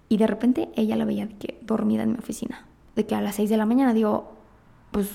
Y 0.10 0.18
de 0.18 0.28
repente 0.28 0.70
ella 0.76 0.96
la 0.96 1.06
veía 1.06 1.30
que 1.40 1.58
dormida 1.62 2.04
en 2.04 2.14
mi 2.14 2.18
oficina. 2.18 2.66
De 2.96 3.06
que 3.06 3.16
a 3.16 3.22
las 3.22 3.36
6 3.36 3.50
de 3.50 3.58
la 3.58 3.66
mañana 3.66 3.94
digo, 3.94 4.34
pues 4.92 5.08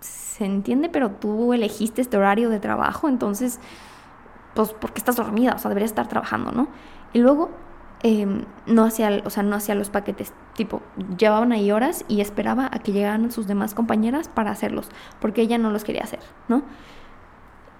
se 0.00 0.44
entiende, 0.44 0.88
pero 0.88 1.10
tú 1.10 1.52
elegiste 1.52 2.00
este 2.00 2.16
horario 2.16 2.48
de 2.48 2.58
trabajo, 2.58 3.08
entonces, 3.08 3.60
pues, 4.54 4.72
¿por 4.72 4.92
qué 4.92 4.98
estás 4.98 5.16
dormida? 5.16 5.54
O 5.54 5.58
sea, 5.58 5.68
deberías 5.68 5.90
estar 5.90 6.08
trabajando, 6.08 6.52
¿no? 6.52 6.68
Y 7.12 7.18
luego 7.18 7.50
Em, 8.04 8.46
no 8.66 8.84
hacía, 8.84 9.22
o 9.24 9.30
sea, 9.30 9.44
no 9.44 9.54
hacía 9.54 9.76
los 9.76 9.88
paquetes, 9.88 10.32
tipo, 10.56 10.82
llevaban 11.16 11.52
ahí 11.52 11.70
horas 11.70 12.04
y 12.08 12.20
esperaba 12.20 12.68
a 12.72 12.80
que 12.80 12.90
llegaran 12.90 13.30
sus 13.30 13.46
demás 13.46 13.74
compañeras 13.74 14.28
para 14.28 14.50
hacerlos, 14.50 14.88
porque 15.20 15.40
ella 15.40 15.56
no 15.56 15.70
los 15.70 15.84
quería 15.84 16.02
hacer, 16.02 16.18
¿no? 16.48 16.64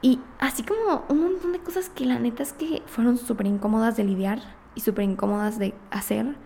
Y 0.00 0.20
así 0.38 0.62
como 0.62 1.04
un 1.08 1.22
montón 1.22 1.52
de 1.52 1.58
cosas 1.58 1.88
que 1.88 2.06
la 2.06 2.20
neta 2.20 2.44
es 2.44 2.52
que 2.52 2.82
fueron 2.86 3.18
súper 3.18 3.46
incómodas 3.46 3.96
de 3.96 4.04
lidiar 4.04 4.38
y 4.76 4.80
súper 4.82 5.04
incómodas 5.04 5.58
de 5.58 5.74
hacer, 5.90 6.36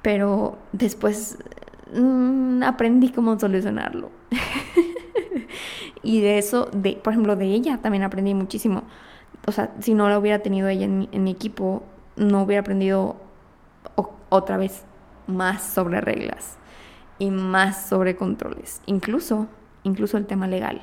pero 0.00 0.58
después 0.70 1.38
mm, 1.92 2.62
aprendí 2.62 3.10
cómo 3.10 3.36
solucionarlo. 3.36 4.12
y 6.04 6.20
de 6.20 6.38
eso, 6.38 6.70
de, 6.72 6.92
por 7.02 7.14
ejemplo, 7.14 7.34
de 7.34 7.46
ella 7.46 7.78
también 7.78 8.04
aprendí 8.04 8.32
muchísimo. 8.32 8.84
O 9.48 9.52
sea, 9.52 9.72
si 9.80 9.94
no 9.94 10.10
la 10.10 10.18
hubiera 10.18 10.40
tenido 10.40 10.68
ella 10.68 10.84
en 10.84 11.24
mi 11.24 11.30
equipo, 11.30 11.82
no 12.16 12.42
hubiera 12.42 12.60
aprendido 12.60 13.16
otra 14.28 14.58
vez 14.58 14.84
más 15.26 15.62
sobre 15.62 16.02
reglas 16.02 16.58
y 17.18 17.30
más 17.30 17.88
sobre 17.88 18.14
controles, 18.14 18.82
incluso, 18.84 19.46
incluso 19.84 20.18
el 20.18 20.26
tema 20.26 20.48
legal. 20.48 20.82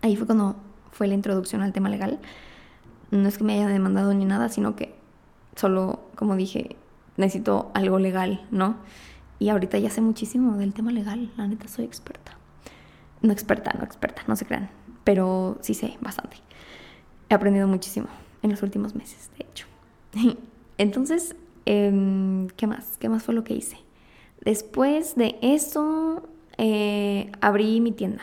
Ahí 0.00 0.14
fue 0.14 0.26
cuando 0.26 0.54
fue 0.92 1.08
la 1.08 1.14
introducción 1.14 1.60
al 1.60 1.72
tema 1.72 1.88
legal. 1.88 2.20
No 3.10 3.28
es 3.28 3.36
que 3.36 3.42
me 3.42 3.54
haya 3.54 3.66
demandado 3.66 4.14
ni 4.14 4.26
nada, 4.26 4.48
sino 4.48 4.76
que 4.76 4.94
solo, 5.56 6.02
como 6.14 6.36
dije, 6.36 6.76
necesito 7.16 7.72
algo 7.74 7.98
legal, 7.98 8.46
¿no? 8.52 8.76
Y 9.40 9.48
ahorita 9.48 9.76
ya 9.78 9.90
sé 9.90 10.02
muchísimo 10.02 10.56
del 10.56 10.72
tema 10.72 10.92
legal, 10.92 11.32
la 11.36 11.48
neta 11.48 11.66
soy 11.66 11.84
experta. 11.84 12.38
No 13.22 13.32
experta, 13.32 13.72
no 13.76 13.84
experta, 13.84 14.22
no 14.28 14.36
se 14.36 14.46
crean, 14.46 14.70
pero 15.02 15.58
sí 15.62 15.74
sé 15.74 15.98
bastante. 16.00 16.36
He 17.28 17.34
aprendido 17.34 17.66
muchísimo 17.66 18.06
en 18.42 18.50
los 18.50 18.62
últimos 18.62 18.94
meses, 18.94 19.30
de 19.38 19.44
hecho. 19.44 19.66
Entonces, 20.78 21.36
em, 21.64 22.48
¿qué 22.56 22.66
más? 22.66 22.96
¿Qué 22.98 23.08
más 23.08 23.22
fue 23.22 23.34
lo 23.34 23.44
que 23.44 23.54
hice? 23.54 23.78
Después 24.42 25.16
de 25.16 25.36
eso, 25.42 26.22
eh, 26.58 27.32
abrí 27.40 27.80
mi 27.80 27.92
tienda. 27.92 28.22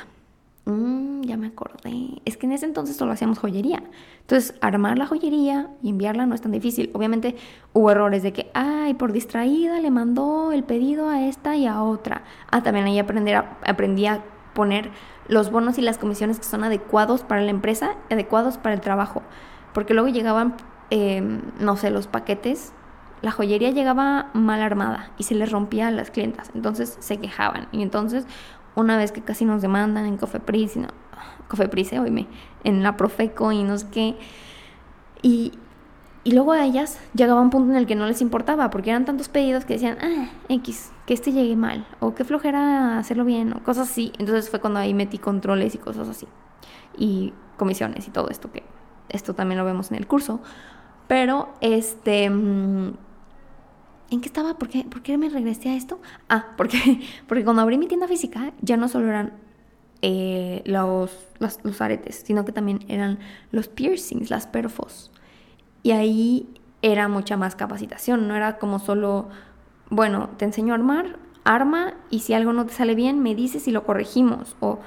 Mm, 0.66 1.24
ya 1.24 1.36
me 1.36 1.48
acordé. 1.48 2.22
Es 2.24 2.38
que 2.38 2.46
en 2.46 2.54
ese 2.54 2.66
entonces 2.66 2.96
solo 2.96 3.12
hacíamos 3.12 3.38
joyería. 3.40 3.84
Entonces, 4.22 4.56
armar 4.62 4.98
la 4.98 5.06
joyería 5.06 5.70
y 5.82 5.90
enviarla 5.90 6.26
no 6.26 6.36
es 6.36 6.42
tan 6.42 6.54
difícil. 6.54 6.90
Obviamente 6.94 7.36
hubo 7.74 7.92
errores 7.92 8.24
de 8.24 8.32
que, 8.32 8.50
ay, 8.54 8.94
por 8.94 9.12
distraída 9.12 9.82
le 9.82 9.92
mandó 9.92 10.54
el 10.54 10.64
pedido 10.64 11.10
a 11.10 11.28
esta 11.28 11.58
y 11.58 11.68
a 11.68 11.84
otra. 11.84 12.24
Ah, 12.50 12.64
también 12.64 12.86
ahí 12.86 13.00
aprender 13.00 13.44
aprendí 13.66 14.06
a 14.06 14.24
poner 14.54 14.92
los 15.28 15.52
bonos 15.52 15.78
y 15.78 15.82
las 15.82 15.98
comisiones 15.98 16.38
que 16.38 16.46
son 16.46 16.64
adecuados 16.64 17.22
para 17.24 17.42
la 17.42 17.50
empresa, 17.50 17.96
adecuados 18.10 18.58
para 18.58 18.76
el 18.76 18.82
trabajo. 18.82 19.22
Porque 19.74 19.94
luego 19.94 20.10
llegaban 20.10 20.56
Em, 20.96 21.42
no 21.60 21.76
sé, 21.76 21.90
los 21.90 22.06
paquetes, 22.06 22.72
la 23.24 23.32
joyería 23.32 23.72
llegaba 23.72 24.30
mal 24.34 24.62
armada 24.62 25.10
y 25.18 25.24
se 25.24 25.34
les 25.34 25.52
rompía 25.52 25.88
a 25.88 25.92
las 25.92 26.12
clientas. 26.12 26.52
Entonces 26.54 26.98
se 27.00 27.18
quejaban. 27.18 27.68
Y 27.72 27.82
entonces, 27.82 28.28
una 28.76 28.96
vez 28.96 29.12
que 29.12 29.22
casi 29.22 29.44
nos 29.44 29.64
demandan 29.64 30.06
en 30.06 30.18
Cofepris, 30.18 30.78
no, 30.78 30.90
Cofepris, 31.48 31.94
eh, 31.94 32.00
oíme, 32.00 32.28
en 32.64 32.84
la 32.84 32.96
Profeco 32.96 33.52
y 33.52 33.64
no 33.64 33.76
sé 33.76 33.88
qué. 33.92 34.18
Y, 35.24 35.54
y 36.24 36.32
luego 36.32 36.54
a 36.54 36.64
ellas 36.64 37.00
llegaba 37.14 37.42
un 37.42 37.50
punto 37.50 37.72
en 37.72 37.78
el 37.78 37.86
que 37.86 37.96
no 37.96 38.06
les 38.06 38.22
importaba, 38.22 38.70
porque 38.70 38.92
eran 38.92 39.06
tantos 39.06 39.28
pedidos 39.28 39.66
que 39.66 39.74
decían, 39.74 39.98
ah, 40.02 40.30
X, 40.48 40.92
que 41.06 41.14
este 41.14 41.34
llegue 41.34 41.56
mal, 41.56 41.86
o 42.00 42.16
que 42.16 42.24
flojera 42.24 42.98
hacerlo 42.98 43.26
bien, 43.26 43.54
o 43.54 43.64
cosas 43.64 43.90
así. 43.90 44.14
Entonces 44.20 44.50
fue 44.50 44.62
cuando 44.62 44.80
ahí 44.80 44.94
metí 44.94 45.18
controles 45.18 45.76
y 45.76 45.78
cosas 45.78 46.08
así. 46.08 46.28
Y 46.98 47.34
comisiones 47.58 48.08
y 48.08 48.12
todo 48.12 48.30
esto, 48.30 48.52
que 48.52 48.64
esto 49.10 49.34
también 49.36 49.60
lo 49.60 49.66
vemos 49.66 49.92
en 49.92 49.98
el 49.98 50.08
curso. 50.08 50.42
Pero, 51.08 51.54
este... 51.62 52.30
Mm, 52.30 52.94
¿En 54.12 54.22
qué 54.22 54.28
estaba? 54.28 54.60
¿Por 54.60 54.70
qué, 54.70 54.84
¿Por 54.84 55.02
qué 55.02 55.18
me 55.18 55.28
regresé 55.28 55.70
a 55.70 55.76
esto? 55.76 56.00
Ah, 56.30 56.48
porque, 56.58 57.02
porque 57.28 57.44
cuando 57.44 57.64
abrí 57.64 57.78
mi 57.78 57.88
tienda 57.88 58.08
física 58.08 58.54
ya 58.62 58.78
no 58.78 58.88
solo 58.88 59.08
eran 59.10 59.34
eh, 60.04 60.62
los, 60.66 61.12
los, 61.40 61.82
aretes, 61.82 62.24
sino 62.26 62.46
que 62.46 62.52
también 62.52 62.86
eran 62.90 63.20
los 63.52 63.70
piercings, 63.70 64.30
las 64.30 64.48
perfos. 64.48 65.13
Y 65.84 65.92
ahí 65.92 66.50
era 66.82 67.08
mucha 67.08 67.38
más 67.38 67.56
capacitación, 67.56 68.28
no 68.28 68.36
era 68.36 68.58
como 68.58 68.80
solo, 68.80 69.30
bueno, 69.90 70.30
te 70.38 70.46
enseño 70.46 70.74
a 70.74 70.78
armar, 70.78 71.18
arma 71.44 71.94
y 72.10 72.20
si 72.20 72.34
algo 72.34 72.54
no 72.54 72.66
te 72.66 72.74
sale 72.74 72.96
bien 72.96 73.22
me 73.22 73.36
dices 73.36 73.68
y 73.68 73.72
lo 73.72 73.84
corregimos. 73.84 74.56
O 74.60 74.80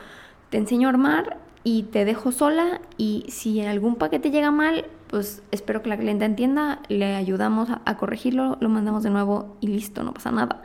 te 0.50 0.59
enseño 0.59 0.88
a 0.88 0.90
armar 0.90 1.38
y 1.64 1.85
te 1.85 2.04
dejo 2.04 2.32
sola 2.32 2.80
y 2.96 3.24
si 3.28 3.61
algún 3.61 3.96
paquete 3.96 4.30
llega 4.30 4.50
mal, 4.50 4.87
pues 5.09 5.42
espero 5.50 5.82
que 5.82 5.88
la 5.88 5.96
clienta 5.96 6.24
entienda, 6.24 6.80
le 6.88 7.14
ayudamos 7.14 7.68
a, 7.70 7.96
corregirlo, 7.96 8.56
lo 8.61 8.68
mandamos 8.68 9.02
de 9.02 9.11
nuevo 9.11 9.56
y 9.61 9.68
listo, 9.68 10.02
no 10.02 10.12
pasa 10.12 10.30
nada. 10.30 10.62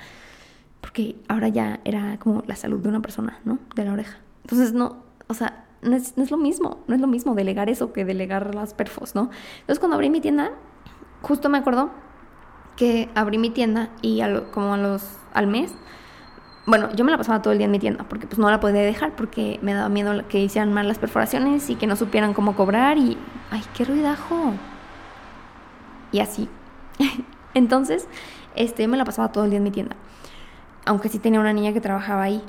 Porque 0.79 1.15
ahora 1.27 1.47
ya 1.47 1.79
era 1.85 2.17
como 2.17 2.43
la 2.47 2.55
salud 2.55 2.79
de 2.79 2.89
una 2.89 3.01
persona, 3.01 3.39
¿no? 3.45 3.59
De 3.75 3.85
la 3.85 3.93
oreja. 3.93 4.17
Entonces, 4.43 4.73
no, 4.73 5.03
o 5.27 5.33
sea, 5.33 5.65
no 5.81 5.95
es, 5.95 6.31
lo 6.31 6.37
mismo, 6.37 6.83
no 6.87 6.95
es 6.95 7.01
lo 7.01 7.07
mismo 7.07 7.35
delegar 7.35 7.69
eso 7.69 7.93
que 7.93 8.05
delegar 8.05 8.53
las 8.55 8.73
perfos, 8.73 9.15
¿no? 9.15 9.29
Entonces, 9.61 9.79
cuando 9.79 9.95
abrí 9.95 10.09
mi 10.09 10.21
tienda, 10.21 10.51
justo 11.21 11.49
me 11.49 11.57
acuerdo 11.57 11.89
que 12.75 13.09
abrí 13.15 13.37
mi 13.37 13.49
tienda 13.49 13.89
y 14.01 14.21
como 14.51 14.73
a 14.73 14.77
los, 14.77 15.03
al 15.33 15.47
mes 15.47 15.73
bueno, 16.65 16.89
yo 16.93 17.03
me 17.03 17.11
la 17.11 17.17
pasaba 17.17 17.41
todo 17.41 17.53
el 17.53 17.57
día 17.57 17.65
en 17.65 17.71
mi 17.71 17.79
tienda 17.79 18.05
porque 18.07 18.27
pues 18.27 18.37
no 18.37 18.49
la 18.49 18.59
podía 18.59 18.81
dejar 18.81 19.15
porque 19.15 19.59
me 19.61 19.73
daba 19.73 19.89
miedo 19.89 20.27
que 20.27 20.39
hicieran 20.39 20.71
mal 20.71 20.87
las 20.87 20.99
perforaciones 20.99 21.69
y 21.69 21.75
que 21.75 21.87
no 21.87 21.95
supieran 21.95 22.33
cómo 22.33 22.55
cobrar 22.55 22.97
y 22.97 23.17
ay, 23.49 23.63
qué 23.75 23.83
ruidajo. 23.83 24.53
Y 26.11 26.19
así. 26.19 26.49
Entonces, 27.55 28.07
este 28.55 28.87
me 28.87 28.97
la 28.97 29.05
pasaba 29.05 29.31
todo 29.31 29.45
el 29.45 29.49
día 29.49 29.57
en 29.57 29.63
mi 29.63 29.71
tienda. 29.71 29.95
Aunque 30.85 31.09
sí 31.09 31.19
tenía 31.19 31.39
una 31.39 31.53
niña 31.53 31.73
que 31.73 31.81
trabajaba 31.81 32.23
ahí. 32.23 32.43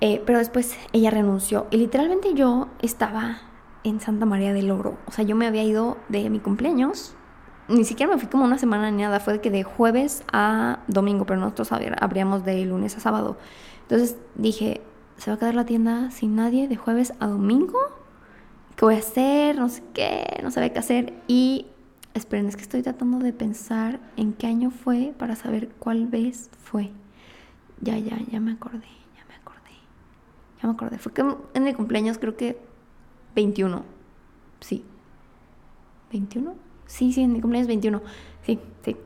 Eh, 0.00 0.22
pero 0.24 0.38
después 0.38 0.76
ella 0.92 1.10
renunció 1.10 1.66
y 1.70 1.76
literalmente 1.76 2.34
yo 2.34 2.68
estaba 2.80 3.38
en 3.84 4.00
Santa 4.00 4.26
María 4.26 4.52
del 4.52 4.70
Oro. 4.70 4.98
O 5.06 5.12
sea, 5.12 5.24
yo 5.24 5.34
me 5.34 5.46
había 5.46 5.64
ido 5.64 5.96
de 6.08 6.30
mi 6.30 6.38
cumpleaños 6.38 7.16
ni 7.68 7.84
siquiera 7.84 8.12
me 8.12 8.18
fui 8.18 8.28
como 8.28 8.44
una 8.44 8.58
semana 8.58 8.90
ni 8.90 9.02
nada, 9.02 9.20
fue 9.20 9.34
de 9.34 9.40
que 9.40 9.50
de 9.50 9.62
jueves 9.62 10.24
a 10.32 10.80
domingo, 10.88 11.26
pero 11.26 11.38
nosotros 11.38 11.70
abríamos 11.72 12.44
de 12.44 12.64
lunes 12.64 12.96
a 12.96 13.00
sábado. 13.00 13.36
Entonces 13.82 14.16
dije, 14.34 14.80
¿se 15.18 15.30
va 15.30 15.36
a 15.36 15.38
quedar 15.38 15.54
la 15.54 15.66
tienda 15.66 16.10
sin 16.10 16.34
nadie 16.34 16.66
de 16.66 16.76
jueves 16.76 17.12
a 17.20 17.26
domingo? 17.26 17.78
¿Qué 18.76 18.84
voy 18.84 18.94
a 18.94 18.98
hacer? 18.98 19.56
No 19.56 19.68
sé 19.68 19.82
qué, 19.92 20.40
no 20.42 20.50
sabía 20.50 20.72
qué 20.72 20.78
hacer. 20.78 21.12
Y 21.26 21.66
esperen, 22.14 22.46
es 22.46 22.56
que 22.56 22.62
estoy 22.62 22.82
tratando 22.82 23.18
de 23.18 23.32
pensar 23.32 24.00
en 24.16 24.32
qué 24.32 24.46
año 24.46 24.70
fue 24.70 25.14
para 25.18 25.36
saber 25.36 25.68
cuál 25.78 26.06
vez 26.06 26.50
fue. 26.62 26.90
Ya, 27.80 27.98
ya, 27.98 28.18
ya 28.30 28.40
me 28.40 28.52
acordé. 28.52 28.97
Ya 30.60 30.68
me 30.68 30.74
acordé. 30.74 30.98
Fue 30.98 31.12
que 31.12 31.24
en 31.54 31.64
mi 31.64 31.74
cumpleaños 31.74 32.18
creo 32.18 32.36
que 32.36 32.58
21. 33.34 33.84
Sí. 34.60 34.84
¿21? 36.12 36.54
Sí, 36.86 37.12
sí, 37.12 37.22
en 37.22 37.32
mi 37.32 37.40
cumpleaños 37.40 37.68
21. 37.68 38.02
Sí, 38.42 38.58
sí. 38.84 38.96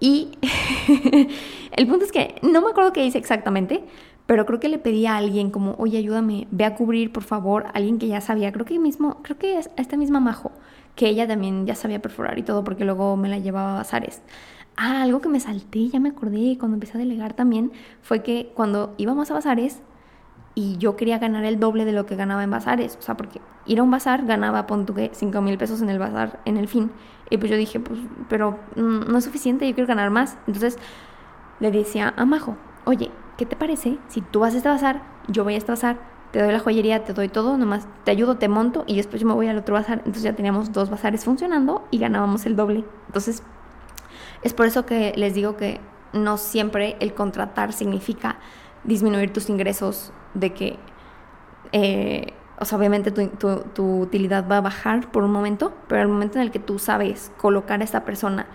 Y 0.00 0.32
el 1.72 1.86
punto 1.86 2.04
es 2.04 2.12
que 2.12 2.34
no 2.42 2.60
me 2.60 2.70
acuerdo 2.70 2.92
qué 2.92 3.06
hice 3.06 3.18
exactamente, 3.18 3.84
pero 4.26 4.46
creo 4.46 4.60
que 4.60 4.68
le 4.68 4.78
pedí 4.78 5.06
a 5.06 5.16
alguien 5.16 5.50
como, 5.50 5.74
oye, 5.78 5.98
ayúdame, 5.98 6.48
ve 6.50 6.64
a 6.64 6.74
cubrir, 6.74 7.12
por 7.12 7.22
favor, 7.22 7.66
alguien 7.74 7.98
que 7.98 8.08
ya 8.08 8.20
sabía, 8.20 8.52
creo 8.52 8.66
que 8.66 8.78
mismo, 8.78 9.22
creo 9.22 9.38
que 9.38 9.56
a 9.56 9.60
esta 9.76 9.96
misma 9.96 10.20
Majo, 10.20 10.52
que 10.94 11.08
ella 11.08 11.26
también 11.26 11.66
ya 11.66 11.74
sabía 11.74 12.02
perforar 12.02 12.38
y 12.38 12.42
todo, 12.42 12.64
porque 12.64 12.84
luego 12.84 13.16
me 13.16 13.28
la 13.28 13.38
llevaba 13.38 13.74
a 13.74 13.76
bazares. 13.76 14.22
Ah, 14.76 15.02
algo 15.02 15.20
que 15.20 15.28
me 15.28 15.40
salté, 15.40 15.88
ya 15.88 16.00
me 16.00 16.08
acordé, 16.10 16.56
cuando 16.58 16.74
empecé 16.74 16.98
a 16.98 17.00
delegar 17.00 17.34
también, 17.34 17.72
fue 18.02 18.22
que 18.22 18.50
cuando 18.54 18.94
íbamos 18.98 19.30
a 19.30 19.34
bazares, 19.34 19.82
y 20.54 20.76
yo 20.78 20.96
quería 20.96 21.18
ganar 21.18 21.44
el 21.44 21.58
doble 21.58 21.84
de 21.84 21.92
lo 21.92 22.06
que 22.06 22.16
ganaba 22.16 22.44
en 22.44 22.50
bazares. 22.50 22.96
O 22.98 23.02
sea, 23.02 23.16
porque 23.16 23.40
ir 23.66 23.80
a 23.80 23.82
un 23.82 23.90
bazar 23.90 24.24
ganaba, 24.24 24.66
pon 24.66 24.86
que 24.86 25.10
5 25.12 25.40
mil 25.40 25.58
pesos 25.58 25.82
en 25.82 25.90
el 25.90 25.98
bazar 25.98 26.40
en 26.44 26.56
el 26.56 26.68
fin. 26.68 26.90
Y 27.30 27.38
pues 27.38 27.50
yo 27.50 27.56
dije, 27.56 27.80
pues, 27.80 27.98
pero 28.28 28.58
mm, 28.76 29.10
no 29.10 29.18
es 29.18 29.24
suficiente, 29.24 29.66
yo 29.68 29.74
quiero 29.74 29.88
ganar 29.88 30.10
más. 30.10 30.36
Entonces 30.46 30.78
le 31.60 31.70
decía 31.70 32.14
a 32.16 32.24
Majo, 32.24 32.56
oye, 32.84 33.10
¿qué 33.36 33.46
te 33.46 33.56
parece 33.56 33.98
si 34.08 34.20
tú 34.20 34.40
vas 34.40 34.54
a 34.54 34.58
este 34.58 34.68
bazar, 34.68 35.02
yo 35.28 35.42
voy 35.44 35.54
a 35.54 35.58
este 35.58 35.72
bazar, 35.72 35.98
te 36.30 36.42
doy 36.42 36.52
la 36.52 36.58
joyería, 36.58 37.04
te 37.04 37.12
doy 37.12 37.28
todo, 37.28 37.56
nomás 37.56 37.86
te 38.04 38.10
ayudo, 38.10 38.36
te 38.36 38.48
monto 38.48 38.84
y 38.86 38.96
después 38.96 39.22
yo 39.22 39.28
me 39.28 39.34
voy 39.34 39.48
al 39.48 39.58
otro 39.58 39.74
bazar. 39.74 39.98
Entonces 39.98 40.22
ya 40.22 40.34
teníamos 40.34 40.72
dos 40.72 40.90
bazares 40.90 41.24
funcionando 41.24 41.86
y 41.90 41.98
ganábamos 41.98 42.46
el 42.46 42.56
doble. 42.56 42.84
Entonces 43.06 43.42
es 44.42 44.52
por 44.52 44.66
eso 44.66 44.86
que 44.86 45.12
les 45.16 45.34
digo 45.34 45.56
que 45.56 45.80
no 46.12 46.36
siempre 46.36 46.96
el 47.00 47.14
contratar 47.14 47.72
significa 47.72 48.36
disminuir 48.84 49.32
tus 49.32 49.48
ingresos 49.48 50.12
de 50.34 50.52
que, 50.52 50.78
eh, 51.72 52.32
o 52.58 52.64
sea, 52.64 52.78
obviamente 52.78 53.10
tu, 53.10 54.00
utilidad 54.00 54.48
va 54.48 54.58
a 54.58 54.60
bajar 54.60 55.10
por 55.10 55.24
un 55.24 55.32
momento, 55.32 55.72
pero 55.88 56.02
el 56.02 56.08
momento 56.08 56.38
en 56.38 56.42
el 56.42 56.50
que 56.50 56.58
tú 56.58 56.78
sabes 56.78 57.32
colocar 57.38 57.80
a 57.80 57.84
esta 57.84 58.04
persona 58.04 58.46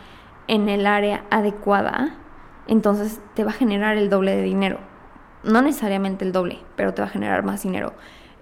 en 0.47 0.69
el 0.69 0.88
área 0.88 1.25
adecuada, 1.30 2.15
entonces 2.67 3.19
te 3.34 3.43
va 3.43 3.51
a 3.51 3.53
generar 3.53 3.97
el 3.97 4.09
doble 4.09 4.36
de 4.36 4.43
dinero. 4.43 4.80
No 5.43 5.61
necesariamente 5.61 6.25
el 6.25 6.32
doble, 6.32 6.59
pero 6.75 6.93
te 6.93 7.01
va 7.01 7.07
a 7.07 7.11
generar 7.11 7.43
más 7.43 7.63
dinero, 7.63 7.93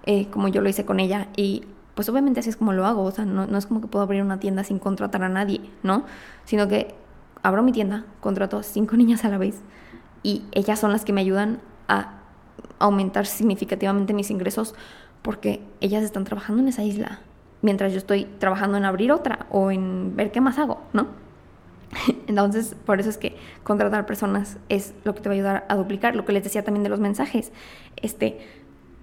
eh, 0.04 0.28
como 0.30 0.48
yo 0.48 0.60
lo 0.60 0.68
hice 0.68 0.84
con 0.84 1.00
ella. 1.00 1.28
Y 1.36 1.64
pues 1.94 2.08
obviamente 2.08 2.40
así 2.40 2.50
es 2.50 2.56
como 2.56 2.72
lo 2.72 2.86
hago, 2.86 3.02
o 3.02 3.10
sea, 3.10 3.24
no, 3.24 3.46
no 3.46 3.58
es 3.58 3.66
como 3.66 3.80
que 3.80 3.88
puedo 3.88 4.04
abrir 4.04 4.22
una 4.22 4.38
tienda 4.40 4.64
sin 4.64 4.78
contratar 4.78 5.22
a 5.22 5.28
nadie, 5.28 5.60
¿no? 5.82 6.04
Sino 6.44 6.68
que 6.68 6.94
abro 7.42 7.62
mi 7.62 7.72
tienda, 7.72 8.04
contrato 8.20 8.58
a 8.58 8.62
cinco 8.62 8.96
niñas 8.98 9.24
a 9.24 9.28
la 9.28 9.38
vez 9.38 9.60
y 10.22 10.44
ellas 10.52 10.78
son 10.78 10.92
las 10.92 11.04
que 11.04 11.12
me 11.12 11.20
ayudan 11.20 11.60
a 11.88 12.20
aumentar 12.78 13.26
significativamente 13.26 14.12
mis 14.12 14.30
ingresos 14.30 14.74
porque 15.22 15.60
ellas 15.80 16.04
están 16.04 16.24
trabajando 16.24 16.62
en 16.62 16.68
esa 16.68 16.84
isla, 16.84 17.20
mientras 17.62 17.92
yo 17.92 17.98
estoy 17.98 18.24
trabajando 18.38 18.76
en 18.76 18.84
abrir 18.84 19.10
otra 19.10 19.46
o 19.50 19.70
en 19.70 20.14
ver 20.16 20.30
qué 20.30 20.40
más 20.40 20.58
hago, 20.58 20.80
¿no? 20.92 21.08
Entonces, 22.26 22.76
por 22.86 23.00
eso 23.00 23.10
es 23.10 23.18
que 23.18 23.36
contratar 23.64 24.06
personas 24.06 24.58
es 24.68 24.94
lo 25.04 25.14
que 25.14 25.20
te 25.20 25.28
va 25.28 25.32
a 25.32 25.36
ayudar 25.36 25.66
a 25.68 25.76
duplicar, 25.76 26.14
lo 26.14 26.24
que 26.24 26.32
les 26.32 26.44
decía 26.44 26.62
también 26.62 26.84
de 26.84 26.90
los 26.90 27.00
mensajes. 27.00 27.52
Este, 27.96 28.38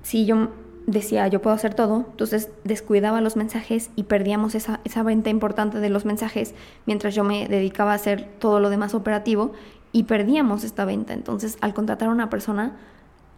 si 0.04 0.26
yo 0.26 0.50
decía 0.88 1.28
yo 1.28 1.42
puedo 1.42 1.56
hacer 1.56 1.74
todo, 1.74 2.06
entonces 2.12 2.50
descuidaba 2.64 3.22
los 3.22 3.36
mensajes 3.36 3.90
y 3.96 4.04
perdíamos 4.04 4.56
esa, 4.56 4.82
esa 4.84 5.04
venta 5.04 5.30
importante 5.30 5.80
de 5.80 5.90
los 5.90 6.06
mensajes 6.06 6.54
mientras 6.86 7.16
yo 7.16 7.24
me 7.24 7.48
dedicaba 7.48 7.92
a 7.92 7.96
hacer 7.96 8.30
todo 8.40 8.60
lo 8.60 8.70
demás 8.70 8.94
operativo 8.94 9.54
y 9.96 10.04
perdíamos 10.04 10.66
esta 10.66 10.84
venta. 10.84 11.14
Entonces, 11.14 11.58
al 11.62 11.74
contratar 11.74 12.10
a 12.10 12.12
una 12.12 12.30
persona, 12.30 12.74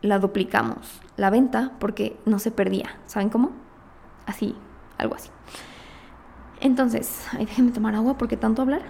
la 0.01 0.17
duplicamos 0.17 1.01
la 1.15 1.29
venta 1.29 1.73
porque 1.77 2.17
no 2.25 2.39
se 2.39 2.49
perdía. 2.49 2.97
¿Saben 3.05 3.29
cómo? 3.29 3.51
Así, 4.25 4.55
algo 4.97 5.13
así. 5.13 5.29
Entonces, 6.59 7.27
ay, 7.37 7.45
déjenme 7.45 7.69
tomar 7.73 7.93
agua 7.93 8.17
porque 8.17 8.37
tanto 8.37 8.63
hablar. 8.63 8.81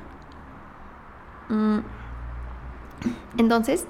Mm. 1.49 1.79
Entonces, 3.37 3.85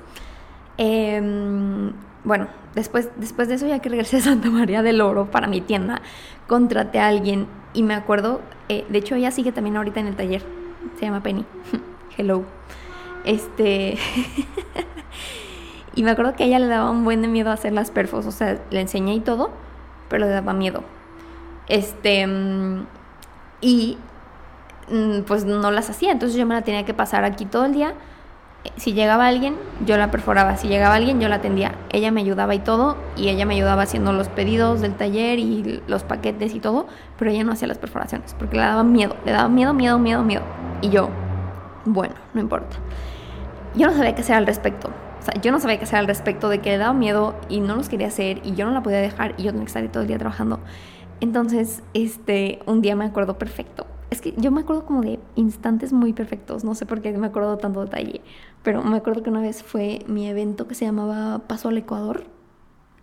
em, 0.78 1.94
bueno, 2.24 2.48
después, 2.74 3.12
después 3.18 3.48
de 3.48 3.54
eso, 3.54 3.68
ya 3.68 3.78
que 3.78 3.90
regresé 3.90 4.18
a 4.18 4.22
Santa 4.22 4.50
María 4.50 4.82
del 4.82 5.02
Oro 5.02 5.30
para 5.30 5.46
mi 5.46 5.62
tienda, 5.62 6.02
contraté 6.48 6.98
a 6.98 7.10
alguien 7.10 7.46
y 7.76 7.84
me 7.84 7.94
acuerdo, 7.94 8.42
eh, 8.70 8.88
de 8.90 8.98
hecho 8.98 9.14
ella 9.14 9.30
sigue 9.30 9.52
también 9.52 9.78
ahorita 9.78 10.00
en 10.00 10.08
el 10.08 10.16
taller, 10.16 10.42
se 10.98 11.06
llama 11.06 11.22
Penny. 11.22 11.46
Hello. 12.18 12.57
Este... 13.28 13.98
Y 15.98 16.04
me 16.04 16.12
acuerdo 16.12 16.36
que 16.36 16.44
a 16.44 16.46
ella 16.46 16.60
le 16.60 16.68
daba 16.68 16.92
un 16.92 17.04
buen 17.04 17.24
de 17.24 17.28
miedo 17.28 17.50
hacer 17.50 17.74
las 17.74 17.90
perfos, 17.90 18.28
o 18.28 18.32
sea, 18.32 18.60
le 18.70 18.82
enseñé 18.82 19.16
y 19.16 19.20
todo, 19.20 19.50
pero 20.10 20.28
le 20.28 20.32
daba 20.32 20.54
miedo. 20.54 20.84
Este, 21.68 22.28
y 23.62 23.98
mm, 24.92 25.22
pues 25.26 25.46
no 25.46 25.72
las 25.72 25.90
hacía, 25.90 26.12
entonces 26.12 26.38
yo 26.38 26.46
me 26.46 26.54
la 26.54 26.62
tenía 26.62 26.86
que 26.86 26.94
pasar 26.94 27.24
aquí 27.24 27.48
todo 27.48 27.66
el 27.66 27.74
día. 27.74 27.96
Si 28.76 28.94
llegaba 28.94 29.26
alguien, 29.26 29.56
yo 29.88 29.98
la 29.98 30.12
perforaba, 30.12 30.56
si 30.56 30.68
llegaba 30.68 30.94
alguien, 30.94 31.20
yo 31.20 31.30
la 31.30 31.38
atendía. 31.38 31.74
Ella 31.90 32.12
me 32.12 32.22
ayudaba 32.22 32.54
y 32.54 32.60
todo, 32.60 32.96
y 33.16 33.30
ella 33.30 33.48
me 33.48 33.56
ayudaba 33.56 33.82
haciendo 33.82 34.14
los 34.14 34.30
pedidos 34.30 34.82
del 34.82 34.94
taller 34.94 35.40
y 35.40 35.82
los 35.88 36.04
paquetes 36.04 36.54
y 36.54 36.60
todo, 36.60 36.86
pero 37.18 37.32
ella 37.32 37.44
no 37.44 37.54
hacía 37.54 37.68
las 37.68 37.80
perforaciones, 37.80 38.36
porque 38.36 38.58
le 38.58 38.62
daba 38.62 38.84
miedo, 38.84 39.16
le 39.26 39.32
daba 39.32 39.50
miedo, 39.50 39.74
miedo, 39.74 39.98
miedo, 39.98 40.22
miedo. 40.22 40.44
Y 40.84 40.90
yo, 40.90 41.10
bueno, 41.86 42.14
no 42.36 42.40
importa. 42.40 42.78
Yo 43.78 43.88
no 43.88 43.94
sabía 43.94 44.14
qué 44.16 44.22
hacer 44.22 44.36
al 44.36 44.46
respecto 44.46 44.92
yo 45.42 45.52
no 45.52 45.60
sabía 45.60 45.78
qué 45.78 45.84
hacer 45.84 46.00
al 46.00 46.08
respecto 46.08 46.50
de 46.50 46.60
que 46.60 46.72
le 46.72 46.78
daba 46.78 46.94
miedo 46.94 47.36
y 47.50 47.60
no 47.60 47.76
los 47.76 47.90
quería 47.90 48.08
hacer 48.08 48.42
y 48.44 48.56
yo 48.56 48.66
no 48.66 48.72
la 48.72 48.84
podía 48.84 49.00
dejar 49.00 49.34
y 49.38 49.44
yo 49.44 49.52
tenía 49.52 49.66
que 49.66 49.68
estar 49.68 49.92
todo 49.92 50.02
el 50.02 50.08
día 50.08 50.18
trabajando. 50.18 50.60
Entonces, 51.20 51.84
este, 51.94 52.60
un 52.66 52.82
día 52.82 52.96
me 52.96 53.06
acuerdo 53.06 53.38
perfecto. 53.38 53.88
Es 54.10 54.22
que 54.22 54.34
yo 54.38 54.52
me 54.52 54.62
acuerdo 54.62 54.86
como 54.86 55.02
de 55.02 55.20
instantes 55.36 55.92
muy 55.92 56.14
perfectos, 56.14 56.64
no 56.64 56.76
sé 56.76 56.86
por 56.86 57.02
qué 57.02 57.12
me 57.18 57.28
acuerdo 57.28 57.58
tanto 57.58 57.84
detalle, 57.84 58.22
pero 58.64 58.82
me 58.82 58.96
acuerdo 58.96 59.22
que 59.22 59.30
una 59.30 59.42
vez 59.42 59.64
fue 59.64 60.00
mi 60.08 60.30
evento 60.30 60.66
que 60.66 60.76
se 60.76 60.86
llamaba 60.86 61.40
Paso 61.40 61.68
al 61.68 61.78
Ecuador, 61.78 62.24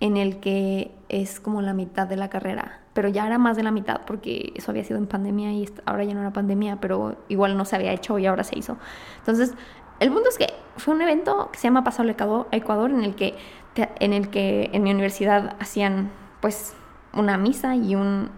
en 0.01 0.17
el 0.17 0.41
que 0.41 0.93
es 1.11 1.41
como 1.41 1.61
la 1.61 1.75
mitad 1.75 2.07
de 2.07 2.17
la 2.17 2.31
carrera, 2.31 2.81
pero 2.95 3.09
ya 3.09 3.27
era 3.27 3.37
más 3.37 3.59
de 3.59 3.63
la 3.63 3.71
mitad 3.71 4.01
porque 4.07 4.55
eso 4.57 4.71
había 4.71 4.83
sido 4.83 4.99
en 4.99 5.07
pandemia 5.07 5.53
y 5.53 5.69
ahora 5.85 6.05
ya 6.05 6.15
no 6.15 6.21
era 6.21 6.33
pandemia, 6.33 6.81
pero 6.81 7.19
igual 7.29 7.59
no 7.59 7.67
se 7.67 7.77
había 7.77 7.93
hecho 7.93 8.19
y 8.19 8.25
ahora 8.25 8.43
se 8.43 8.59
hizo. 8.59 8.79
Entonces, 9.19 9.53
el 10.01 10.11
punto 10.11 10.31
es 10.31 10.39
que 10.39 10.47
fue 10.77 10.95
un 10.95 11.03
evento 11.03 11.51
que 11.53 11.59
se 11.59 11.65
llama 11.65 11.85
Paso 11.85 12.03
al 12.03 12.11
Ecuador, 12.11 12.91
en 12.91 13.05
el 13.05 13.15
que, 13.15 13.35
en 13.75 14.13
el 14.13 14.31
que 14.31 14.71
en 14.73 14.83
mi 14.83 14.91
universidad 14.91 15.57
hacían 15.61 16.11
pues 16.41 16.75
una 17.13 17.39
misa 17.39 17.77
y 17.77 17.95
un 17.95 18.31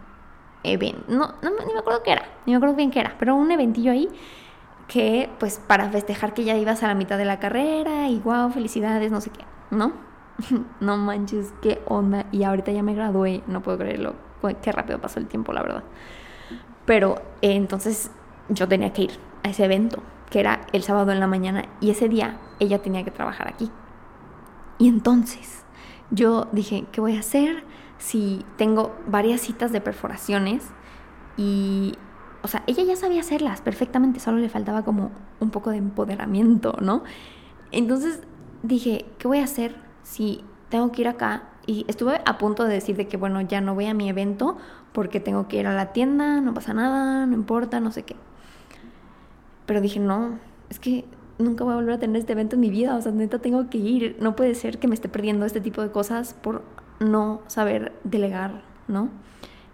evento. 0.63 1.05
No, 1.09 1.35
no, 1.43 1.51
ni 1.67 1.73
me 1.73 1.79
acuerdo 1.79 2.03
qué 2.03 2.13
era, 2.13 2.27
ni 2.45 2.53
me 2.53 2.57
acuerdo 2.57 2.75
bien 2.75 2.91
qué 2.91 3.01
era, 3.01 3.15
pero 3.19 3.37
un 3.37 3.51
eventillo 3.51 3.93
ahí 3.93 4.09
que 4.89 5.29
pues 5.39 5.61
para 5.67 5.89
festejar 5.91 6.35
que 6.35 6.45
ya 6.45 6.57
ibas 6.57 6.83
a 6.83 6.89
la 6.89 6.95
mitad 6.95 7.19
de 7.19 7.25
la 7.25 7.41
carrera 7.41 8.09
y 8.09 8.21
wow, 8.21 8.51
felicidades, 8.51 9.11
no 9.11 9.21
sé 9.21 9.31
qué, 9.31 9.45
¿no? 9.71 9.93
no 10.81 10.97
manches, 10.97 11.53
qué 11.63 11.83
onda. 11.87 12.27
Y 12.33 12.45
ahorita 12.45 12.73
ya 12.73 12.83
me 12.83 12.95
gradué, 12.95 13.43
no 13.47 13.63
puedo 13.63 13.79
creerlo, 13.79 14.15
qué 14.63 14.73
rápido 14.73 15.01
pasó 15.01 15.19
el 15.19 15.27
tiempo, 15.27 15.53
la 15.53 15.63
verdad. 15.63 15.85
Pero 16.85 17.17
eh, 17.43 17.55
entonces 17.55 18.11
yo 18.49 18.69
tenía 18.69 18.93
que 18.93 19.03
ir 19.03 19.19
a 19.43 19.49
ese 19.49 19.65
evento 19.65 20.03
que 20.31 20.41
era 20.41 20.67
el 20.73 20.83
sábado 20.83 21.13
en 21.13 21.21
la 21.21 21.27
mañana, 21.27 21.65
y 21.81 21.91
ese 21.91 22.09
día 22.09 22.39
ella 22.59 22.83
tenía 22.83 23.05
que 23.05 23.11
trabajar 23.11 23.49
aquí. 23.49 23.71
Y 24.79 24.89
entonces 24.89 25.65
yo 26.11 26.49
dije, 26.53 26.87
¿qué 26.93 27.01
voy 27.01 27.17
a 27.17 27.21
hacer 27.21 27.65
si 27.99 28.45
tengo 28.57 28.95
varias 29.07 29.41
citas 29.41 29.73
de 29.73 29.81
perforaciones? 29.81 30.65
Y, 31.37 31.95
o 32.43 32.49
sea, 32.49 32.63
ella 32.67 32.83
ya 32.85 32.97
sabía 32.97 33.21
hacerlas 33.21 33.61
perfectamente, 33.61 34.21
solo 34.21 34.39
le 34.39 34.49
faltaba 34.49 34.85
como 34.85 35.11
un 35.41 35.51
poco 35.51 35.71
de 35.71 35.79
empoderamiento, 35.79 36.77
¿no? 36.81 37.05
Entonces 37.73 38.23
dije, 38.63 39.07
¿qué 39.19 39.29
voy 39.29 39.39
a 39.39 39.45
hacer 39.45 39.77
si 40.03 40.45
tengo 40.69 40.93
que 40.93 41.03
ir 41.03 41.09
acá? 41.09 41.45
Y 41.67 41.85
estuve 41.89 42.21
a 42.25 42.39
punto 42.39 42.65
de 42.65 42.75
decir 42.75 42.97
de 42.97 43.09
que, 43.09 43.17
bueno, 43.17 43.41
ya 43.41 43.61
no 43.61 43.75
voy 43.75 43.87
a 43.87 43.95
mi 43.95 44.09
evento 44.09 44.57
porque 44.93 45.21
tengo 45.21 45.49
que 45.49 45.59
ir 45.59 45.67
a 45.67 45.75
la 45.75 45.93
tienda, 45.93 46.41
no 46.41 46.55
pasa 46.55 46.73
nada, 46.73 47.27
no 47.27 47.35
importa, 47.35 47.81
no 47.81 47.91
sé 47.91 48.05
qué. 48.05 48.17
Pero 49.67 49.81
dije, 49.81 50.01
no, 50.01 50.39
es 50.71 50.79
que 50.79 51.05
nunca 51.39 51.65
voy 51.65 51.75
a 51.75 51.77
volver 51.77 51.95
a 51.95 51.99
tener 51.99 52.17
este 52.17 52.33
evento 52.33 52.55
en 52.55 52.61
mi 52.61 52.71
vida, 52.71 52.97
o 52.97 53.03
sea, 53.03 53.13
neta 53.13 53.39
tengo 53.39 53.69
que 53.69 53.79
ir, 53.79 54.17
no 54.21 54.37
puede 54.37 54.55
ser 54.55 54.79
que 54.79 54.89
me 54.89 54.95
esté 54.95 55.09
perdiendo 55.09 55.45
este 55.45 55.61
tipo 55.61 55.83
de 55.83 55.91
cosas 55.91 56.35
por 56.35 56.63
no 57.01 57.43
saber 57.47 57.93
delegar, 58.05 58.63
¿no? 58.89 59.11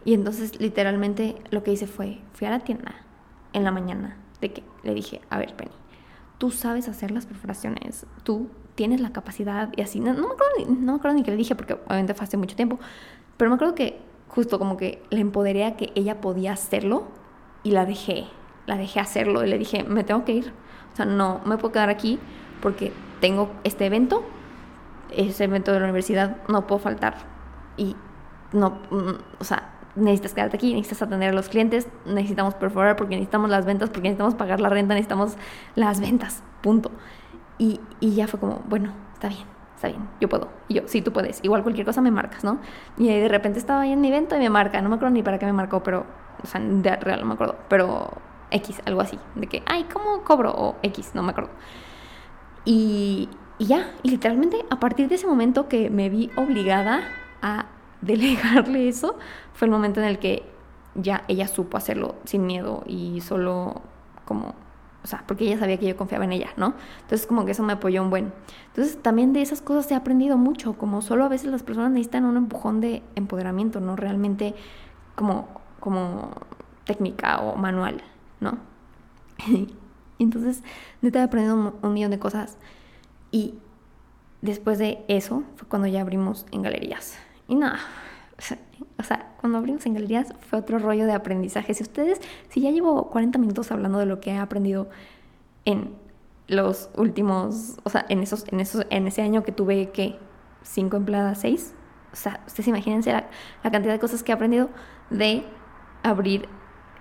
Y 0.04 0.14
entonces 0.14 0.60
literalmente 0.60 1.36
lo 1.50 1.62
que 1.62 1.72
hice 1.72 1.86
fue, 1.86 2.18
fui 2.32 2.46
a 2.46 2.50
la 2.50 2.60
tienda 2.60 2.94
en 3.52 3.64
la 3.64 3.70
mañana, 3.70 4.16
de 4.40 4.52
que 4.52 4.64
le 4.82 4.94
dije, 4.94 5.20
a 5.30 5.38
ver, 5.38 5.54
Penny, 5.54 5.70
tú 6.38 6.50
sabes 6.50 6.88
hacer 6.88 7.12
las 7.12 7.26
perforaciones, 7.26 8.06
tú 8.24 8.48
tienes 8.74 9.00
la 9.00 9.12
capacidad 9.12 9.72
y 9.76 9.82
así, 9.82 10.00
no, 10.00 10.12
me, 10.14 10.20
acuerdo 10.20 10.52
ni, 10.58 10.64
no 10.64 10.92
me 10.92 10.98
acuerdo 10.98 11.16
ni 11.16 11.22
que 11.22 11.30
le 11.30 11.36
dije 11.36 11.54
porque 11.54 11.74
obviamente 11.74 12.14
fue 12.14 12.24
hace 12.24 12.36
mucho 12.36 12.56
tiempo, 12.56 12.80
pero 13.36 13.50
me 13.50 13.54
acuerdo 13.54 13.74
que 13.74 14.00
justo 14.28 14.58
como 14.58 14.76
que 14.76 15.02
le 15.10 15.20
empoderé 15.20 15.64
a 15.64 15.76
que 15.76 15.92
ella 15.94 16.20
podía 16.20 16.52
hacerlo 16.52 17.04
y 17.62 17.70
la 17.70 17.86
dejé, 17.86 18.24
la 18.66 18.76
dejé 18.76 19.00
hacerlo 19.00 19.44
y 19.44 19.48
le 19.48 19.58
dije, 19.58 19.84
me 19.84 20.04
tengo 20.04 20.24
que 20.24 20.32
ir. 20.32 20.52
O 20.92 20.96
sea, 20.96 21.06
no 21.06 21.40
me 21.44 21.56
puedo 21.56 21.72
quedar 21.72 21.88
aquí 21.88 22.18
porque 22.60 22.92
tengo 23.20 23.50
este 23.64 23.86
evento, 23.86 24.24
ese 25.10 25.44
evento 25.44 25.72
de 25.72 25.78
la 25.78 25.84
universidad, 25.84 26.38
no 26.48 26.66
puedo 26.66 26.78
faltar. 26.78 27.14
Y 27.76 27.96
no, 28.52 28.80
mm, 28.90 29.40
o 29.40 29.44
sea, 29.44 29.70
necesitas 29.96 30.34
quedarte 30.34 30.56
aquí, 30.56 30.74
necesitas 30.74 31.02
atender 31.02 31.30
a 31.30 31.32
los 31.32 31.48
clientes, 31.48 31.88
necesitamos 32.06 32.54
perforar 32.54 32.96
porque 32.96 33.16
necesitamos 33.16 33.50
las 33.50 33.64
ventas, 33.64 33.90
porque 33.90 34.08
necesitamos 34.08 34.34
pagar 34.34 34.60
la 34.60 34.68
renta, 34.68 34.94
necesitamos 34.94 35.36
las 35.74 36.00
ventas, 36.00 36.42
punto. 36.60 36.90
Y, 37.58 37.80
y 38.00 38.14
ya 38.14 38.26
fue 38.26 38.40
como, 38.40 38.62
bueno, 38.68 38.92
está 39.14 39.28
bien, 39.28 39.44
está 39.74 39.88
bien, 39.88 40.08
yo 40.20 40.28
puedo. 40.28 40.48
Y 40.68 40.74
yo, 40.74 40.82
sí, 40.86 41.02
tú 41.02 41.12
puedes. 41.12 41.40
Igual 41.42 41.62
cualquier 41.62 41.86
cosa 41.86 42.00
me 42.00 42.10
marcas, 42.10 42.44
¿no? 42.44 42.58
Y 42.96 43.08
de 43.08 43.28
repente 43.28 43.58
estaba 43.58 43.82
ahí 43.82 43.92
en 43.92 44.00
mi 44.00 44.08
evento 44.08 44.36
y 44.36 44.38
me 44.38 44.50
marca, 44.50 44.80
no 44.82 44.88
me 44.88 44.96
acuerdo 44.96 45.14
ni 45.14 45.22
para 45.22 45.38
qué 45.38 45.46
me 45.46 45.52
marcó, 45.52 45.82
pero, 45.82 46.06
o 46.42 46.46
sea, 46.46 46.60
de 46.60 46.96
real 46.96 47.20
no 47.20 47.26
me 47.26 47.34
acuerdo, 47.34 47.56
pero 47.68 48.10
X, 48.52 48.82
algo 48.86 49.00
así, 49.00 49.18
de 49.34 49.46
que, 49.46 49.62
ay, 49.66 49.86
¿cómo 49.92 50.22
cobro? 50.22 50.52
O 50.52 50.76
X, 50.82 51.12
no 51.14 51.22
me 51.22 51.30
acuerdo. 51.30 51.50
Y, 52.64 53.28
y 53.58 53.66
ya, 53.66 53.92
y 54.02 54.10
literalmente 54.10 54.64
a 54.70 54.78
partir 54.78 55.08
de 55.08 55.16
ese 55.16 55.26
momento 55.26 55.68
que 55.68 55.90
me 55.90 56.08
vi 56.08 56.30
obligada 56.36 57.02
a 57.42 57.66
delegarle 58.00 58.88
eso, 58.88 59.16
fue 59.54 59.66
el 59.66 59.72
momento 59.72 60.00
en 60.00 60.06
el 60.06 60.18
que 60.18 60.42
ya 60.94 61.24
ella 61.28 61.48
supo 61.48 61.76
hacerlo 61.76 62.16
sin 62.24 62.46
miedo 62.46 62.82
y 62.86 63.20
solo 63.20 63.80
como, 64.24 64.54
o 65.02 65.06
sea, 65.06 65.24
porque 65.26 65.44
ella 65.44 65.58
sabía 65.58 65.78
que 65.78 65.86
yo 65.86 65.96
confiaba 65.96 66.24
en 66.24 66.32
ella, 66.32 66.50
¿no? 66.56 66.74
Entonces 67.00 67.26
como 67.26 67.44
que 67.44 67.52
eso 67.52 67.62
me 67.62 67.72
apoyó 67.72 68.02
un 68.02 68.10
buen. 68.10 68.32
Entonces 68.68 69.00
también 69.00 69.32
de 69.32 69.42
esas 69.42 69.62
cosas 69.62 69.90
he 69.90 69.94
aprendido 69.94 70.36
mucho, 70.36 70.74
como 70.74 71.00
solo 71.00 71.24
a 71.24 71.28
veces 71.28 71.50
las 71.50 71.62
personas 71.62 71.90
necesitan 71.90 72.24
un 72.24 72.36
empujón 72.36 72.80
de 72.80 73.02
empoderamiento, 73.14 73.80
no 73.80 73.96
realmente 73.96 74.54
como, 75.14 75.48
como 75.80 76.30
técnica 76.84 77.40
o 77.40 77.56
manual, 77.56 78.02
¿no? 78.42 78.58
entonces, 80.18 80.62
neta 81.00 81.20
he 81.20 81.22
aprendido 81.22 81.78
un 81.80 81.92
millón 81.92 82.10
de 82.10 82.18
cosas 82.18 82.58
y 83.30 83.54
después 84.42 84.78
de 84.78 85.04
eso 85.08 85.44
fue 85.56 85.68
cuando 85.68 85.88
ya 85.88 86.00
abrimos 86.00 86.46
en 86.50 86.62
galerías. 86.62 87.16
Y 87.48 87.54
nada, 87.54 87.78
o 88.98 89.02
sea, 89.02 89.34
cuando 89.40 89.58
abrimos 89.58 89.86
en 89.86 89.94
galerías 89.94 90.34
fue 90.40 90.58
otro 90.58 90.78
rollo 90.78 91.06
de 91.06 91.12
aprendizaje. 91.12 91.74
Si 91.74 91.82
ustedes, 91.82 92.20
si 92.48 92.60
ya 92.60 92.70
llevo 92.70 93.10
40 93.10 93.38
minutos 93.38 93.70
hablando 93.72 93.98
de 93.98 94.06
lo 94.06 94.20
que 94.20 94.30
he 94.30 94.38
aprendido 94.38 94.88
en 95.64 95.94
los 96.48 96.90
últimos, 96.96 97.78
o 97.84 97.90
sea, 97.90 98.04
en 98.08 98.22
esos, 98.22 98.44
en 98.48 98.60
esos, 98.60 98.86
en 98.90 99.06
ese 99.06 99.22
año 99.22 99.42
que 99.42 99.52
tuve 99.52 99.90
que 99.90 100.16
cinco 100.62 100.96
empleadas, 100.96 101.40
seis, 101.40 101.74
o 102.12 102.16
sea, 102.16 102.42
ustedes 102.46 102.68
imagínense 102.68 103.12
la, 103.12 103.28
la, 103.64 103.70
cantidad 103.70 103.94
de 103.94 103.98
cosas 103.98 104.22
que 104.22 104.32
he 104.32 104.34
aprendido 104.34 104.68
de 105.08 105.44
abrir 106.02 106.48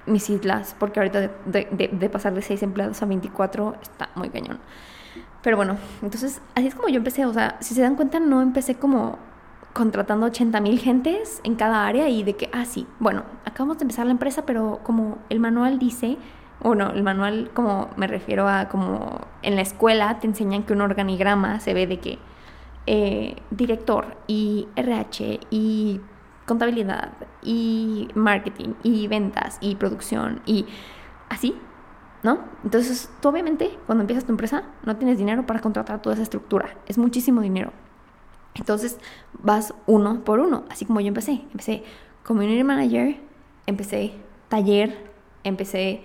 mis 0.06 0.30
islas, 0.30 0.76
porque 0.80 1.00
ahorita 1.00 1.32
de, 1.46 2.10
pasar 2.12 2.34
de 2.34 2.42
seis 2.42 2.64
empleados 2.64 3.02
a 3.02 3.06
24 3.06 3.76
está 3.82 4.10
muy 4.16 4.30
cañón. 4.30 4.60
Pero 5.42 5.58
bueno, 5.58 5.78
entonces 6.02 6.42
así 6.56 6.68
es 6.68 6.76
como 6.76 6.90
yo 6.90 6.98
empecé, 6.98 7.26
o 7.26 7.34
sea, 7.34 7.58
si 7.62 7.74
se 7.74 7.82
dan 7.82 7.96
cuenta, 7.96 8.20
no 8.20 8.42
empecé 8.42 8.76
como 8.76 9.18
contratando 9.74 10.26
80 10.28 10.60
mil 10.60 10.80
gentes 10.80 11.40
en 11.44 11.56
cada 11.56 11.88
área 11.88 12.10
y 12.10 12.24
de 12.24 12.36
que, 12.36 12.50
ah, 12.54 12.66
sí, 12.66 12.86
bueno, 13.00 13.24
acabamos 13.46 13.78
de 13.78 13.84
empezar 13.84 14.06
la 14.06 14.12
empresa, 14.12 14.46
pero 14.46 14.82
como 14.84 15.18
el 15.30 15.40
manual 15.40 15.80
dice, 15.80 16.18
o 16.62 16.76
no, 16.76 16.92
el 16.92 17.04
manual 17.04 17.52
como 17.54 17.90
me 17.96 18.08
refiero 18.08 18.48
a 18.48 18.68
como 18.70 19.22
en 19.42 19.56
la 19.56 19.62
escuela 19.62 20.20
te 20.20 20.28
enseñan 20.28 20.64
que 20.64 20.74
un 20.74 20.82
organigrama 20.82 21.60
se 21.60 21.74
ve 21.74 21.88
de 21.88 22.00
que 22.00 22.20
eh, 22.86 23.36
director 23.50 24.18
y 24.28 24.68
RH 24.76 25.40
y 25.50 26.02
contabilidad 26.52 27.14
y 27.42 28.10
marketing 28.14 28.74
y 28.84 29.08
ventas 29.08 29.58
y 29.62 29.76
producción 29.76 30.42
y 30.46 30.66
así, 31.30 31.56
¿no? 32.24 32.40
Entonces, 32.66 33.10
tú 33.22 33.30
obviamente 33.30 33.80
cuando 33.86 34.02
empiezas 34.02 34.26
tu 34.26 34.34
empresa 34.34 34.64
no 34.86 34.98
tienes 34.98 35.18
dinero 35.18 35.46
para 35.46 35.62
contratar 35.62 36.02
toda 36.02 36.16
esa 36.16 36.24
estructura, 36.24 36.76
es 36.88 36.98
muchísimo 36.98 37.40
dinero. 37.40 37.72
Entonces 38.56 39.00
vas 39.42 39.74
uno 39.88 40.26
por 40.26 40.42
uno, 40.42 40.66
así 40.70 40.84
como 40.84 41.00
yo 41.00 41.08
empecé. 41.08 41.46
Empecé 41.54 41.84
community 42.26 42.66
manager, 42.66 43.16
empecé 43.66 44.14
taller, 44.50 45.10
empecé 45.46 46.02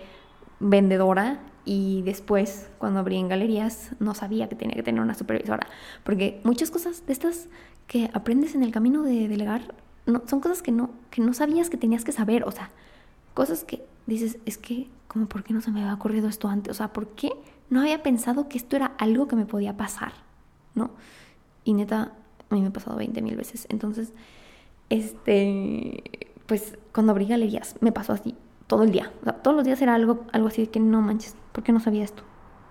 vendedora 0.60 1.40
y 1.64 2.02
después 2.02 2.70
cuando 2.78 3.00
abrí 3.00 3.16
en 3.16 3.28
galerías 3.28 3.96
no 3.98 4.14
sabía 4.14 4.48
que 4.48 4.54
tenía 4.54 4.76
que 4.76 4.84
tener 4.84 5.02
una 5.02 5.14
supervisora. 5.14 5.66
Porque 6.04 6.40
muchas 6.44 6.70
cosas 6.70 7.04
de 7.04 7.12
estas 7.12 7.48
que 7.88 8.10
aprendes 8.14 8.54
en 8.54 8.62
el 8.62 8.70
camino 8.70 9.02
de 9.02 9.26
delegar 9.26 9.74
no, 10.06 10.22
son 10.26 10.40
cosas 10.40 10.62
que 10.62 10.72
no, 10.72 10.90
que 11.10 11.20
no 11.20 11.32
sabías 11.34 11.70
que 11.70 11.76
tenías 11.76 12.04
que 12.04 12.12
saber. 12.12 12.44
O 12.44 12.50
sea, 12.50 12.70
cosas 13.34 13.64
que 13.64 13.84
dices, 14.06 14.38
es 14.46 14.58
que, 14.58 14.88
como, 15.08 15.26
¿por 15.26 15.42
qué 15.44 15.52
no 15.52 15.60
se 15.60 15.70
me 15.70 15.80
había 15.80 15.94
ocurrido 15.94 16.28
esto 16.28 16.48
antes? 16.48 16.70
O 16.70 16.74
sea, 16.74 16.92
¿por 16.92 17.08
qué 17.08 17.32
no 17.70 17.80
había 17.80 18.02
pensado 18.02 18.48
que 18.48 18.58
esto 18.58 18.76
era 18.76 18.92
algo 18.98 19.28
que 19.28 19.36
me 19.36 19.46
podía 19.46 19.76
pasar? 19.76 20.12
¿No? 20.74 20.90
Y 21.64 21.74
neta, 21.74 22.12
a 22.50 22.54
mí 22.54 22.60
me 22.60 22.68
ha 22.68 22.72
pasado 22.72 22.96
20 22.96 23.20
mil 23.22 23.36
veces. 23.36 23.66
Entonces, 23.68 24.12
este, 24.88 26.30
pues 26.46 26.78
cuando 26.92 27.12
abrí 27.12 27.26
galerías 27.26 27.74
me 27.80 27.92
pasó 27.92 28.12
así 28.12 28.36
todo 28.66 28.82
el 28.82 28.90
día. 28.90 29.12
todos 29.42 29.56
los 29.56 29.64
días 29.64 29.80
era 29.82 29.94
algo, 29.94 30.24
algo 30.32 30.48
así 30.48 30.62
de 30.62 30.70
que 30.70 30.80
no 30.80 31.00
manches, 31.00 31.36
¿por 31.52 31.62
qué 31.62 31.72
no 31.72 31.80
sabía 31.80 32.04
esto? 32.04 32.22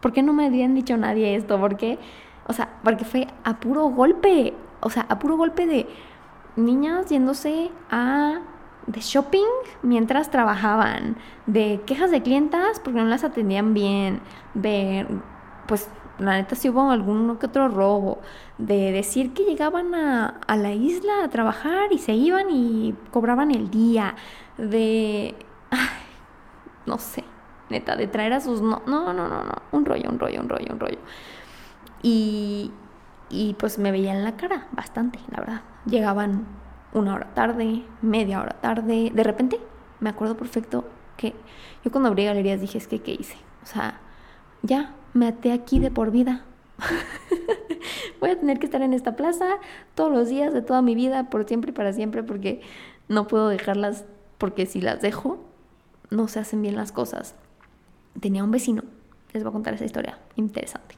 ¿Por 0.02 0.14
qué 0.14 0.24
no 0.24 0.34
me 0.34 0.46
habían 0.46 0.76
dicho 0.76 0.98
nadie 0.98 1.36
esto? 1.36 1.60
¿Por 1.60 1.78
qué? 1.78 1.98
O 2.48 2.54
sea, 2.54 2.80
porque 2.84 3.06
fue 3.06 3.28
a 3.44 3.60
puro 3.60 3.86
golpe. 3.86 4.54
O 4.82 4.90
sea, 4.90 5.04
a 5.10 5.20
puro 5.20 5.38
golpe 5.38 5.66
de 5.66 5.88
niñas 6.56 7.08
yéndose 7.10 7.72
a 7.90 8.40
de 8.88 9.02
shopping 9.02 9.48
mientras 9.82 10.30
trabajaban, 10.30 11.18
de 11.48 11.82
quejas 11.86 12.12
de 12.12 12.22
clientas 12.22 12.80
porque 12.80 13.00
no 13.00 13.06
las 13.06 13.24
atendían 13.24 13.74
bien, 13.74 14.22
de 14.54 15.08
pues 15.68 15.90
la 16.20 16.34
neta 16.34 16.56
sí 16.56 16.70
hubo 16.70 16.90
algún 16.92 17.38
que 17.38 17.48
otro 17.48 17.68
robo, 17.68 18.20
de 18.58 18.92
decir 18.92 19.34
que 19.34 19.44
llegaban 19.44 19.94
a, 19.96 20.40
a, 20.48 20.56
la 20.56 20.72
isla 20.72 21.24
a 21.24 21.30
trabajar 21.30 21.92
y 21.92 21.98
se 21.98 22.14
iban 22.14 22.50
y 22.50 22.96
cobraban 23.12 23.52
el 23.52 23.70
día, 23.70 24.16
de, 24.58 25.36
no 26.86 26.98
sé, 27.00 27.24
neta, 27.70 27.96
de 27.96 28.08
traer 28.08 28.34
a 28.34 28.40
sus, 28.40 28.62
no, 28.62 28.82
no, 28.86 29.14
no, 29.14 29.28
no, 29.28 29.44
no, 29.44 29.54
un 29.72 29.86
rollo, 29.86 30.10
un 30.10 30.20
rollo, 30.20 30.42
un 30.42 30.50
rollo, 30.50 30.68
un 30.72 30.80
rollo. 30.80 31.00
Y, 32.02 32.72
y 33.30 33.56
pues 33.56 33.80
me 33.80 33.92
veían 33.92 34.24
la 34.24 34.38
cara 34.38 34.68
bastante, 34.72 35.20
la 35.32 35.40
verdad. 35.40 35.62
Llegaban 35.86 36.46
una 36.94 37.14
hora 37.14 37.34
tarde, 37.34 37.84
media 38.02 38.42
hora 38.42 38.56
tarde, 38.62 39.12
de 39.14 39.24
repente 39.24 39.60
me 40.00 40.10
acuerdo 40.10 40.38
perfecto 40.38 40.86
que 41.18 41.34
yo 41.84 41.92
cuando 41.92 42.10
abrí 42.10 42.26
galerías 42.26 42.62
dije, 42.62 42.78
es 42.78 42.88
que, 42.88 43.02
¿qué 43.02 43.16
hice? 43.20 43.38
O 43.64 43.66
sea, 43.66 44.00
ya, 44.62 44.96
me 45.14 45.28
até 45.28 45.52
aquí 45.52 45.80
de 45.80 45.92
por 45.92 46.12
vida. 46.12 46.46
Voy 48.20 48.30
a 48.32 48.40
tener 48.40 48.60
que 48.60 48.66
estar 48.66 48.82
en 48.82 48.94
esta 48.94 49.16
plaza 49.16 49.46
todos 49.94 50.12
los 50.12 50.30
días 50.30 50.54
de 50.54 50.62
toda 50.62 50.82
mi 50.82 50.96
vida, 50.96 51.30
por 51.30 51.48
siempre 51.48 51.72
y 51.72 51.74
para 51.74 51.94
siempre, 51.94 52.24
porque 52.24 52.62
no 53.08 53.28
puedo 53.28 53.48
dejarlas, 53.50 54.06
porque 54.38 54.66
si 54.66 54.82
las 54.82 55.02
dejo, 55.02 55.44
no 56.10 56.28
se 56.28 56.40
hacen 56.40 56.62
bien 56.62 56.76
las 56.76 56.92
cosas. 56.92 57.36
Tenía 58.20 58.44
un 58.44 58.52
vecino, 58.52 58.84
les 59.34 59.44
voy 59.44 59.50
a 59.50 59.54
contar 59.54 59.74
esa 59.74 59.86
historia 59.86 60.20
interesante. 60.36 60.96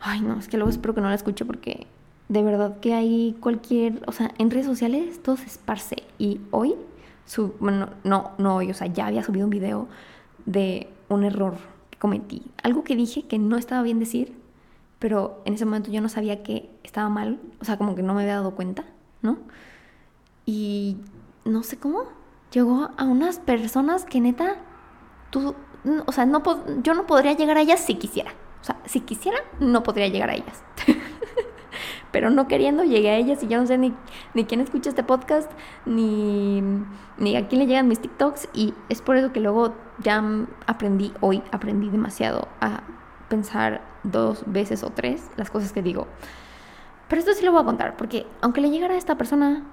Ay, 0.00 0.20
no, 0.20 0.38
es 0.38 0.48
que 0.48 0.56
luego 0.56 0.70
espero 0.70 0.94
que 0.94 1.00
no 1.00 1.08
la 1.08 1.14
escuche 1.14 1.44
porque 1.44 1.86
de 2.28 2.42
verdad 2.42 2.78
que 2.80 2.94
hay 2.94 3.36
cualquier, 3.40 4.02
o 4.06 4.12
sea, 4.12 4.32
en 4.38 4.50
redes 4.50 4.66
sociales 4.66 5.22
todo 5.22 5.36
se 5.36 5.46
esparce. 5.46 6.02
Y 6.18 6.40
hoy, 6.50 6.74
su, 7.26 7.54
bueno, 7.60 7.90
no, 8.04 8.32
no 8.38 8.56
hoy, 8.56 8.70
o 8.70 8.74
sea, 8.74 8.86
ya 8.86 9.06
había 9.06 9.22
subido 9.22 9.46
un 9.46 9.50
video 9.50 9.88
de 10.46 10.88
un 11.08 11.24
error 11.24 11.54
cometí. 11.98 12.42
Algo 12.62 12.84
que 12.84 12.96
dije 12.96 13.24
que 13.26 13.38
no 13.38 13.56
estaba 13.56 13.82
bien 13.82 13.98
decir, 13.98 14.36
pero 14.98 15.42
en 15.44 15.54
ese 15.54 15.64
momento 15.64 15.90
yo 15.90 16.00
no 16.00 16.08
sabía 16.08 16.42
que 16.42 16.70
estaba 16.82 17.08
mal, 17.08 17.40
o 17.60 17.64
sea, 17.64 17.76
como 17.76 17.94
que 17.94 18.02
no 18.02 18.14
me 18.14 18.22
había 18.22 18.34
dado 18.34 18.54
cuenta, 18.54 18.84
¿no? 19.22 19.38
Y 20.46 20.96
no 21.44 21.62
sé 21.62 21.78
cómo, 21.78 22.04
llegó 22.52 22.90
a 22.96 23.04
unas 23.04 23.38
personas 23.38 24.04
que 24.04 24.20
neta, 24.20 24.56
tú, 25.30 25.54
o 26.06 26.12
sea, 26.12 26.26
no, 26.26 26.42
yo 26.82 26.94
no 26.94 27.06
podría 27.06 27.32
llegar 27.32 27.56
a 27.56 27.60
ellas 27.62 27.80
si 27.80 27.96
quisiera. 27.96 28.32
O 28.60 28.64
sea, 28.64 28.80
si 28.86 29.00
quisiera, 29.00 29.38
no 29.60 29.82
podría 29.82 30.08
llegar 30.08 30.30
a 30.30 30.34
ellas. 30.34 30.64
pero 32.10 32.30
no 32.30 32.48
queriendo 32.48 32.84
llegué 32.84 33.10
a 33.10 33.16
ellas 33.16 33.42
y 33.42 33.48
yo 33.48 33.60
no 33.60 33.66
sé 33.66 33.78
ni, 33.78 33.94
ni 34.34 34.44
quién 34.44 34.60
escucha 34.60 34.90
este 34.90 35.02
podcast, 35.02 35.50
ni, 35.86 36.62
ni 37.18 37.36
a 37.36 37.48
quién 37.48 37.60
le 37.60 37.66
llegan 37.66 37.88
mis 37.88 38.00
TikToks 38.00 38.48
y 38.54 38.74
es 38.88 39.02
por 39.02 39.16
eso 39.16 39.32
que 39.32 39.40
luego 39.40 39.74
ya 40.00 40.22
aprendí, 40.66 41.12
hoy 41.20 41.42
aprendí 41.52 41.90
demasiado 41.90 42.48
a 42.60 42.82
pensar 43.28 43.82
dos 44.04 44.44
veces 44.46 44.82
o 44.82 44.90
tres 44.90 45.30
las 45.36 45.50
cosas 45.50 45.72
que 45.72 45.82
digo. 45.82 46.06
Pero 47.08 47.20
esto 47.20 47.32
sí 47.32 47.44
lo 47.44 47.52
voy 47.52 47.62
a 47.62 47.64
contar, 47.64 47.96
porque 47.96 48.26
aunque 48.40 48.60
le 48.60 48.70
llegara 48.70 48.94
a 48.94 48.98
esta 48.98 49.16
persona, 49.16 49.64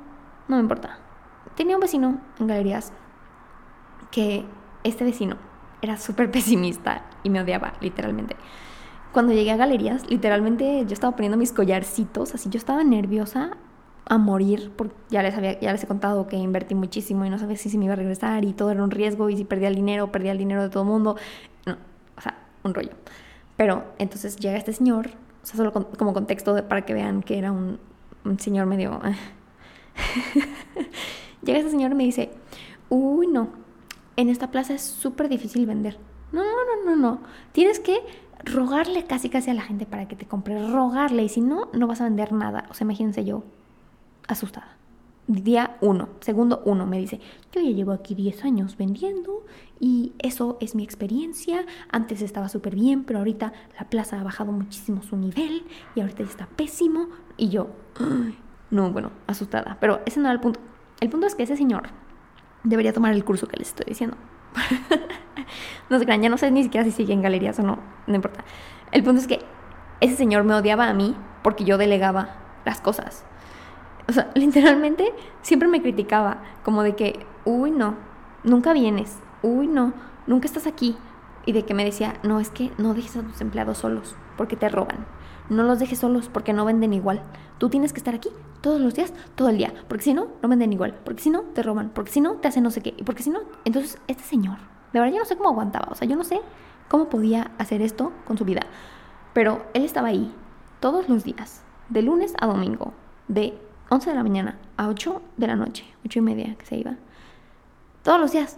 no 0.47 0.55
me 0.55 0.61
importa. 0.61 0.99
Tenía 1.55 1.75
un 1.75 1.81
vecino 1.81 2.19
en 2.39 2.47
galerías 2.47 2.93
que 4.11 4.45
este 4.83 5.03
vecino 5.03 5.37
era 5.81 5.97
súper 5.97 6.31
pesimista 6.31 7.03
y 7.23 7.29
me 7.29 7.41
odiaba, 7.41 7.73
literalmente 7.81 8.35
cuando 9.15 9.31
llegué 9.31 9.51
a 9.51 9.55
galerías, 9.55 10.09
literalmente 10.09 10.83
yo 10.85 10.91
estaba 10.91 11.15
poniendo 11.15 11.37
mis 11.37 11.53
collarcitos, 11.53 12.35
así 12.35 12.49
yo 12.49 12.57
estaba 12.57 12.83
nerviosa 12.83 13.51
a 14.03 14.17
morir, 14.17 14.73
porque 14.75 14.93
ya 15.09 15.23
les, 15.23 15.33
había, 15.33 15.57
ya 15.57 15.71
les 15.71 15.81
he 15.85 15.87
contado 15.87 16.27
que 16.27 16.35
invertí 16.35 16.75
muchísimo 16.75 17.23
y 17.23 17.29
no 17.29 17.39
sabía 17.39 17.55
si 17.55 17.69
se 17.69 17.77
me 17.77 17.85
iba 17.85 17.93
a 17.93 17.95
regresar 17.95 18.43
y 18.43 18.51
todo 18.51 18.71
era 18.71 18.83
un 18.83 18.91
riesgo 18.91 19.29
y 19.29 19.37
si 19.37 19.45
perdía 19.45 19.69
el 19.69 19.75
dinero, 19.75 20.11
perdía 20.11 20.33
el 20.33 20.37
dinero 20.37 20.63
de 20.63 20.67
todo 20.67 20.83
el 20.83 20.89
mundo. 20.89 21.15
No, 21.65 21.77
o 22.17 22.21
sea, 22.21 22.37
un 22.63 22.73
rollo. 22.73 22.91
Pero 23.55 23.85
entonces 23.99 24.35
llega 24.35 24.57
este 24.57 24.73
señor, 24.73 25.11
o 25.41 25.45
sea, 25.45 25.55
solo 25.55 25.71
como 25.71 26.11
contexto 26.11 26.67
para 26.67 26.81
que 26.81 26.93
vean 26.93 27.23
que 27.23 27.37
era 27.37 27.53
un, 27.53 27.79
un 28.25 28.37
señor 28.37 28.65
medio... 28.65 28.99
llega 31.41 31.59
este 31.59 31.71
señor 31.71 31.93
y 31.93 31.95
me 31.95 32.03
dice, 32.03 32.31
uy, 32.89 33.27
no, 33.27 33.47
en 34.17 34.27
esta 34.27 34.51
plaza 34.51 34.73
es 34.73 34.81
súper 34.81 35.29
difícil 35.29 35.65
vender. 35.65 35.97
No, 36.43 36.43
no, 36.43 36.83
no, 36.85 36.95
no. 36.95 37.21
Tienes 37.53 37.79
que 37.79 37.99
rogarle 38.43 39.05
casi 39.05 39.29
casi 39.29 39.49
a 39.49 39.53
la 39.53 39.61
gente 39.61 39.85
para 39.85 40.07
que 40.07 40.15
te 40.15 40.25
compre, 40.25 40.67
rogarle, 40.69 41.23
y 41.23 41.29
si 41.29 41.41
no, 41.41 41.69
no 41.73 41.87
vas 41.87 42.01
a 42.01 42.03
vender 42.05 42.33
nada. 42.33 42.65
O 42.69 42.73
sea, 42.73 42.83
imagínense 42.85 43.23
yo, 43.23 43.43
asustada. 44.27 44.75
Día 45.27 45.77
uno, 45.81 46.09
segundo 46.19 46.61
uno, 46.65 46.85
me 46.85 46.99
dice, 46.99 47.19
yo 47.51 47.61
ya 47.61 47.71
llevo 47.71 47.93
aquí 47.93 48.13
10 48.13 48.43
años 48.43 48.77
vendiendo 48.77 49.43
y 49.79 50.13
eso 50.19 50.57
es 50.59 50.75
mi 50.75 50.83
experiencia. 50.83 51.65
Antes 51.89 52.21
estaba 52.21 52.49
súper 52.49 52.75
bien, 52.75 53.05
pero 53.05 53.19
ahorita 53.19 53.51
la 53.79 53.89
plaza 53.89 54.19
ha 54.19 54.23
bajado 54.23 54.51
muchísimo 54.51 55.01
su 55.01 55.17
nivel 55.17 55.63
y 55.95 56.01
ahorita 56.01 56.21
está 56.23 56.47
pésimo. 56.47 57.07
Y 57.37 57.49
yo, 57.49 57.69
no, 58.69 58.91
bueno, 58.91 59.11
asustada. 59.25 59.77
Pero 59.79 60.01
ese 60.05 60.19
no 60.19 60.25
era 60.25 60.33
el 60.33 60.41
punto. 60.41 60.59
El 60.99 61.09
punto 61.09 61.25
es 61.25 61.33
que 61.33 61.43
ese 61.43 61.57
señor 61.57 61.83
debería 62.63 62.93
tomar 62.93 63.13
el 63.13 63.23
curso 63.23 63.47
que 63.47 63.57
les 63.57 63.69
estoy 63.69 63.85
diciendo. 63.87 64.17
no 65.89 65.99
crean, 65.99 66.21
ya 66.21 66.29
no 66.29 66.37
sé 66.37 66.51
ni 66.51 66.63
siquiera 66.63 66.83
si 66.83 66.91
sigue 66.91 67.13
en 67.13 67.21
galerías 67.21 67.59
o 67.59 67.63
no, 67.63 67.79
no 68.07 68.15
importa. 68.15 68.43
El 68.91 69.03
punto 69.03 69.21
es 69.21 69.27
que 69.27 69.39
ese 70.01 70.15
señor 70.15 70.43
me 70.43 70.55
odiaba 70.55 70.87
a 70.87 70.93
mí 70.93 71.15
porque 71.43 71.63
yo 71.63 71.77
delegaba 71.77 72.35
las 72.65 72.81
cosas. 72.81 73.23
O 74.07 74.13
sea, 74.13 74.31
literalmente 74.35 75.13
siempre 75.41 75.67
me 75.67 75.81
criticaba, 75.81 76.43
como 76.63 76.83
de 76.83 76.95
que, 76.95 77.25
uy, 77.45 77.71
no, 77.71 77.95
nunca 78.43 78.73
vienes, 78.73 79.19
uy, 79.41 79.67
no, 79.67 79.93
nunca 80.27 80.47
estás 80.47 80.67
aquí. 80.67 80.97
Y 81.45 81.51
de 81.51 81.63
que 81.63 81.75
me 81.75 81.85
decía, 81.85 82.15
no, 82.23 82.39
es 82.39 82.49
que 82.49 82.71
no 82.77 82.95
dejes 82.95 83.17
a 83.17 83.21
tus 83.21 83.39
empleados 83.41 83.77
solos, 83.77 84.15
porque 84.35 84.55
te 84.55 84.67
roban. 84.69 85.05
No 85.47 85.61
los 85.61 85.77
dejes 85.77 85.99
solos 85.99 86.27
porque 86.27 86.53
no 86.53 86.65
venden 86.65 86.93
igual. 86.93 87.21
Tú 87.59 87.69
tienes 87.69 87.93
que 87.93 87.99
estar 87.99 88.15
aquí 88.15 88.29
todos 88.61 88.81
los 88.81 88.95
días, 88.95 89.13
todo 89.35 89.49
el 89.49 89.59
día, 89.59 89.71
porque 89.87 90.03
si 90.03 90.13
no, 90.15 90.29
no 90.41 90.49
venden 90.49 90.73
igual, 90.73 90.97
porque 91.05 91.21
si 91.21 91.29
no, 91.29 91.41
te 91.41 91.61
roban, 91.61 91.91
porque 91.93 92.11
si 92.11 92.19
no, 92.19 92.33
te 92.37 92.47
hacen 92.47 92.63
no 92.63 92.71
sé 92.71 92.81
qué, 92.81 92.95
y 92.97 93.03
porque 93.03 93.21
si 93.21 93.29
no, 93.29 93.41
entonces 93.63 93.99
este 94.07 94.23
señor, 94.23 94.57
de 94.95 95.01
verdad 95.01 95.13
yo 95.13 95.19
no 95.19 95.25
sé 95.25 95.35
cómo 95.35 95.49
aguantaba, 95.49 95.89
o 95.91 95.95
sea, 95.95 96.07
yo 96.07 96.15
no 96.15 96.23
sé 96.23 96.39
cómo 96.87 97.09
podía 97.09 97.51
hacer 97.57 97.81
esto 97.81 98.13
con 98.25 98.37
su 98.37 98.45
vida, 98.45 98.61
pero 99.33 99.65
él 99.73 99.83
estaba 99.83 100.07
ahí 100.07 100.33
todos 100.79 101.09
los 101.09 101.25
días, 101.25 101.63
de 101.89 102.01
lunes 102.01 102.33
a 102.39 102.47
domingo, 102.47 102.93
de 103.27 103.59
11 103.89 104.09
de 104.09 104.15
la 104.15 104.23
mañana 104.23 104.57
a 104.77 104.87
8 104.87 105.21
de 105.35 105.47
la 105.47 105.57
noche, 105.57 105.83
8 106.05 106.19
y 106.19 106.21
media 106.21 106.55
que 106.55 106.65
se 106.65 106.77
iba, 106.77 106.95
todos 108.03 108.21
los 108.21 108.31
días, 108.31 108.57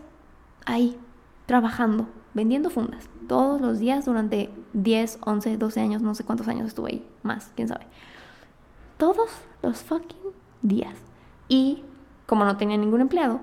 ahí, 0.68 1.00
trabajando, 1.48 2.08
vendiendo 2.36 2.70
fundas, 2.70 3.10
todos 3.28 3.60
los 3.60 3.80
días 3.80 4.06
durante 4.06 4.52
10, 4.74 5.18
11, 5.26 5.58
12 5.58 5.80
años, 5.80 6.04
no 6.04 6.14
sé 6.14 6.24
cuántos 6.24 6.48
años 6.48 6.68
estuve 6.68 6.92
ahí, 6.92 7.08
más, 7.24 7.52
quién 7.56 7.68
sabe. 7.68 7.88
Todos 8.98 9.32
los 9.64 9.82
fucking 9.82 10.34
días. 10.62 11.00
Y 11.48 11.84
como 12.28 12.46
no 12.46 12.58
tenía 12.58 12.78
ningún 12.78 13.02
empleado, 13.02 13.40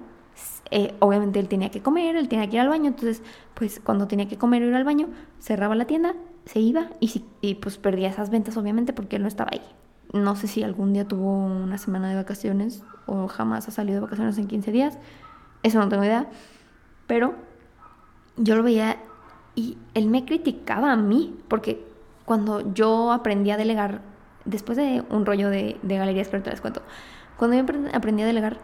eh, 0.71 0.95
obviamente 0.99 1.39
él 1.39 1.49
tenía 1.49 1.71
que 1.71 1.83
comer, 1.83 2.17
él 2.17 2.29
tenía 2.29 2.49
que 2.49 2.57
ir 2.57 2.61
al 2.61 2.69
baño, 2.69 2.89
entonces 2.89 3.23
pues 3.55 3.81
cuando 3.81 4.09
tenía 4.09 4.29
que 4.29 4.39
comer 4.39 4.63
o 4.63 4.67
ir 4.67 4.75
al 4.75 4.85
baño, 4.85 5.09
cerraba 5.39 5.75
la 5.75 5.87
tienda, 5.87 6.15
se 6.47 6.61
iba 6.61 6.91
y, 7.01 7.25
y 7.41 7.57
pues 7.57 7.79
perdía 7.79 8.09
esas 8.09 8.31
ventas 8.31 8.57
obviamente 8.57 8.93
porque 8.93 9.17
él 9.17 9.23
no 9.23 9.29
estaba 9.29 9.51
ahí. 9.53 9.63
No 10.13 10.37
sé 10.37 10.47
si 10.47 10.63
algún 10.63 10.93
día 10.93 11.07
tuvo 11.07 11.39
una 11.39 11.79
semana 11.79 12.09
de 12.09 12.17
vacaciones 12.17 12.83
o 13.07 13.29
jamás 13.29 13.69
ha 13.69 13.71
salido 13.71 13.97
de 13.97 14.01
vacaciones 14.03 14.39
en 14.39 14.47
15 14.47 14.73
días, 14.73 14.99
eso 15.63 15.79
no 15.79 15.89
tengo 15.89 16.05
idea, 16.05 16.29
pero 17.07 17.35
yo 18.37 18.57
lo 18.57 18.63
veía 18.63 18.99
y 19.55 19.79
él 19.95 20.09
me 20.09 20.25
criticaba 20.25 20.93
a 20.93 20.97
mí 20.97 21.37
porque 21.49 21.85
cuando 22.25 22.73
yo 22.75 23.13
aprendí 23.13 23.51
a 23.51 23.57
delegar, 23.57 24.01
después 24.45 24.77
de 24.77 25.05
un 25.11 25.27
rollo 25.27 25.51
de, 25.51 25.79
de 25.83 25.99
galerías 25.99 26.29
que 26.29 26.37
ahorita 26.37 26.51
les 26.51 26.61
cuento, 26.61 26.83
cuando 27.37 27.57
yo 27.57 27.65
aprendí 27.93 28.23
a 28.23 28.27
delegar, 28.27 28.59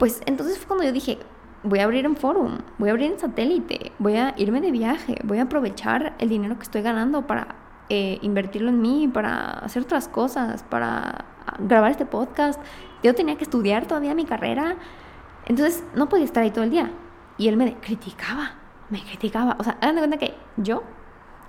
pues 0.00 0.22
entonces 0.24 0.56
fue 0.56 0.68
cuando 0.68 0.84
yo 0.84 0.92
dije, 0.92 1.18
voy 1.62 1.80
a 1.80 1.84
abrir 1.84 2.06
en 2.06 2.16
forum, 2.16 2.60
voy 2.78 2.88
a 2.88 2.92
abrir 2.92 3.12
en 3.12 3.18
satélite, 3.18 3.92
voy 3.98 4.16
a 4.16 4.32
irme 4.38 4.62
de 4.62 4.70
viaje, 4.70 5.16
voy 5.24 5.38
a 5.38 5.42
aprovechar 5.42 6.14
el 6.18 6.30
dinero 6.30 6.56
que 6.56 6.62
estoy 6.62 6.80
ganando 6.80 7.26
para 7.26 7.48
eh, 7.90 8.18
invertirlo 8.22 8.70
en 8.70 8.80
mí, 8.80 9.10
para 9.12 9.50
hacer 9.58 9.82
otras 9.82 10.08
cosas, 10.08 10.62
para 10.62 11.26
grabar 11.58 11.90
este 11.90 12.06
podcast. 12.06 12.58
Yo 13.02 13.14
tenía 13.14 13.36
que 13.36 13.44
estudiar 13.44 13.84
todavía 13.84 14.14
mi 14.14 14.24
carrera, 14.24 14.76
entonces 15.44 15.84
no 15.94 16.08
podía 16.08 16.24
estar 16.24 16.44
ahí 16.44 16.50
todo 16.50 16.64
el 16.64 16.70
día. 16.70 16.90
Y 17.36 17.48
él 17.48 17.58
me 17.58 17.74
criticaba, 17.74 18.52
me 18.88 19.02
criticaba. 19.02 19.54
O 19.58 19.64
sea, 19.64 19.76
hagan 19.82 19.96
de 19.96 20.00
cuenta 20.00 20.16
que 20.16 20.34
yo, 20.56 20.82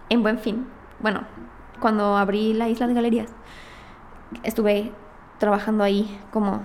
en 0.10 0.24
buen 0.24 0.39
fin, 0.39 0.68
bueno, 0.99 1.22
cuando 1.80 2.18
abrí 2.18 2.52
la 2.52 2.68
isla 2.68 2.88
de 2.88 2.95
galerías, 2.95 3.34
estuve 4.43 4.91
trabajando 5.39 5.86
ahí 5.86 6.20
como 6.34 6.64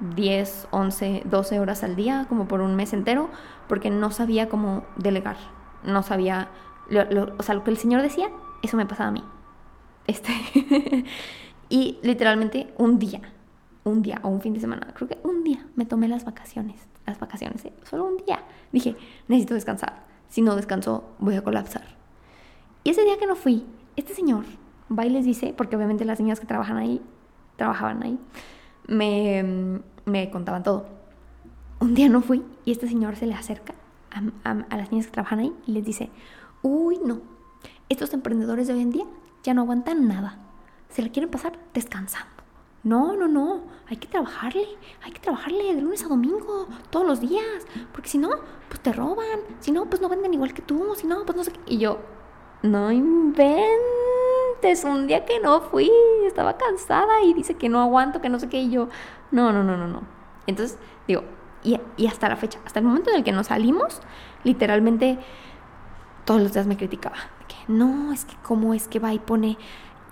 10, 0.00 0.68
11, 0.70 1.22
12 1.24 1.60
horas 1.60 1.82
al 1.82 1.96
día, 1.96 2.26
como 2.28 2.46
por 2.46 2.60
un 2.60 2.76
mes 2.76 2.92
entero, 2.92 3.28
porque 3.68 3.90
no 3.90 4.10
sabía 4.10 4.48
cómo 4.48 4.84
delegar. 4.96 5.36
No 5.84 6.02
sabía, 6.02 6.48
o 7.38 7.42
sea, 7.42 7.54
lo 7.54 7.64
que 7.64 7.70
el 7.70 7.76
Señor 7.76 8.02
decía, 8.02 8.28
eso 8.62 8.76
me 8.76 8.86
pasaba 8.86 9.08
a 9.08 9.12
mí. 9.12 9.24
Este. 10.06 10.32
y 11.68 11.98
literalmente 12.02 12.72
un 12.78 12.98
día, 12.98 13.20
un 13.84 14.02
día 14.02 14.20
o 14.22 14.28
un 14.28 14.40
fin 14.40 14.54
de 14.54 14.60
semana, 14.60 14.88
creo 14.94 15.08
que 15.08 15.18
un 15.22 15.44
día 15.44 15.66
me 15.74 15.86
tomé 15.86 16.08
las 16.08 16.24
vacaciones, 16.24 16.80
las 17.06 17.18
vacaciones, 17.18 17.64
¿eh? 17.64 17.72
solo 17.84 18.04
un 18.04 18.16
día. 18.18 18.42
Dije, 18.72 18.96
necesito 19.28 19.54
descansar. 19.54 20.04
Si 20.28 20.42
no 20.42 20.56
descanso, 20.56 21.04
voy 21.18 21.36
a 21.36 21.42
colapsar. 21.42 21.96
Y 22.84 22.90
ese 22.90 23.02
día 23.04 23.18
que 23.18 23.26
no 23.26 23.36
fui, 23.36 23.64
este 23.96 24.14
señor 24.14 24.44
va 24.96 25.06
y 25.06 25.10
les 25.10 25.24
dice, 25.24 25.54
porque 25.56 25.76
obviamente 25.76 26.04
las 26.04 26.20
niñas 26.20 26.40
que 26.40 26.46
trabajan 26.46 26.76
ahí, 26.76 27.00
trabajaban 27.56 28.02
ahí, 28.02 28.18
me, 28.86 29.80
me 30.04 30.30
contaban 30.30 30.62
todo. 30.62 30.86
Un 31.80 31.94
día 31.94 32.08
no 32.08 32.22
fui 32.22 32.42
y 32.64 32.72
este 32.72 32.88
señor 32.88 33.16
se 33.16 33.26
le 33.26 33.34
acerca 33.34 33.74
a, 34.10 34.50
a, 34.50 34.76
las 34.76 34.90
niñas 34.90 35.06
que 35.06 35.12
trabajan 35.12 35.40
ahí 35.40 35.52
y 35.66 35.72
les 35.72 35.84
dice, 35.84 36.10
uy, 36.62 36.98
no, 37.04 37.20
estos 37.88 38.12
emprendedores 38.14 38.66
de 38.66 38.74
hoy 38.74 38.80
en 38.80 38.90
día 38.90 39.04
ya 39.42 39.54
no 39.54 39.62
aguantan 39.62 40.08
nada. 40.08 40.38
Se 40.88 41.02
la 41.02 41.10
quieren 41.10 41.30
pasar 41.30 41.58
descansando. 41.74 42.36
No, 42.82 43.16
no, 43.16 43.26
no, 43.26 43.62
hay 43.88 43.96
que 43.96 44.06
trabajarle, 44.06 44.64
hay 45.02 45.10
que 45.10 45.18
trabajarle 45.18 45.74
de 45.74 45.80
lunes 45.80 46.04
a 46.04 46.08
domingo, 46.08 46.68
todos 46.90 47.04
los 47.04 47.20
días, 47.20 47.66
porque 47.90 48.08
si 48.08 48.16
no, 48.16 48.30
pues 48.68 48.80
te 48.80 48.92
roban, 48.92 49.40
si 49.58 49.72
no, 49.72 49.86
pues 49.86 50.00
no 50.00 50.08
venden 50.08 50.32
igual 50.34 50.54
que 50.54 50.62
tú, 50.62 50.94
si 50.94 51.08
no, 51.08 51.24
pues 51.24 51.36
no 51.36 51.42
sé. 51.42 51.52
Y 51.66 51.78
yo, 51.78 51.98
no 52.62 52.92
inventes, 52.92 53.56
un 54.84 55.06
día 55.06 55.24
que 55.24 55.40
no 55.40 55.60
fui, 55.60 55.90
estaba 56.26 56.56
cansada 56.56 57.22
y 57.22 57.34
dice 57.34 57.54
que 57.54 57.68
no 57.68 57.80
aguanto, 57.80 58.20
que 58.20 58.28
no 58.28 58.38
sé 58.38 58.48
qué, 58.48 58.60
y 58.60 58.70
yo, 58.70 58.88
no, 59.30 59.52
no, 59.52 59.62
no, 59.62 59.76
no, 59.76 59.86
no. 59.86 60.02
Entonces, 60.46 60.78
digo, 61.06 61.22
y, 61.62 61.80
y 61.96 62.06
hasta 62.06 62.28
la 62.28 62.36
fecha, 62.36 62.58
hasta 62.64 62.80
el 62.80 62.86
momento 62.86 63.10
en 63.10 63.16
el 63.16 63.24
que 63.24 63.32
nos 63.32 63.48
salimos, 63.48 64.00
literalmente 64.44 65.18
todos 66.24 66.42
los 66.42 66.52
días 66.52 66.66
me 66.66 66.76
criticaba. 66.76 67.16
Que 67.48 67.56
no, 67.72 68.12
es 68.12 68.24
que 68.24 68.36
cómo 68.42 68.74
es 68.74 68.88
que 68.88 68.98
va 68.98 69.14
y 69.14 69.18
pone 69.18 69.56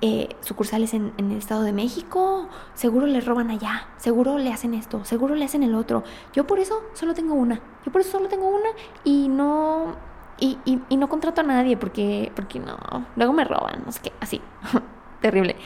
eh, 0.00 0.28
sucursales 0.40 0.92
en, 0.94 1.12
el 1.18 1.32
Estado 1.32 1.62
de 1.62 1.72
México, 1.72 2.48
seguro 2.74 3.06
le 3.06 3.20
roban 3.20 3.50
allá, 3.50 3.88
seguro 3.96 4.38
le 4.38 4.52
hacen 4.52 4.74
esto, 4.74 5.04
seguro 5.04 5.34
le 5.34 5.44
hacen 5.44 5.62
el 5.62 5.74
otro. 5.74 6.04
Yo 6.32 6.46
por 6.46 6.58
eso 6.58 6.82
solo 6.94 7.14
tengo 7.14 7.34
una, 7.34 7.60
yo 7.84 7.92
por 7.92 8.00
eso 8.00 8.12
solo 8.12 8.28
tengo 8.28 8.48
una 8.48 8.68
y 9.02 9.28
no, 9.28 9.96
y, 10.38 10.58
y, 10.64 10.96
no 10.96 11.08
contrato 11.08 11.40
a 11.40 11.44
nadie 11.44 11.76
porque, 11.76 12.32
porque 12.34 12.58
no, 12.58 12.76
luego 13.16 13.32
me 13.32 13.44
roban, 13.44 13.82
no 13.86 13.92
sé 13.92 14.00
qué, 14.02 14.12
así, 14.20 14.40
terrible. 15.20 15.56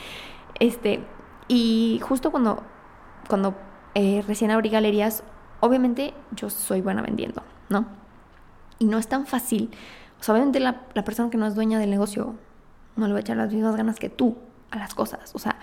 Este, 0.59 1.03
y 1.47 1.99
justo 2.03 2.31
cuando, 2.31 2.63
cuando 3.27 3.55
eh, 3.95 4.23
recién 4.27 4.51
abrí 4.51 4.69
galerías, 4.69 5.23
obviamente 5.59 6.13
yo 6.31 6.49
soy 6.49 6.81
buena 6.81 7.01
vendiendo, 7.01 7.43
¿no? 7.69 7.87
Y 8.77 8.85
no 8.85 8.97
es 8.97 9.07
tan 9.07 9.25
fácil. 9.25 9.71
O 10.19 10.23
sea, 10.23 10.35
obviamente 10.35 10.59
la, 10.59 10.83
la 10.93 11.03
persona 11.03 11.29
que 11.29 11.37
no 11.37 11.47
es 11.47 11.55
dueña 11.55 11.79
del 11.79 11.89
negocio 11.89 12.35
no 12.95 13.07
le 13.07 13.13
va 13.13 13.19
a 13.19 13.21
echar 13.21 13.37
las 13.37 13.51
mismas 13.51 13.75
ganas 13.75 13.97
que 13.99 14.09
tú 14.09 14.37
a 14.71 14.77
las 14.77 14.93
cosas. 14.93 15.33
O 15.33 15.39
sea, 15.39 15.57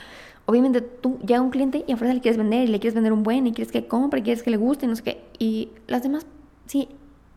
obviamente 0.47 0.81
tú 0.81 1.19
llega 1.21 1.41
un 1.41 1.51
cliente 1.51 1.85
y 1.87 1.93
a 1.93 1.97
fuerza 1.97 2.15
le 2.15 2.21
quieres 2.21 2.39
vender 2.39 2.69
y 2.69 2.73
le 2.73 2.81
quieres 2.81 2.95
vender 2.95 3.13
un 3.13 3.23
buen 3.23 3.47
y 3.47 3.53
quieres 3.53 3.73
que 3.73 3.87
compre 3.87 4.21
y 4.21 4.23
quieres 4.23 4.43
que 4.43 4.51
le 4.51 4.57
guste 4.57 4.87
y 4.87 4.89
no 4.89 4.97
sé 4.97 5.03
qué. 5.03 5.25
Y 5.39 5.71
las 5.87 6.03
demás, 6.03 6.27
sí, 6.67 6.89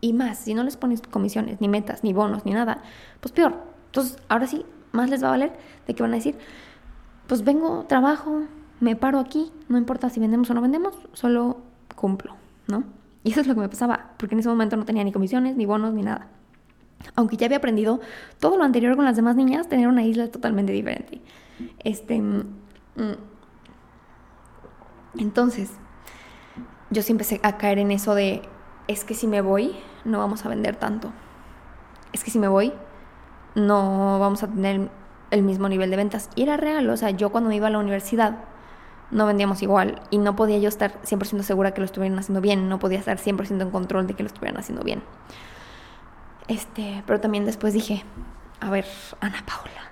y 0.01 0.13
más, 0.13 0.39
si 0.39 0.53
no 0.53 0.63
les 0.63 0.77
pones 0.77 1.01
comisiones, 1.01 1.61
ni 1.61 1.67
metas, 1.67 2.03
ni 2.03 2.13
bonos, 2.13 2.45
ni 2.45 2.53
nada, 2.53 2.81
pues 3.19 3.31
peor. 3.31 3.55
Entonces, 3.87 4.17
ahora 4.29 4.47
sí, 4.47 4.65
más 4.91 5.09
les 5.09 5.23
va 5.23 5.27
a 5.27 5.31
valer 5.31 5.53
de 5.87 5.93
que 5.93 6.03
van 6.03 6.13
a 6.13 6.15
decir, 6.15 6.37
pues 7.27 7.43
vengo, 7.43 7.85
trabajo, 7.87 8.43
me 8.79 8.95
paro 8.95 9.19
aquí, 9.19 9.51
no 9.67 9.77
importa 9.77 10.09
si 10.09 10.19
vendemos 10.19 10.49
o 10.49 10.53
no 10.53 10.61
vendemos, 10.61 10.95
solo 11.13 11.57
cumplo, 11.95 12.35
¿no? 12.67 12.83
Y 13.23 13.31
eso 13.31 13.41
es 13.41 13.47
lo 13.47 13.55
que 13.55 13.61
me 13.61 13.69
pasaba, 13.69 14.11
porque 14.17 14.35
en 14.35 14.39
ese 14.39 14.49
momento 14.49 14.77
no 14.77 14.85
tenía 14.85 15.03
ni 15.03 15.11
comisiones, 15.11 15.55
ni 15.55 15.65
bonos, 15.65 15.93
ni 15.93 16.03
nada 16.03 16.29
aunque 17.15 17.37
ya 17.37 17.45
había 17.45 17.57
aprendido 17.57 17.99
todo 18.39 18.57
lo 18.57 18.63
anterior 18.63 18.95
con 18.95 19.05
las 19.05 19.15
demás 19.15 19.35
niñas, 19.35 19.67
tener 19.69 19.87
una 19.87 20.03
isla 20.03 20.29
totalmente 20.29 20.71
diferente. 20.71 21.21
Este, 21.83 22.21
mm, 22.21 22.43
entonces, 25.17 25.71
yo 26.89 27.01
sí 27.01 27.11
empecé 27.11 27.39
a 27.43 27.57
caer 27.57 27.79
en 27.79 27.91
eso 27.91 28.15
de, 28.15 28.41
es 28.87 29.03
que 29.03 29.13
si 29.13 29.27
me 29.27 29.41
voy, 29.41 29.75
no 30.05 30.19
vamos 30.19 30.45
a 30.45 30.49
vender 30.49 30.75
tanto. 30.75 31.11
Es 32.13 32.23
que 32.23 32.31
si 32.31 32.39
me 32.39 32.47
voy, 32.47 32.73
no 33.55 34.19
vamos 34.19 34.43
a 34.43 34.47
tener 34.47 34.89
el 35.31 35.43
mismo 35.43 35.69
nivel 35.69 35.89
de 35.89 35.97
ventas. 35.97 36.29
Y 36.35 36.43
era 36.43 36.57
real, 36.57 36.89
o 36.89 36.97
sea, 36.97 37.11
yo 37.11 37.31
cuando 37.31 37.51
iba 37.51 37.67
a 37.67 37.69
la 37.69 37.79
universidad, 37.79 38.37
no 39.11 39.25
vendíamos 39.25 39.61
igual 39.61 40.01
y 40.09 40.17
no 40.17 40.35
podía 40.35 40.57
yo 40.59 40.69
estar 40.69 41.01
100% 41.01 41.41
segura 41.41 41.73
que 41.73 41.81
lo 41.81 41.85
estuvieran 41.85 42.17
haciendo 42.19 42.41
bien, 42.41 42.69
no 42.69 42.79
podía 42.79 42.99
estar 42.99 43.17
100% 43.17 43.61
en 43.61 43.71
control 43.71 44.07
de 44.07 44.13
que 44.13 44.23
lo 44.23 44.27
estuvieran 44.27 44.59
haciendo 44.59 44.83
bien. 44.83 45.03
Este, 46.47 47.03
pero 47.05 47.19
también 47.19 47.45
después 47.45 47.73
dije, 47.73 48.03
a 48.59 48.69
ver, 48.69 48.85
Ana 49.19 49.43
Paula, 49.45 49.91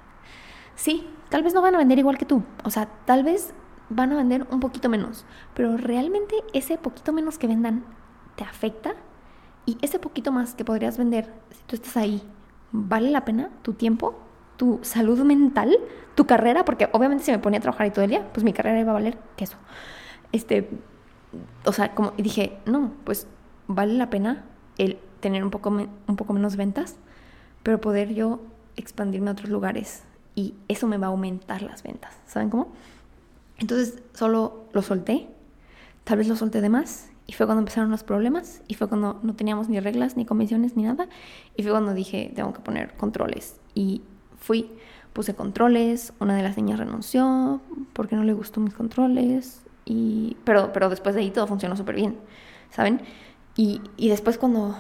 sí, 0.76 1.08
tal 1.30 1.44
vez 1.44 1.54
no 1.54 1.62
van 1.62 1.76
a 1.76 1.78
vender 1.78 2.00
igual 2.00 2.18
que 2.18 2.26
tú. 2.26 2.44
O 2.64 2.70
sea, 2.70 2.88
tal 3.06 3.24
vez 3.24 3.54
van 3.90 4.12
a 4.12 4.16
vender 4.16 4.48
un 4.52 4.60
poquito 4.60 4.90
menos, 4.90 5.26
pero 5.54 5.78
realmente 5.78 6.36
ese 6.54 6.78
poquito 6.78 7.14
menos 7.14 7.38
que 7.38 7.48
vendan 7.48 7.84
te 8.36 8.44
afecta 8.44 8.96
y 9.68 9.78
ese 9.82 10.00
poquito 10.00 10.32
más 10.32 10.56
que 10.56 10.66
podrías 10.66 10.98
vender 10.98 11.26
si 11.52 11.62
tú 11.68 11.76
estás 11.76 11.98
ahí, 11.98 12.24
¿vale 12.72 13.12
la 13.12 13.26
pena 13.26 13.50
tu 13.62 13.74
tiempo, 13.74 14.18
tu 14.56 14.80
salud 14.82 15.20
mental, 15.20 15.78
tu 16.16 16.26
carrera? 16.26 16.64
Porque 16.64 16.90
obviamente 16.94 17.26
si 17.26 17.32
me 17.32 17.40
ponía 17.40 17.60
a 17.60 17.62
trabajar 17.62 17.84
ahí 17.84 17.92
todo 17.92 18.06
el 18.06 18.10
día, 18.10 18.32
pues 18.32 18.46
mi 18.46 18.54
carrera 18.54 18.80
iba 18.80 18.92
a 18.92 18.94
valer 18.94 19.18
queso. 19.36 19.58
Este, 20.32 20.70
o 21.66 21.74
sea, 21.74 21.94
como 21.94 22.12
dije, 22.12 22.58
no, 22.66 22.94
pues 23.04 23.28
vale 23.68 23.94
la 23.94 24.10
pena 24.10 24.46
el 24.78 24.98
tener 25.20 25.44
un 25.44 25.52
poco, 25.52 25.70
un 25.70 26.16
poco 26.16 26.32
menos 26.32 26.56
ventas, 26.56 26.96
pero 27.62 27.82
poder 27.82 28.14
yo 28.14 28.40
expandirme 28.78 29.30
a 29.30 29.34
otros 29.34 29.50
lugares 29.50 30.04
y 30.34 30.54
eso 30.70 30.88
me 30.88 30.98
va 30.98 31.08
a 31.08 31.10
aumentar 31.10 31.62
las 31.62 31.84
ventas. 31.84 32.16
¿Saben 32.26 32.50
cómo? 32.50 32.72
Entonces 33.58 34.02
solo 34.14 34.70
lo 34.72 34.82
solté, 34.82 35.28
tal 36.06 36.20
vez 36.20 36.30
lo 36.30 36.38
solté 36.38 36.62
de 36.62 36.70
más 36.70 37.10
y 37.28 37.34
fue 37.34 37.46
cuando 37.46 37.60
empezaron 37.60 37.92
los 37.92 38.04
problemas 38.04 38.62
y 38.68 38.74
fue 38.76 38.88
cuando 38.88 39.20
no 39.22 39.36
teníamos 39.36 39.70
ni 39.70 39.80
reglas, 39.80 40.16
ni 40.16 40.26
comisiones, 40.26 40.76
ni 40.76 40.84
nada 40.84 41.08
y 41.56 41.64
fue 41.64 41.72
cuando 41.72 41.94
dije, 41.94 42.32
tengo 42.34 42.54
que 42.54 42.62
poner 42.62 42.96
controles 42.96 43.60
y 43.76 44.02
fui, 44.40 44.72
puse 45.14 45.36
controles, 45.36 46.14
una 46.20 46.36
de 46.36 46.44
las 46.44 46.58
niñas 46.58 46.80
renunció 46.80 47.62
porque 47.94 48.16
no 48.16 48.24
le 48.24 48.34
gustó 48.34 48.62
mis 48.62 48.74
controles 48.74 49.62
y 49.86 50.38
pero 50.46 50.72
pero 50.72 50.90
después 50.90 51.16
de 51.16 51.22
ahí 51.22 51.32
todo 51.32 51.48
funcionó 51.48 51.76
súper 51.76 51.96
bien, 51.96 52.18
¿saben? 52.70 53.02
Y, 53.56 53.82
y 53.98 54.10
después 54.10 54.38
cuando 54.38 54.76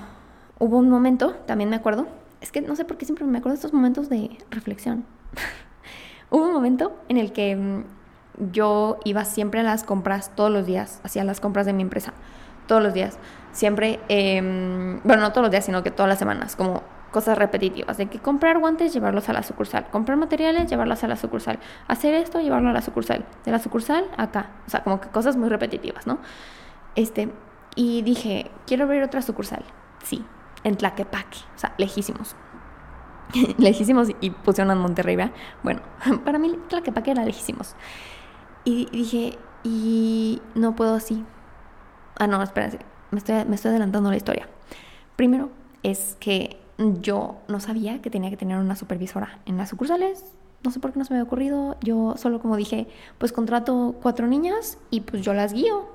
hubo 0.60 0.78
un 0.78 0.89
momento, 0.89 1.34
también 1.45 1.70
me 1.70 1.76
acuerdo, 1.76 2.08
es 2.41 2.52
que 2.52 2.62
no 2.62 2.76
sé 2.76 2.86
por 2.86 2.98
qué 2.98 3.06
siempre 3.06 3.26
me 3.26 3.39
acuerdo 3.39 3.54
de 3.54 3.58
estos 3.58 3.74
momentos 3.74 4.10
de 4.10 4.38
reflexión. 4.52 5.06
hubo 6.30 6.45
un 6.45 6.54
momento 6.54 6.95
en 7.10 7.18
el 7.18 7.32
que 7.32 7.56
mm, 7.56 7.84
yo 8.38 9.00
iba 9.04 9.26
siempre 9.26 9.60
a 9.60 9.64
las 9.64 9.84
compras 9.84 10.32
todos 10.36 10.52
los 10.52 10.66
días, 10.66 11.02
hacía 11.04 11.24
las 11.24 11.40
compras 11.40 11.66
de 11.66 11.74
mi 11.74 11.82
empresa, 11.82 12.14
todos 12.68 12.84
los 12.84 12.94
días. 12.94 13.18
Siempre, 13.52 14.00
em, 14.10 15.02
bueno, 15.04 15.24
no 15.24 15.32
todos 15.32 15.44
los 15.44 15.52
días, 15.52 15.66
sino 15.66 15.82
que 15.84 15.92
todas 15.92 16.10
las 16.10 16.20
semanas, 16.20 16.56
como 16.56 16.84
cosas 17.12 17.38
repetitivas, 17.38 17.98
de 17.98 18.08
que 18.08 18.20
comprar 18.20 18.60
guantes, 18.60 18.94
llevarlos 18.94 19.30
a 19.30 19.34
la 19.34 19.42
sucursal, 19.42 19.88
comprar 19.90 20.18
materiales, 20.18 20.70
llevarlos 20.70 21.04
a 21.04 21.08
la 21.08 21.16
sucursal, 21.16 21.58
hacer 21.88 22.14
esto, 22.14 22.40
llevarlo 22.42 22.70
a 22.70 22.74
la 22.74 22.82
sucursal, 22.82 23.26
de 23.46 23.52
la 23.52 23.60
sucursal 23.60 24.06
acá, 24.18 24.52
o 24.68 24.70
sea, 24.70 24.84
como 24.84 25.02
que 25.02 25.10
cosas 25.10 25.36
muy 25.38 25.50
repetitivas, 25.50 26.06
¿no? 26.06 26.20
Este, 26.96 27.30
y 27.76 28.02
dije, 28.02 28.52
quiero 28.68 28.84
abrir 28.84 29.02
otra 29.04 29.22
sucursal, 29.22 29.64
sí, 30.04 30.24
en 30.64 30.76
Tlaquepaque, 30.76 31.40
o 31.56 31.60
sea, 31.60 31.74
lejísimos. 31.78 32.36
lejísimos 33.58 34.10
y 34.22 34.30
pusieron 34.30 34.72
en 34.72 34.78
Monterrey, 34.78 35.16
¿verdad? 35.16 35.34
Bueno, 35.64 35.82
para 36.26 36.38
mí 36.38 36.58
Tlaquepaque 36.68 37.12
era 37.12 37.24
lejísimos. 37.24 37.76
Y 38.68 38.86
dije, 38.91 39.38
y 39.63 40.41
no 40.53 40.76
puedo 40.76 40.95
así. 40.95 41.24
Ah, 42.20 42.28
no, 42.28 42.43
espérense, 42.43 42.80
me 43.11 43.20
estoy, 43.20 43.45
me 43.45 43.55
estoy 43.55 43.70
adelantando 43.70 44.09
la 44.09 44.18
historia. 44.18 44.49
Primero 45.15 45.51
es 45.84 46.18
que 46.20 46.59
yo 46.99 47.38
no 47.47 47.61
sabía 47.61 48.01
que 48.01 48.09
tenía 48.09 48.30
que 48.30 48.36
tener 48.36 48.57
una 48.57 48.76
supervisora 48.76 49.39
en 49.45 49.55
las 49.55 49.70
sucursales. 49.70 50.34
No 50.65 50.72
sé 50.72 50.82
por 50.82 50.91
qué 50.91 50.99
no 50.99 51.05
se 51.05 51.13
me 51.13 51.20
había 51.20 51.28
ocurrido. 51.28 51.78
Yo 51.80 52.15
solo 52.18 52.41
como 52.41 52.57
dije, 52.57 52.89
pues 53.18 53.32
contrato 53.32 53.95
cuatro 54.01 54.28
niñas 54.28 54.80
y 54.89 54.99
pues 54.99 55.22
yo 55.22 55.34
las 55.34 55.53
guío. 55.53 55.88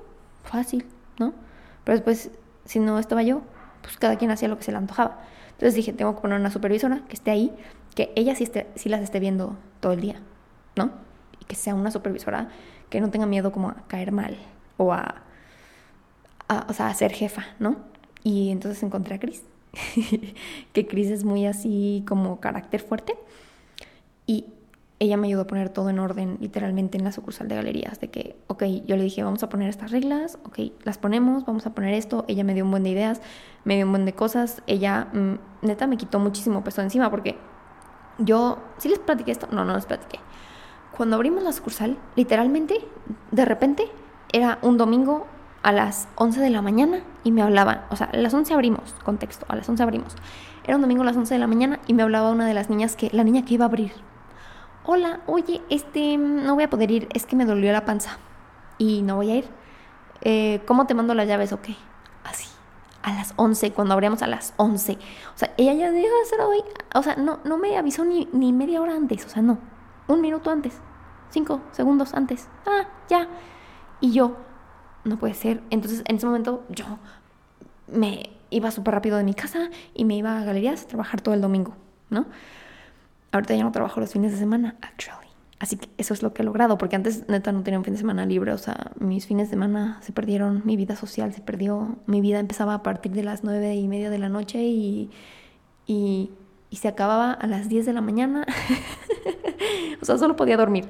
Fácil, 0.43 0.87
¿no? 1.19 1.35
Pero 1.83 1.95
después, 1.95 2.31
si 2.65 2.79
no 2.79 2.97
estaba 2.97 3.21
yo, 3.21 3.43
pues 3.83 3.97
cada 3.97 4.15
quien 4.15 4.31
hacía 4.31 4.47
lo 4.47 4.57
que 4.57 4.63
se 4.63 4.71
le 4.71 4.79
antojaba. 4.79 5.19
Entonces 5.51 5.75
dije, 5.75 5.93
tengo 5.93 6.15
que 6.15 6.21
poner 6.21 6.39
una 6.39 6.49
supervisora 6.49 7.03
que 7.07 7.13
esté 7.13 7.29
ahí, 7.29 7.53
que 7.93 8.11
ella 8.15 8.33
sí, 8.33 8.45
esté, 8.45 8.71
sí 8.73 8.89
las 8.89 9.01
esté 9.01 9.19
viendo 9.19 9.57
todo 9.79 9.91
el 9.91 10.01
día, 10.01 10.21
¿no? 10.75 11.12
Que 11.47 11.55
sea 11.55 11.75
una 11.75 11.91
supervisora 11.91 12.49
que 12.89 13.01
no 13.01 13.09
tenga 13.09 13.25
miedo 13.25 13.51
como 13.51 13.69
a 13.69 13.87
caer 13.87 14.11
mal 14.11 14.37
o 14.77 14.93
a, 14.93 15.23
o 16.67 16.73
sea, 16.73 16.87
a 16.87 16.93
ser 16.93 17.11
jefa, 17.11 17.45
¿no? 17.59 17.77
Y 18.23 18.49
entonces 18.51 18.81
encontré 18.83 19.15
a 19.15 19.19
Cris, 19.19 19.43
que 20.73 20.87
Cris 20.87 21.09
es 21.09 21.23
muy 21.23 21.45
así 21.45 22.03
como 22.07 22.39
carácter 22.39 22.81
fuerte. 22.81 23.15
Y 24.25 24.45
ella 24.99 25.17
me 25.17 25.27
ayudó 25.27 25.41
a 25.41 25.47
poner 25.47 25.69
todo 25.69 25.89
en 25.89 25.99
orden, 25.99 26.37
literalmente 26.39 26.97
en 26.97 27.03
la 27.03 27.11
sucursal 27.11 27.49
de 27.49 27.55
galerías, 27.55 27.99
de 27.99 28.09
que, 28.09 28.37
ok, 28.47 28.63
yo 28.85 28.95
le 28.95 29.03
dije, 29.03 29.21
vamos 29.23 29.43
a 29.43 29.49
poner 29.49 29.69
estas 29.69 29.91
reglas, 29.91 30.37
ok, 30.45 30.59
las 30.83 30.97
ponemos, 30.97 31.45
vamos 31.45 31.65
a 31.65 31.73
poner 31.73 31.93
esto, 31.93 32.23
ella 32.29 32.45
me 32.45 32.53
dio 32.53 32.63
un 32.63 32.71
buen 32.71 32.83
de 32.83 32.91
ideas, 32.91 33.21
me 33.65 33.75
dio 33.75 33.85
un 33.85 33.91
buen 33.91 34.05
de 34.05 34.13
cosas, 34.13 34.61
ella, 34.65 35.09
mm, 35.11 35.65
neta, 35.65 35.87
me 35.87 35.97
quitó 35.97 36.19
muchísimo 36.19 36.63
peso 36.63 36.81
encima, 36.81 37.09
porque 37.09 37.35
yo, 38.17 38.59
¿sí 38.77 38.87
les 38.87 38.99
platiqué 38.99 39.31
esto? 39.31 39.47
No, 39.51 39.65
no 39.65 39.75
les 39.75 39.85
platiqué. 39.85 40.19
Cuando 40.95 41.15
abrimos 41.15 41.43
la 41.43 41.51
sucursal, 41.51 41.97
literalmente, 42.15 42.75
de 43.31 43.45
repente, 43.45 43.87
era 44.31 44.59
un 44.61 44.77
domingo 44.77 45.25
a 45.63 45.71
las 45.71 46.07
11 46.15 46.39
de 46.39 46.49
la 46.49 46.61
mañana 46.61 47.01
y 47.23 47.31
me 47.31 47.41
hablaban, 47.41 47.85
o 47.89 47.95
sea, 47.95 48.07
a 48.13 48.17
las 48.17 48.33
11 48.33 48.53
abrimos, 48.53 48.93
contexto, 49.03 49.45
a 49.49 49.55
las 49.55 49.67
11 49.67 49.81
abrimos. 49.81 50.15
Era 50.63 50.75
un 50.75 50.81
domingo 50.81 51.01
a 51.01 51.05
las 51.05 51.17
11 51.17 51.33
de 51.33 51.39
la 51.39 51.47
mañana 51.47 51.79
y 51.87 51.93
me 51.93 52.03
hablaba 52.03 52.29
una 52.31 52.45
de 52.45 52.53
las 52.53 52.69
niñas 52.69 52.95
que, 52.95 53.09
la 53.11 53.23
niña 53.23 53.43
que 53.43 53.55
iba 53.55 53.65
a 53.65 53.69
abrir, 53.69 53.91
hola, 54.85 55.21
oye, 55.25 55.61
este, 55.69 56.17
no 56.17 56.55
voy 56.55 56.65
a 56.65 56.69
poder 56.69 56.91
ir, 56.91 57.07
es 57.13 57.25
que 57.25 57.35
me 57.35 57.45
dolió 57.45 57.71
la 57.71 57.85
panza 57.85 58.17
y 58.77 59.01
no 59.01 59.15
voy 59.15 59.31
a 59.31 59.35
ir. 59.37 59.45
Eh, 60.21 60.61
¿Cómo 60.67 60.85
te 60.85 60.93
mando 60.93 61.15
las 61.15 61.27
llaves 61.27 61.53
o 61.53 61.61
qué? 61.61 61.75
Así, 62.23 62.47
a 63.01 63.13
las 63.13 63.33
11, 63.37 63.71
cuando 63.71 63.93
abríamos 63.93 64.21
a 64.21 64.27
las 64.27 64.53
11. 64.57 64.93
O 64.93 65.37
sea, 65.37 65.53
ella 65.57 65.73
ya 65.73 65.91
dejó 65.91 66.07
de 66.37 66.43
hoy. 66.43 66.63
O 66.93 67.03
sea, 67.03 67.15
no, 67.15 67.39
no 67.45 67.57
me 67.57 67.77
avisó 67.77 68.05
ni, 68.05 68.27
ni 68.31 68.53
media 68.53 68.81
hora 68.81 68.93
antes, 68.93 69.25
o 69.25 69.29
sea, 69.29 69.41
no, 69.41 69.57
un 70.07 70.21
minuto 70.21 70.51
antes, 70.51 70.79
cinco 71.29 71.61
segundos 71.71 72.13
antes. 72.13 72.47
Ah, 72.65 72.87
ya. 73.09 73.27
Y 74.01 74.11
yo, 74.11 74.37
no 75.03 75.17
puede 75.17 75.33
ser. 75.33 75.61
Entonces, 75.69 76.03
en 76.07 76.17
ese 76.17 76.25
momento, 76.25 76.63
yo 76.69 76.85
me 77.87 78.29
iba 78.49 78.71
súper 78.71 78.93
rápido 78.93 79.17
de 79.17 79.23
mi 79.23 79.33
casa 79.33 79.69
y 79.93 80.05
me 80.05 80.15
iba 80.15 80.39
a 80.39 80.43
galerías 80.43 80.83
a 80.83 80.87
trabajar 80.87 81.21
todo 81.21 81.33
el 81.33 81.41
domingo, 81.41 81.75
¿no? 82.09 82.25
Ahorita 83.31 83.55
ya 83.55 83.63
no 83.63 83.71
trabajo 83.71 83.99
los 83.99 84.11
fines 84.11 84.31
de 84.31 84.37
semana, 84.37 84.75
actually. 84.81 85.23
Así 85.59 85.77
que 85.77 85.87
eso 85.97 86.13
es 86.13 86.21
lo 86.21 86.33
que 86.33 86.41
he 86.41 86.45
logrado, 86.45 86.77
porque 86.77 86.95
antes 86.97 87.27
neta 87.29 87.51
no 87.53 87.63
tenía 87.63 87.79
un 87.79 87.85
fin 87.85 87.93
de 87.93 87.99
semana 87.99 88.25
libre, 88.25 88.51
o 88.51 88.57
sea, 88.57 88.91
mis 88.99 89.25
fines 89.25 89.47
de 89.47 89.51
semana 89.51 89.97
se 90.01 90.11
perdieron, 90.11 90.61
mi 90.65 90.75
vida 90.75 90.97
social 90.97 91.33
se 91.33 91.39
perdió, 91.39 91.95
mi 92.05 92.19
vida 92.19 92.39
empezaba 92.39 92.73
a 92.73 92.83
partir 92.83 93.13
de 93.13 93.23
las 93.23 93.45
nueve 93.45 93.73
y 93.73 93.87
media 93.87 94.09
de 94.09 94.17
la 94.17 94.27
noche 94.27 94.61
y, 94.61 95.09
y, 95.87 96.31
se 96.77 96.87
acababa 96.87 97.31
a 97.31 97.47
las 97.47 97.69
10 97.69 97.85
de 97.85 97.93
la 97.93 98.01
mañana, 98.01 98.45
o 100.01 100.05
sea, 100.05 100.17
solo 100.17 100.35
podía 100.35 100.57
dormir. 100.57 100.87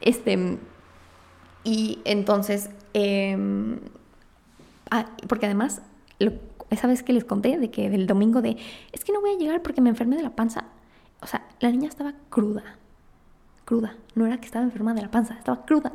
Este, 0.00 0.58
y 1.64 2.00
entonces, 2.04 2.70
em, 2.92 3.78
ah, 4.90 5.06
porque 5.28 5.46
además, 5.46 5.82
esa 6.70 6.86
vez 6.86 7.02
que 7.02 7.12
les 7.12 7.24
conté 7.24 7.58
de 7.58 7.70
que 7.70 7.88
del 7.90 8.06
domingo 8.06 8.42
de, 8.42 8.56
es 8.92 9.04
que 9.04 9.12
no 9.12 9.20
voy 9.20 9.30
a 9.30 9.38
llegar 9.38 9.62
porque 9.62 9.80
me 9.80 9.90
enfermé 9.90 10.16
de 10.16 10.22
la 10.22 10.30
panza, 10.30 10.64
o 11.20 11.26
sea, 11.26 11.46
la 11.60 11.70
niña 11.70 11.88
estaba 11.88 12.14
cruda, 12.30 12.64
cruda, 13.64 13.96
no 14.14 14.26
era 14.26 14.38
que 14.38 14.46
estaba 14.46 14.64
enferma 14.64 14.92
de 14.94 15.02
la 15.02 15.10
panza, 15.10 15.34
estaba 15.34 15.64
cruda. 15.64 15.92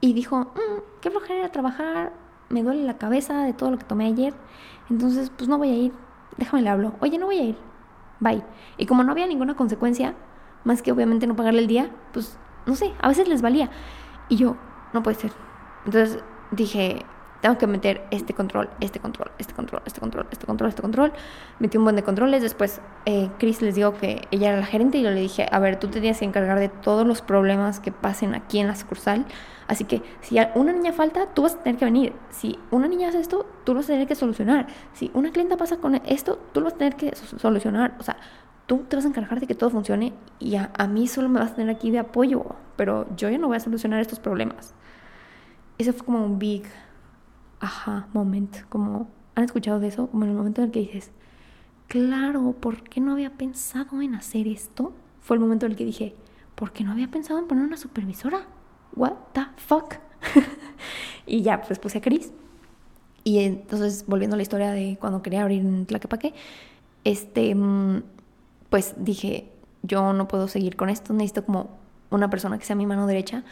Y 0.00 0.12
dijo, 0.12 0.38
mm, 0.38 1.00
qué 1.00 1.10
flojera 1.10 1.38
ir 1.40 1.44
a 1.46 1.52
trabajar, 1.52 2.12
me 2.50 2.62
duele 2.62 2.84
la 2.84 2.98
cabeza 2.98 3.42
de 3.42 3.54
todo 3.54 3.70
lo 3.70 3.78
que 3.78 3.84
tomé 3.84 4.06
ayer, 4.06 4.34
entonces 4.90 5.30
pues 5.30 5.48
no 5.48 5.58
voy 5.58 5.70
a 5.70 5.76
ir, 5.76 5.92
déjame 6.36 6.62
le 6.62 6.68
hablo, 6.68 6.94
oye, 7.00 7.18
no 7.18 7.26
voy 7.26 7.38
a 7.38 7.42
ir, 7.42 7.56
bye. 8.20 8.42
Y 8.78 8.86
como 8.86 9.02
no 9.02 9.12
había 9.12 9.26
ninguna 9.26 9.54
consecuencia, 9.54 10.14
más 10.64 10.82
que 10.82 10.92
obviamente 10.92 11.26
no 11.26 11.36
pagarle 11.36 11.60
el 11.60 11.66
día, 11.66 11.90
pues 12.12 12.38
no 12.66 12.74
sé, 12.74 12.92
a 13.00 13.08
veces 13.08 13.28
les 13.28 13.42
valía. 13.42 13.70
Y 14.28 14.36
yo, 14.36 14.56
no 14.92 15.02
puede 15.02 15.16
ser. 15.16 15.32
Entonces 15.84 16.22
dije, 16.50 17.04
tengo 17.40 17.58
que 17.58 17.66
meter 17.66 18.04
este 18.10 18.34
control, 18.34 18.68
este 18.80 18.98
control, 18.98 19.30
este 19.38 19.54
control, 19.54 19.82
este 19.86 20.00
control, 20.00 20.26
este 20.30 20.46
control, 20.46 20.68
este 20.68 20.82
control. 20.82 21.12
Metí 21.60 21.78
un 21.78 21.84
buen 21.84 21.96
de 21.96 22.02
controles. 22.02 22.42
Después, 22.42 22.80
eh, 23.04 23.30
Chris 23.38 23.62
les 23.62 23.74
dijo 23.74 23.94
que 23.94 24.26
ella 24.30 24.48
era 24.48 24.60
la 24.60 24.66
gerente 24.66 24.98
y 24.98 25.02
yo 25.02 25.10
le 25.10 25.20
dije, 25.20 25.46
a 25.50 25.58
ver, 25.58 25.78
tú 25.78 25.88
te 25.88 26.00
tienes 26.00 26.18
que 26.18 26.24
encargar 26.24 26.58
de 26.58 26.68
todos 26.68 27.06
los 27.06 27.22
problemas 27.22 27.78
que 27.78 27.92
pasen 27.92 28.34
aquí 28.34 28.58
en 28.58 28.66
la 28.66 28.74
sucursal. 28.74 29.26
Así 29.68 29.84
que 29.84 30.02
si 30.20 30.36
una 30.54 30.72
niña 30.72 30.92
falta, 30.92 31.26
tú 31.34 31.42
vas 31.42 31.54
a 31.54 31.62
tener 31.62 31.78
que 31.78 31.84
venir. 31.84 32.12
Si 32.30 32.58
una 32.70 32.86
niña 32.86 33.08
hace 33.08 33.20
esto, 33.20 33.46
tú 33.64 33.72
lo 33.72 33.80
vas 33.80 33.86
a 33.86 33.92
tener 33.92 34.06
que 34.06 34.14
solucionar. 34.14 34.68
Si 34.92 35.10
una 35.12 35.32
clienta 35.32 35.56
pasa 35.56 35.78
con 35.78 35.96
esto, 35.96 36.38
tú 36.52 36.60
lo 36.60 36.64
vas 36.64 36.74
a 36.74 36.78
tener 36.78 36.96
que 36.96 37.14
solucionar. 37.16 37.96
O 37.98 38.02
sea, 38.02 38.16
tú 38.66 38.84
te 38.88 38.96
vas 38.96 39.04
a 39.04 39.08
encargar 39.08 39.40
de 39.40 39.46
que 39.46 39.54
todo 39.54 39.70
funcione 39.70 40.12
y 40.38 40.56
a, 40.56 40.70
mí 40.88 41.08
solo 41.08 41.28
me 41.28 41.40
vas 41.40 41.52
a 41.52 41.54
tener 41.56 41.74
aquí 41.74 41.90
de 41.90 41.98
apoyo. 41.98 42.44
Pero 42.76 43.06
yo 43.16 43.28
ya 43.28 43.38
no 43.38 43.48
voy 43.48 43.56
a 43.56 43.60
solucionar 43.60 44.00
estos 44.00 44.20
problemas. 44.20 44.74
Ese 45.78 45.92
fue 45.92 46.06
como 46.06 46.24
un 46.24 46.38
big 46.38 46.64
ajá 47.58 48.06
moment, 48.12 48.62
como 48.68 49.08
han 49.34 49.44
escuchado 49.44 49.80
de 49.80 49.88
eso, 49.88 50.06
como 50.08 50.24
en 50.24 50.30
el 50.30 50.36
momento 50.36 50.60
en 50.60 50.66
el 50.66 50.72
que 50.72 50.80
dices, 50.80 51.10
claro, 51.88 52.52
¿por 52.52 52.82
qué 52.82 53.00
no 53.00 53.12
había 53.12 53.30
pensado 53.30 54.00
en 54.00 54.14
hacer 54.14 54.46
esto? 54.46 54.92
Fue 55.20 55.36
el 55.36 55.40
momento 55.40 55.66
en 55.66 55.72
el 55.72 55.78
que 55.78 55.84
dije, 55.84 56.14
¿por 56.54 56.72
qué 56.72 56.84
no 56.84 56.92
había 56.92 57.08
pensado 57.08 57.40
en 57.40 57.46
poner 57.46 57.64
una 57.64 57.76
supervisora? 57.76 58.46
What 58.96 59.12
the 59.34 59.46
fuck? 59.56 59.96
y 61.26 61.42
ya, 61.42 61.62
pues 61.62 61.78
puse 61.78 61.98
a 61.98 62.00
Cris. 62.00 62.32
Y 63.22 63.40
entonces, 63.40 64.04
volviendo 64.06 64.34
a 64.34 64.38
la 64.38 64.42
historia 64.42 64.72
de 64.72 64.96
cuando 65.00 65.22
quería 65.22 65.42
abrir 65.42 65.64
un 65.64 65.86
Tlaquepaque, 65.86 66.34
este, 67.04 67.54
mm, 67.54 68.02
pues 68.70 68.94
dije, 68.98 69.52
yo 69.82 70.12
no 70.12 70.26
puedo 70.28 70.48
seguir 70.48 70.76
con 70.76 70.88
esto, 70.88 71.12
necesito 71.12 71.44
como 71.44 71.70
una 72.10 72.30
persona 72.30 72.58
que 72.58 72.64
sea 72.64 72.76
mi 72.76 72.86
mano 72.86 73.06
derecha 73.06 73.44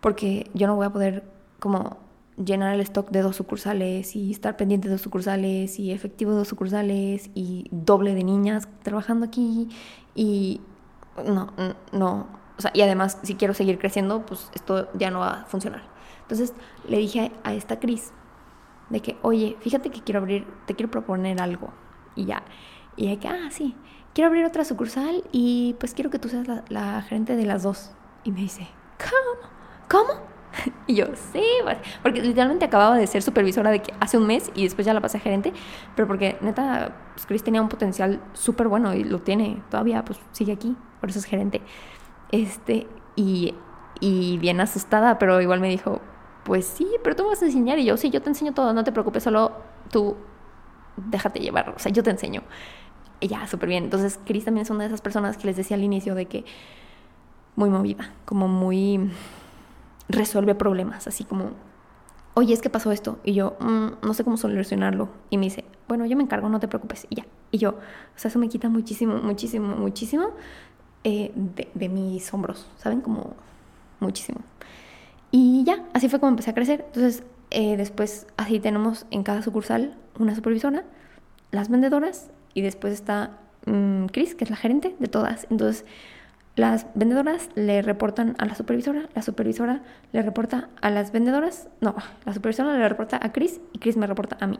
porque 0.00 0.50
yo 0.54 0.66
no 0.66 0.76
voy 0.76 0.86
a 0.86 0.90
poder 0.90 1.24
como 1.58 1.98
llenar 2.42 2.74
el 2.74 2.80
stock 2.80 3.10
de 3.10 3.20
dos 3.20 3.36
sucursales 3.36 4.16
y 4.16 4.30
estar 4.30 4.56
pendiente 4.56 4.88
de 4.88 4.92
dos 4.92 5.02
sucursales 5.02 5.78
y 5.78 5.92
efectivo 5.92 6.32
de 6.32 6.38
dos 6.38 6.48
sucursales 6.48 7.30
y 7.34 7.66
doble 7.70 8.14
de 8.14 8.24
niñas 8.24 8.68
trabajando 8.82 9.26
aquí 9.26 9.68
y 10.14 10.60
no, 11.26 11.52
no, 11.92 12.26
y 12.72 12.82
además 12.82 13.18
si 13.22 13.34
quiero 13.34 13.54
seguir 13.54 13.78
creciendo, 13.78 14.24
pues 14.26 14.50
esto 14.54 14.88
ya 14.94 15.10
no 15.10 15.20
va 15.20 15.42
a 15.42 15.44
funcionar. 15.44 15.82
Entonces 16.22 16.52
le 16.88 16.98
dije 16.98 17.32
a 17.44 17.54
esta 17.54 17.80
Cris 17.80 18.12
de 18.88 19.00
que, 19.00 19.16
oye, 19.22 19.56
fíjate 19.60 19.90
que 19.90 20.02
quiero 20.02 20.20
abrir, 20.20 20.46
te 20.66 20.74
quiero 20.74 20.90
proponer 20.90 21.40
algo 21.40 21.72
y 22.14 22.26
ya. 22.26 22.42
Y 22.96 23.08
de 23.08 23.18
que, 23.18 23.28
ah, 23.28 23.48
sí, 23.50 23.74
quiero 24.14 24.28
abrir 24.28 24.44
otra 24.44 24.64
sucursal 24.64 25.24
y 25.32 25.76
pues 25.78 25.94
quiero 25.94 26.10
que 26.10 26.18
tú 26.18 26.28
seas 26.28 26.46
la, 26.46 26.64
la 26.68 27.02
gerente 27.02 27.36
de 27.36 27.46
las 27.46 27.62
dos. 27.62 27.92
Y 28.24 28.32
me 28.32 28.40
dice, 28.40 28.68
¿cómo? 28.98 29.48
¿Cómo? 29.88 30.20
Y 30.86 30.94
yo, 30.94 31.06
sí, 31.32 31.44
porque 32.02 32.20
literalmente 32.20 32.64
acababa 32.64 32.96
de 32.96 33.06
ser 33.06 33.22
supervisora 33.22 33.70
de 33.70 33.80
que 33.80 33.94
hace 34.00 34.18
un 34.18 34.26
mes 34.26 34.50
y 34.54 34.64
después 34.64 34.84
ya 34.84 34.92
la 34.92 35.00
pasé 35.00 35.18
a 35.18 35.20
gerente, 35.20 35.52
pero 35.94 36.08
porque 36.08 36.36
neta, 36.40 36.96
pues 37.14 37.26
Chris 37.26 37.44
tenía 37.44 37.62
un 37.62 37.68
potencial 37.68 38.20
súper 38.32 38.68
bueno 38.68 38.92
y 38.94 39.04
lo 39.04 39.20
tiene 39.20 39.62
todavía, 39.70 40.04
pues 40.04 40.18
sigue 40.32 40.52
aquí, 40.52 40.76
por 41.00 41.10
eso 41.10 41.20
es 41.20 41.24
gerente. 41.24 41.62
Este, 42.30 42.86
y, 43.16 43.54
y 44.00 44.38
bien 44.38 44.60
asustada, 44.60 45.18
pero 45.18 45.40
igual 45.40 45.60
me 45.60 45.68
dijo, 45.68 46.00
pues 46.44 46.64
sí, 46.64 46.88
pero 47.02 47.16
tú 47.16 47.24
me 47.24 47.30
vas 47.30 47.42
a 47.42 47.46
enseñar 47.46 47.78
y 47.78 47.84
yo, 47.84 47.96
sí, 47.96 48.10
yo 48.10 48.22
te 48.22 48.28
enseño 48.28 48.52
todo, 48.52 48.72
no 48.72 48.84
te 48.84 48.92
preocupes, 48.92 49.22
solo 49.22 49.52
tú 49.90 50.16
déjate 50.96 51.40
llevar, 51.40 51.70
o 51.70 51.78
sea, 51.78 51.92
yo 51.92 52.02
te 52.02 52.10
enseño. 52.10 52.42
Y 53.20 53.28
ya, 53.28 53.46
súper 53.46 53.68
bien. 53.68 53.84
Entonces, 53.84 54.18
Chris 54.24 54.46
también 54.46 54.62
es 54.62 54.70
una 54.70 54.80
de 54.80 54.86
esas 54.86 55.02
personas 55.02 55.36
que 55.36 55.46
les 55.46 55.56
decía 55.56 55.76
al 55.76 55.84
inicio 55.84 56.14
de 56.14 56.26
que 56.26 56.44
muy 57.54 57.68
movida, 57.68 58.14
como 58.24 58.48
muy 58.48 59.10
resuelve 60.08 60.54
problemas, 60.54 61.06
así 61.06 61.24
como, 61.24 61.50
oye, 62.34 62.54
es 62.54 62.62
que 62.62 62.70
pasó 62.70 62.92
esto. 62.92 63.18
Y 63.22 63.34
yo, 63.34 63.56
mm, 63.60 64.06
no 64.06 64.14
sé 64.14 64.24
cómo 64.24 64.38
solucionarlo. 64.38 65.10
Y 65.28 65.36
me 65.36 65.44
dice, 65.44 65.64
bueno, 65.86 66.06
yo 66.06 66.16
me 66.16 66.22
encargo, 66.22 66.48
no 66.48 66.60
te 66.60 66.68
preocupes. 66.68 67.06
Y 67.10 67.16
ya. 67.16 67.26
Y 67.50 67.58
yo, 67.58 67.70
o 67.70 68.16
sea, 68.18 68.30
eso 68.30 68.38
me 68.38 68.48
quita 68.48 68.68
muchísimo, 68.68 69.18
muchísimo, 69.18 69.76
muchísimo 69.76 70.30
eh, 71.04 71.32
de, 71.74 71.88
mis 71.88 72.32
hombros, 72.34 72.66
¿saben? 72.76 73.00
Como 73.00 73.34
muchísimo. 74.00 74.40
Y 75.30 75.64
ya, 75.64 75.84
así 75.94 76.08
fue 76.08 76.20
como 76.20 76.30
empecé 76.30 76.50
a 76.50 76.54
crecer. 76.54 76.84
Entonces, 76.88 77.22
eh, 77.50 77.76
después, 77.76 78.26
así 78.36 78.60
tenemos 78.60 79.06
en 79.10 79.22
cada 79.22 79.42
sucursal 79.42 79.96
una 80.18 80.34
supervisora, 80.34 80.84
las 81.50 81.68
vendedoras, 81.68 82.30
y 82.54 82.62
después 82.62 82.92
está 82.92 83.38
mm, 83.66 84.06
Chris, 84.06 84.34
que 84.34 84.44
es 84.44 84.50
la 84.50 84.56
gerente 84.56 84.94
de 84.98 85.06
todas. 85.06 85.46
Entonces, 85.50 85.84
las 86.56 86.86
vendedoras 86.94 87.48
le 87.54 87.80
reportan 87.80 88.34
a 88.38 88.44
la 88.44 88.54
supervisora, 88.54 89.08
la 89.14 89.22
supervisora 89.22 89.82
le 90.12 90.20
reporta 90.22 90.68
a 90.82 90.90
las 90.90 91.12
vendedoras, 91.12 91.68
no, 91.80 91.94
la 92.24 92.34
supervisora 92.34 92.76
le 92.76 92.88
reporta 92.88 93.18
a 93.22 93.32
Chris 93.32 93.60
y 93.72 93.78
Chris 93.78 93.96
me 93.96 94.06
reporta 94.06 94.36
a 94.40 94.46
mí. 94.46 94.58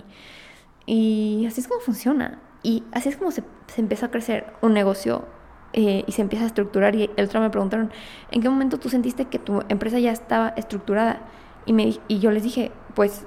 Y 0.86 1.44
así 1.46 1.60
es 1.60 1.68
como 1.68 1.80
funciona. 1.80 2.38
Y 2.62 2.84
así 2.92 3.08
es 3.08 3.16
como 3.16 3.30
se, 3.30 3.42
se 3.66 3.80
empieza 3.80 4.06
a 4.06 4.10
crecer 4.10 4.46
un 4.62 4.72
negocio 4.72 5.26
eh, 5.72 6.04
y 6.06 6.12
se 6.12 6.22
empieza 6.22 6.44
a 6.44 6.48
estructurar. 6.48 6.94
Y 6.94 7.10
el 7.16 7.26
otro 7.26 7.40
me 7.40 7.50
preguntaron, 7.50 7.90
¿en 8.30 8.42
qué 8.42 8.48
momento 8.48 8.78
tú 8.78 8.88
sentiste 8.88 9.26
que 9.26 9.38
tu 9.38 9.62
empresa 9.68 9.98
ya 9.98 10.12
estaba 10.12 10.50
estructurada? 10.56 11.20
Y, 11.66 11.72
me, 11.72 11.98
y 12.08 12.18
yo 12.18 12.30
les 12.30 12.42
dije, 12.42 12.72
pues 12.94 13.26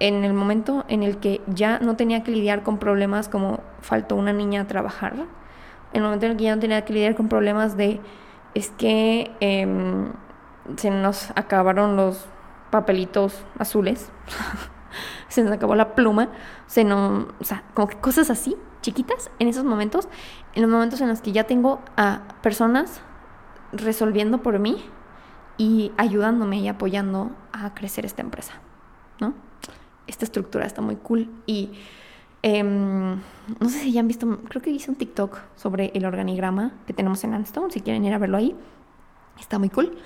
en 0.00 0.24
el 0.24 0.32
momento 0.32 0.84
en 0.88 1.02
el 1.02 1.18
que 1.18 1.40
ya 1.46 1.78
no 1.80 1.96
tenía 1.96 2.22
que 2.22 2.30
lidiar 2.30 2.62
con 2.62 2.78
problemas 2.78 3.28
como 3.28 3.60
faltó 3.80 4.16
una 4.16 4.32
niña 4.32 4.62
a 4.62 4.66
trabajar, 4.66 5.14
en 5.14 5.26
el 5.92 6.02
momento 6.02 6.26
en 6.26 6.32
el 6.32 6.38
que 6.38 6.44
ya 6.44 6.54
no 6.54 6.60
tenía 6.60 6.84
que 6.84 6.92
lidiar 6.92 7.14
con 7.14 7.28
problemas 7.28 7.76
de, 7.76 8.00
es 8.54 8.70
que 8.70 9.30
em, 9.40 10.12
se 10.76 10.90
nos 10.90 11.30
acabaron 11.34 11.96
los 11.96 12.26
papelitos 12.70 13.42
azules, 13.58 14.10
se 15.28 15.42
nos 15.42 15.52
acabó 15.52 15.74
la 15.74 15.94
pluma, 15.94 16.28
se 16.66 16.84
nos, 16.84 17.26
o 17.40 17.44
sea, 17.44 17.64
como 17.74 17.88
que 17.88 17.96
cosas 17.96 18.30
así, 18.30 18.56
chiquitas, 18.88 19.30
en 19.38 19.48
esos 19.48 19.64
momentos, 19.64 20.08
en 20.54 20.62
los 20.62 20.70
momentos 20.70 21.00
en 21.00 21.08
los 21.08 21.20
que 21.20 21.32
ya 21.32 21.44
tengo 21.44 21.80
a 21.96 22.22
personas 22.42 23.00
resolviendo 23.72 24.42
por 24.42 24.58
mí 24.58 24.84
y 25.58 25.92
ayudándome 25.96 26.58
y 26.58 26.68
apoyando 26.68 27.32
a 27.52 27.74
crecer 27.74 28.06
esta 28.06 28.22
empresa, 28.22 28.54
¿no? 29.20 29.34
Esta 30.06 30.24
estructura 30.24 30.64
está 30.64 30.80
muy 30.80 30.96
cool 30.96 31.30
y 31.44 31.72
Em, 32.42 33.16
no 33.60 33.68
sé 33.68 33.80
si 33.80 33.92
ya 33.92 34.00
han 34.00 34.08
visto, 34.08 34.40
creo 34.48 34.62
que 34.62 34.70
hice 34.70 34.90
un 34.90 34.96
TikTok 34.96 35.38
sobre 35.56 35.90
el 35.94 36.04
organigrama 36.04 36.72
que 36.86 36.92
tenemos 36.92 37.24
en 37.24 37.34
Anstone, 37.34 37.72
si 37.72 37.80
quieren 37.80 38.04
ir 38.04 38.14
a 38.14 38.18
verlo 38.18 38.36
ahí. 38.36 38.54
Está 39.40 39.58
muy 39.58 39.70
cool. 39.70 39.96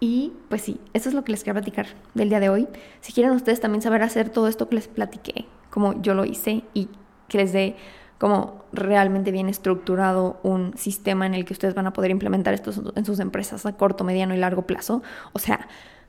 Y 0.00 0.32
pues 0.48 0.62
sí, 0.62 0.80
eso 0.92 1.08
es 1.08 1.14
lo 1.14 1.24
que 1.24 1.32
les 1.32 1.44
quiero 1.44 1.54
platicar 1.60 1.86
del 2.14 2.28
día 2.28 2.40
de 2.40 2.48
hoy. 2.48 2.68
Si 3.00 3.12
quieren 3.12 3.32
ustedes 3.32 3.60
también 3.60 3.82
saber 3.82 4.02
hacer 4.02 4.30
todo 4.30 4.48
esto 4.48 4.68
que 4.68 4.76
les 4.76 4.88
platiqué, 4.88 5.46
como 5.70 6.00
yo 6.02 6.14
lo 6.14 6.24
hice 6.24 6.64
y 6.74 6.88
que 7.28 7.38
les 7.38 7.52
dé 7.52 7.76
como 8.18 8.64
realmente 8.72 9.30
bien 9.30 9.48
estructurado 9.48 10.38
un 10.42 10.76
sistema 10.76 11.26
en 11.26 11.34
el 11.34 11.44
que 11.44 11.52
ustedes 11.52 11.74
van 11.74 11.86
a 11.86 11.92
poder 11.92 12.10
implementar 12.10 12.54
esto 12.54 12.72
en 12.94 13.04
sus 13.04 13.20
empresas 13.20 13.66
a 13.66 13.76
corto, 13.76 14.04
mediano 14.04 14.34
y 14.34 14.38
largo 14.38 14.62
plazo. 14.62 15.02
O 15.32 15.38
sea, 15.38 15.66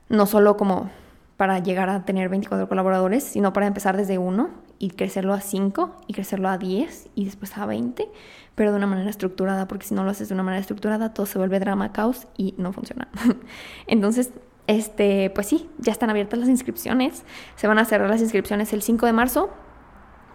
no 0.10 0.26
solo 0.26 0.58
como 0.58 0.90
para 1.38 1.60
llegar 1.60 1.90
a 1.90 2.06
tener 2.06 2.30
24 2.30 2.70
colaboradores, 2.70 3.24
sino 3.24 3.54
para 3.54 3.68
empezar 3.68 3.98
desde 3.98 4.18
uno 4.18 4.50
y 4.80 4.92
crecerlo 4.92 5.34
a 5.34 5.42
5 5.42 6.04
y 6.08 6.14
crecerlo 6.14 6.50
a 6.50 6.58
10 6.58 7.10
y 7.16 7.26
después 7.26 7.58
a 7.58 7.66
20, 7.66 8.08
pero 8.56 8.72
de 8.72 8.78
una 8.78 8.88
manera 8.88 9.10
estructurada, 9.10 9.68
porque 9.68 9.86
si 9.86 9.94
no 9.94 10.04
lo 10.04 10.12
haces 10.12 10.30
de 10.30 10.34
una 10.34 10.44
manera 10.44 10.62
estructurada, 10.62 11.14
todo 11.14 11.26
se 11.26 11.38
vuelve 11.38 11.60
drama, 11.60 11.92
caos 11.92 12.28
y 12.38 12.56
no 12.58 12.72
funciona. 12.72 13.10
Entonces, 13.88 14.32
este, 14.68 15.30
pues 15.32 15.48
sí, 15.48 15.70
ya 15.78 15.92
están 15.92 16.10
abiertas 16.10 16.40
las 16.40 16.50
inscripciones. 16.50 17.24
Se 17.56 17.68
van 17.68 17.80
a 17.80 17.86
cerrar 17.86 18.10
las 18.10 18.22
inscripciones 18.22 18.72
el 18.74 18.82
5 18.82 19.06
de 19.06 19.14
marzo, 19.14 19.50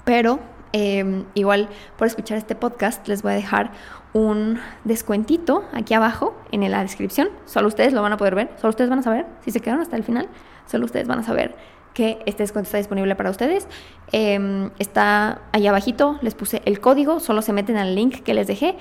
pero 0.04 0.38
em, 0.72 1.24
igual 1.34 1.68
por 1.96 2.06
escuchar 2.06 2.38
este 2.38 2.54
podcast 2.54 3.06
les 3.08 3.22
voy 3.22 3.32
a 3.32 3.34
dejar 3.34 3.72
un 4.12 4.60
descuentito 4.84 5.64
aquí 5.72 5.94
abajo 5.94 6.34
en 6.52 6.68
la 6.70 6.82
descripción. 6.82 7.28
Solo 7.46 7.68
ustedes 7.68 7.92
lo 7.92 8.02
van 8.02 8.12
a 8.12 8.16
poder 8.16 8.34
ver, 8.34 8.50
solo 8.56 8.70
ustedes 8.70 8.90
van 8.90 9.00
a 9.00 9.02
saber 9.02 9.26
si 9.44 9.50
se 9.50 9.60
quedaron 9.60 9.82
hasta 9.82 9.96
el 9.96 10.04
final, 10.04 10.28
solo 10.66 10.84
ustedes 10.84 11.06
van 11.06 11.20
a 11.20 11.22
saber 11.22 11.54
que 11.94 12.18
este 12.26 12.42
descuento 12.42 12.68
está 12.68 12.78
disponible 12.78 13.14
para 13.16 13.30
ustedes. 13.30 13.66
Em, 14.12 14.70
está 14.78 15.40
ahí 15.52 15.66
abajito, 15.66 16.18
les 16.22 16.34
puse 16.34 16.62
el 16.64 16.80
código, 16.80 17.20
solo 17.20 17.42
se 17.42 17.52
meten 17.52 17.76
al 17.76 17.94
link 17.94 18.22
que 18.22 18.34
les 18.34 18.46
dejé, 18.46 18.76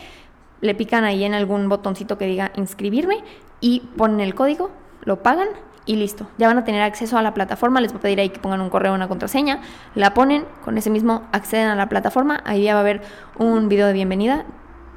le 0.61 0.75
pican 0.75 1.03
ahí 1.03 1.23
en 1.23 1.33
algún 1.33 1.69
botoncito 1.69 2.17
que 2.17 2.25
diga 2.25 2.51
inscribirme 2.55 3.23
y 3.61 3.81
ponen 3.97 4.19
el 4.19 4.35
código, 4.35 4.71
lo 5.03 5.23
pagan 5.23 5.47
y 5.89 5.95
listo. 5.95 6.27
Ya 6.37 6.45
van 6.45 6.59
a 6.59 6.63
tener 6.63 6.83
acceso 6.83 7.17
a 7.17 7.23
la 7.23 7.33
plataforma, 7.33 7.81
les 7.81 7.91
voy 7.91 7.97
a 7.97 8.01
pedir 8.03 8.19
ahí 8.19 8.29
que 8.29 8.39
pongan 8.39 8.61
un 8.61 8.69
correo, 8.69 8.93
una 8.93 9.07
contraseña, 9.07 9.59
la 9.95 10.13
ponen, 10.13 10.45
con 10.63 10.77
ese 10.77 10.91
mismo 10.91 11.23
acceden 11.31 11.67
a 11.67 11.75
la 11.75 11.89
plataforma, 11.89 12.43
ahí 12.45 12.65
ya 12.65 12.73
va 12.73 12.81
a 12.81 12.83
haber 12.83 13.01
un 13.39 13.69
video 13.69 13.87
de 13.87 13.93
bienvenida 13.93 14.45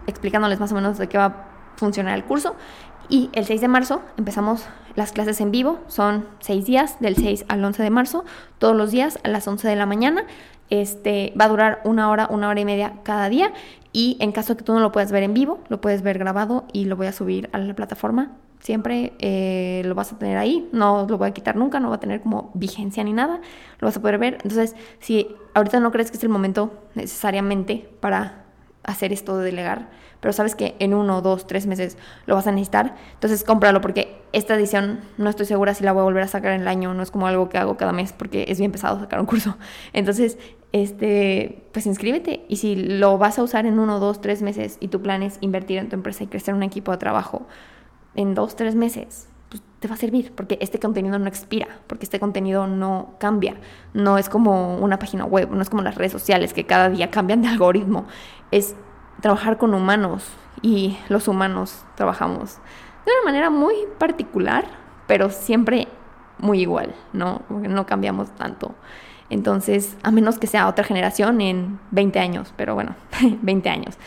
explicándoles 0.07 0.61
más 0.61 0.71
o 0.71 0.75
menos 0.75 0.99
de 0.99 1.09
qué 1.09 1.17
va 1.17 1.25
a 1.25 1.35
funcionar 1.77 2.15
el 2.15 2.25
curso 2.25 2.57
y 3.09 3.31
el 3.33 3.47
6 3.47 3.63
de 3.63 3.69
marzo 3.69 4.03
empezamos 4.19 4.67
las 4.95 5.13
clases 5.13 5.41
en 5.41 5.51
vivo, 5.51 5.81
son 5.87 6.27
seis 6.41 6.67
días, 6.67 7.01
del 7.01 7.17
6 7.17 7.47
al 7.49 7.65
11 7.65 7.83
de 7.83 7.89
marzo, 7.89 8.27
todos 8.59 8.77
los 8.77 8.91
días 8.91 9.19
a 9.25 9.29
las 9.29 9.49
11 9.49 9.67
de 9.67 9.77
la 9.77 9.87
mañana. 9.87 10.27
Este, 10.69 11.33
va 11.39 11.47
a 11.47 11.49
durar 11.49 11.81
una 11.85 12.11
hora, 12.11 12.27
una 12.31 12.51
hora 12.51 12.61
y 12.61 12.67
media 12.67 12.95
cada 13.03 13.31
día. 13.31 13.53
Y 13.95 14.19
en 14.21 14.33
caso 14.33 14.59
que 14.59 14.63
tú 14.63 14.75
no 14.75 14.81
lo 14.81 14.93
puedas 14.93 15.11
ver 15.11 15.23
en 15.23 15.33
vivo, 15.33 15.61
lo 15.69 15.81
puedes 15.81 16.03
ver 16.03 16.19
grabado 16.19 16.67
y 16.75 16.85
lo 16.85 16.97
voy 16.97 17.07
a 17.07 17.13
subir 17.13 17.49
a 17.55 17.59
la 17.59 17.75
plataforma. 17.75 18.33
Siempre 18.63 19.13
eh, 19.19 19.83
lo 19.85 19.97
vas 19.97 20.13
a 20.13 20.19
tener 20.19 20.39
ahí, 20.39 20.69
no 20.71 21.05
lo 21.09 21.19
voy 21.19 21.29
a 21.29 21.33
quitar 21.33 21.57
nunca, 21.57 21.81
no 21.81 21.89
va 21.89 21.97
a 21.97 22.01
tener 22.01 22.21
como 22.21 22.53
vigencia 22.55 23.03
ni 23.03 23.13
nada, 23.13 23.41
lo 23.81 23.89
vas 23.89 23.97
a 23.97 24.01
poder 24.01 24.19
ver. 24.19 24.35
Entonces, 24.35 24.77
si 25.01 25.35
ahorita 25.53 25.81
no 25.81 25.91
crees 25.91 26.13
que 26.13 26.17
es 26.17 26.23
el 26.23 26.29
momento 26.29 26.73
necesariamente 26.95 27.91
para 27.99 28.45
hacer 28.85 29.13
esto 29.13 29.37
de 29.37 29.47
delegar, 29.47 29.89
pero 30.21 30.33
sabes 30.33 30.55
que 30.55 30.77
en 30.79 30.95
uno, 30.95 31.23
dos, 31.23 31.49
tres 31.49 31.67
meses 31.67 31.99
lo 32.27 32.37
vas 32.37 32.47
a 32.47 32.53
necesitar, 32.53 32.95
entonces 33.15 33.43
cómpralo 33.43 33.81
porque 33.81 34.23
esta 34.33 34.55
edición 34.55 35.01
no 35.19 35.29
estoy 35.29 35.47
segura 35.47 35.75
si 35.75 35.83
la 35.83 35.91
voy 35.91 36.03
a 36.03 36.05
volver 36.05 36.23
a 36.23 36.29
sacar 36.29 36.53
en 36.53 36.61
el 36.61 36.69
año, 36.69 36.95
no 36.95 37.03
es 37.03 37.11
como 37.11 37.27
algo 37.27 37.49
que 37.49 37.59
hago 37.59 37.77
cada 37.77 37.93
mes 37.93 38.13
porque 38.13 38.45
es 38.47 38.61
bien 38.61 38.71
pesado 38.71 39.01
sacar 39.01 39.19
un 39.19 39.27
curso. 39.27 39.57
Entonces, 39.93 40.39
este, 40.71 41.65
pues 41.73 41.87
inscríbete 41.87 42.45
y 42.49 42.59
si 42.59 42.77
lo 42.77 43.19
vas 43.19 43.41
a 43.41 43.43
usar 43.43 43.67
en 43.67 43.81
uno, 43.81 43.99
dos, 43.99 44.21
tres 44.21 44.41
meses 44.41 44.77
y 44.79 44.87
tu 44.87 45.03
plan 45.03 45.25
es 45.25 45.39
invertir 45.41 45.79
en 45.79 45.89
tu 45.89 45.97
empresa 45.97 46.23
y 46.23 46.29
crecer 46.29 46.55
un 46.55 46.63
equipo 46.63 46.93
de 46.93 46.99
trabajo 46.99 47.49
en 48.15 48.35
dos, 48.35 48.57
tres 48.57 48.75
meses, 48.75 49.29
pues 49.49 49.63
te 49.81 49.89
va 49.89 49.95
a 49.95 49.99
servir 49.99 50.33
porque 50.35 50.59
este 50.61 50.79
contenido 50.79 51.19
no 51.19 51.27
expira, 51.27 51.69
porque 51.87 52.05
este 52.05 52.21
contenido 52.21 52.67
no 52.67 53.15
cambia, 53.19 53.57
no 53.95 54.19
es 54.19 54.29
como 54.29 54.77
una 54.79 54.99
página 54.99 55.25
web, 55.25 55.51
no 55.51 55.63
es 55.63 55.71
como 55.71 55.83
las 55.83 55.95
redes 55.95 56.13
sociales 56.13 56.55
que 56.55 56.65
cada 56.65 56.89
día 56.89 57.11
cambian 57.11 57.43
de 57.43 57.49
algoritmo, 57.49 58.07
es 58.51 58.75
trabajar 59.21 59.59
con 59.59 59.75
humanos 59.75 60.25
y 60.63 60.97
los 61.09 61.29
humanos 61.29 61.85
trabajamos 61.95 62.59
de 63.05 63.13
una 63.13 63.25
manera 63.25 63.51
muy 63.51 63.75
particular, 63.99 64.65
pero 65.07 65.31
siempre 65.31 65.89
muy 66.39 66.61
igual, 66.61 66.95
¿no? 67.13 67.43
No 67.49 67.87
cambiamos 67.87 68.31
tanto. 68.35 68.75
Entonces, 69.31 69.97
a 70.03 70.11
menos 70.11 70.39
que 70.39 70.47
sea 70.47 70.69
otra 70.69 70.85
generación 70.85 71.41
en 71.41 71.81
20 71.91 72.19
años, 72.19 72.53
pero 72.57 72.75
bueno, 72.75 72.95
20 73.43 73.69
años. 73.71 73.99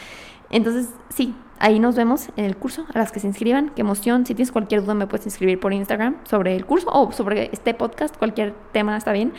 Entonces, 0.49 0.89
sí, 1.09 1.35
ahí 1.59 1.79
nos 1.79 1.95
vemos 1.95 2.29
en 2.35 2.45
el 2.45 2.57
curso, 2.57 2.85
a 2.93 2.99
las 2.99 3.11
que 3.11 3.19
se 3.19 3.27
inscriban, 3.27 3.71
qué 3.75 3.81
emoción. 3.81 4.25
Si 4.25 4.35
tienes 4.35 4.51
cualquier 4.51 4.81
duda 4.81 4.93
me 4.93 5.07
puedes 5.07 5.25
inscribir 5.25 5.59
por 5.59 5.73
Instagram 5.73 6.17
sobre 6.23 6.55
el 6.55 6.65
curso 6.65 6.87
o 6.91 7.11
sobre 7.11 7.49
este 7.51 7.73
podcast, 7.73 8.15
cualquier 8.17 8.53
tema 8.71 8.97
está 8.97 9.11
bien. 9.11 9.33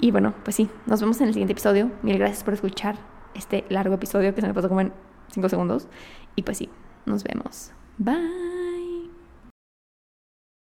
Y 0.00 0.10
bueno, 0.10 0.34
pues 0.44 0.56
sí, 0.56 0.68
nos 0.86 1.00
vemos 1.00 1.20
en 1.20 1.28
el 1.28 1.34
siguiente 1.34 1.52
episodio. 1.52 1.90
Mil 2.02 2.18
gracias 2.18 2.44
por 2.44 2.54
escuchar 2.54 2.96
este 3.34 3.64
largo 3.68 3.94
episodio 3.94 4.34
que 4.34 4.40
se 4.40 4.46
me 4.46 4.54
pasó 4.54 4.68
como 4.68 4.80
en 4.80 4.92
5 5.32 5.48
segundos. 5.48 5.88
Y 6.36 6.42
pues 6.42 6.58
sí, 6.58 6.68
nos 7.06 7.24
vemos. 7.24 7.72
Bye. 7.98 8.59